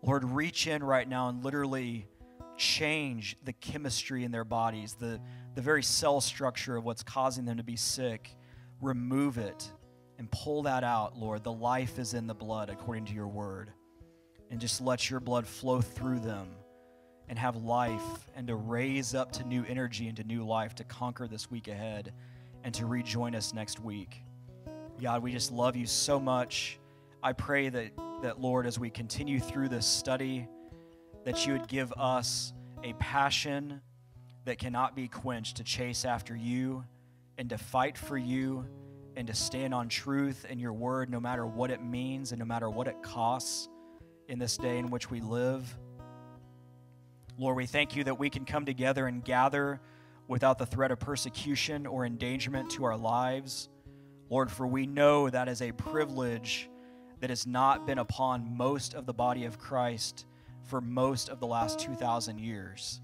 Lord, 0.03 0.25
reach 0.25 0.67
in 0.67 0.83
right 0.83 1.07
now 1.07 1.29
and 1.29 1.45
literally 1.45 2.09
change 2.59 3.37
the 3.45 3.53
chemistry 3.53 4.25
in 4.25 4.31
their 4.31 4.45
bodies, 4.45 4.95
the, 4.99 5.21
the 5.55 5.63
very 5.63 5.83
cell 5.83 6.21
structure 6.21 6.77
of 6.77 6.85
what's 6.85 7.03
causing 7.03 7.45
them 7.45 7.57
to 7.57 7.65
be 7.65 7.77
sick. 7.77 8.37
Remove 8.81 9.39
it 9.39 9.71
and 10.19 10.31
pull 10.31 10.63
that 10.65 10.85
out, 10.85 11.17
Lord. 11.17 11.45
The 11.45 11.53
life 11.53 11.99
is 11.99 12.15
in 12.15 12.27
the 12.27 12.35
blood, 12.35 12.71
according 12.71 13.07
to 13.07 13.15
your 13.15 13.29
word. 13.29 13.73
And 14.51 14.61
just 14.61 14.81
let 14.81 15.11
your 15.11 15.21
blood 15.21 15.47
flow 15.47 15.81
through 15.81 16.21
them 16.21 16.49
and 17.29 17.39
have 17.39 17.57
life 17.57 18.29
and 18.35 18.47
to 18.49 18.57
raise 18.57 19.15
up 19.15 19.33
to 19.33 19.45
new 19.45 19.65
energy 19.69 20.09
and 20.09 20.17
to 20.17 20.25
new 20.25 20.45
life 20.45 20.75
to 20.77 20.85
conquer 20.85 21.29
this 21.29 21.51
week 21.51 21.69
ahead 21.69 22.13
and 22.65 22.75
to 22.75 22.87
rejoin 22.87 23.35
us 23.35 23.53
next 23.53 23.81
week. 23.81 24.23
God, 25.01 25.23
we 25.23 25.33
just 25.33 25.53
love 25.53 25.77
you 25.77 25.87
so 25.87 26.19
much. 26.19 26.79
I 27.23 27.33
pray 27.33 27.69
that, 27.69 27.93
that, 28.23 28.41
Lord, 28.41 28.67
as 28.67 28.79
we 28.79 28.91
continue 28.91 29.39
through 29.39 29.69
this 29.69 29.87
study, 29.87 30.49
that 31.29 31.47
you 31.47 31.53
would 31.53 31.69
give 31.69 31.93
us 31.99 32.55
a 32.83 32.95
passion 32.95 33.83
that 34.47 34.57
cannot 34.57 34.97
be 34.97 35.09
quenched 35.09 35.59
to 35.59 35.63
chase 35.63 36.07
after 36.07 36.35
you 36.35 36.83
and 37.37 37.51
to 37.51 37.59
fight 37.59 37.99
for 37.99 38.17
you 38.17 38.65
and 39.15 39.27
to 39.27 39.35
stand 39.35 39.75
on 39.75 39.91
truth 39.91 40.47
and 40.49 40.59
your 40.59 40.73
word 40.73 41.11
no 41.11 41.21
matter 41.21 41.45
what 41.45 41.71
it 41.71 41.85
means 41.85 42.33
and 42.33 42.39
no 42.39 42.47
matter 42.47 42.71
what 42.71 42.89
it 42.89 43.03
costs 43.03 43.69
in 44.29 44.39
this 44.39 44.57
day 44.57 44.79
in 44.79 44.89
which 44.89 45.11
we 45.11 45.21
live. 45.21 45.79
Lord, 47.37 47.59
we 47.59 47.67
thank 47.67 47.95
you 47.95 48.05
that 48.05 48.19
we 48.19 48.31
can 48.31 48.47
come 48.47 48.65
together 48.65 49.07
and 49.07 49.23
gather 49.23 49.83
without 50.29 50.57
the 50.57 50.65
threat 50.65 50.91
of 50.91 50.99
persecution 50.99 51.87
or 51.87 52.07
endangerment 52.07 52.71
to 52.71 52.85
our 52.85 52.97
lives. 52.97 53.69
Lord, 54.31 54.51
for 54.51 54.67
we 54.67 54.87
know 54.87 55.29
that 55.29 55.47
is 55.47 55.61
a 55.61 55.73
privilege 55.73 56.71
that 57.21 57.29
has 57.29 57.47
not 57.47 57.87
been 57.87 57.99
upon 57.99 58.57
most 58.57 58.95
of 58.95 59.05
the 59.05 59.13
body 59.13 59.45
of 59.45 59.59
Christ 59.59 60.25
for 60.69 60.81
most 60.81 61.29
of 61.29 61.41
the 61.41 61.47
last 61.47 61.79
2,000 61.81 62.39
years. 62.39 63.01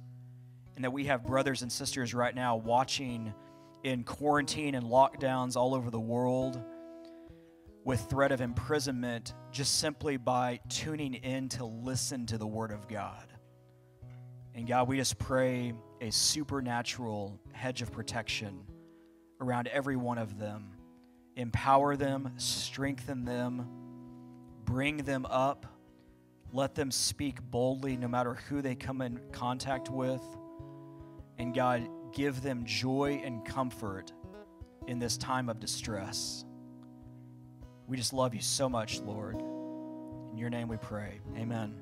And 0.76 0.84
that 0.84 0.92
we 0.92 1.06
have 1.06 1.24
brothers 1.24 1.62
and 1.62 1.72
sisters 1.72 2.14
right 2.14 2.34
now 2.34 2.56
watching 2.56 3.32
in 3.82 4.04
quarantine 4.04 4.74
and 4.74 4.86
lockdowns 4.86 5.56
all 5.56 5.74
over 5.74 5.90
the 5.90 6.00
world 6.00 6.62
with 7.84 8.00
threat 8.08 8.32
of 8.32 8.40
imprisonment 8.40 9.34
just 9.50 9.78
simply 9.78 10.16
by 10.16 10.58
tuning 10.68 11.14
in 11.14 11.48
to 11.50 11.64
listen 11.64 12.26
to 12.26 12.38
the 12.38 12.46
Word 12.46 12.72
of 12.72 12.88
God. 12.88 13.26
And 14.54 14.66
God, 14.66 14.88
we 14.88 14.96
just 14.96 15.18
pray 15.18 15.74
a 16.00 16.10
supernatural 16.10 17.40
hedge 17.52 17.82
of 17.82 17.92
protection 17.92 18.60
around 19.40 19.68
every 19.68 19.96
one 19.96 20.18
of 20.18 20.38
them. 20.38 20.72
Empower 21.36 21.96
them, 21.96 22.32
strengthen 22.36 23.24
them, 23.24 23.68
bring 24.64 24.98
them 24.98 25.26
up. 25.26 25.66
Let 26.54 26.76
them 26.76 26.92
speak 26.92 27.42
boldly 27.42 27.96
no 27.96 28.06
matter 28.06 28.34
who 28.48 28.62
they 28.62 28.76
come 28.76 29.00
in 29.00 29.18
contact 29.32 29.90
with. 29.90 30.22
And 31.36 31.52
God, 31.52 31.88
give 32.12 32.42
them 32.42 32.64
joy 32.64 33.20
and 33.24 33.44
comfort 33.44 34.12
in 34.86 35.00
this 35.00 35.16
time 35.16 35.48
of 35.48 35.58
distress. 35.58 36.44
We 37.88 37.96
just 37.96 38.12
love 38.12 38.36
you 38.36 38.40
so 38.40 38.68
much, 38.68 39.00
Lord. 39.00 39.34
In 39.34 40.38
your 40.38 40.48
name 40.48 40.68
we 40.68 40.76
pray. 40.76 41.18
Amen. 41.36 41.74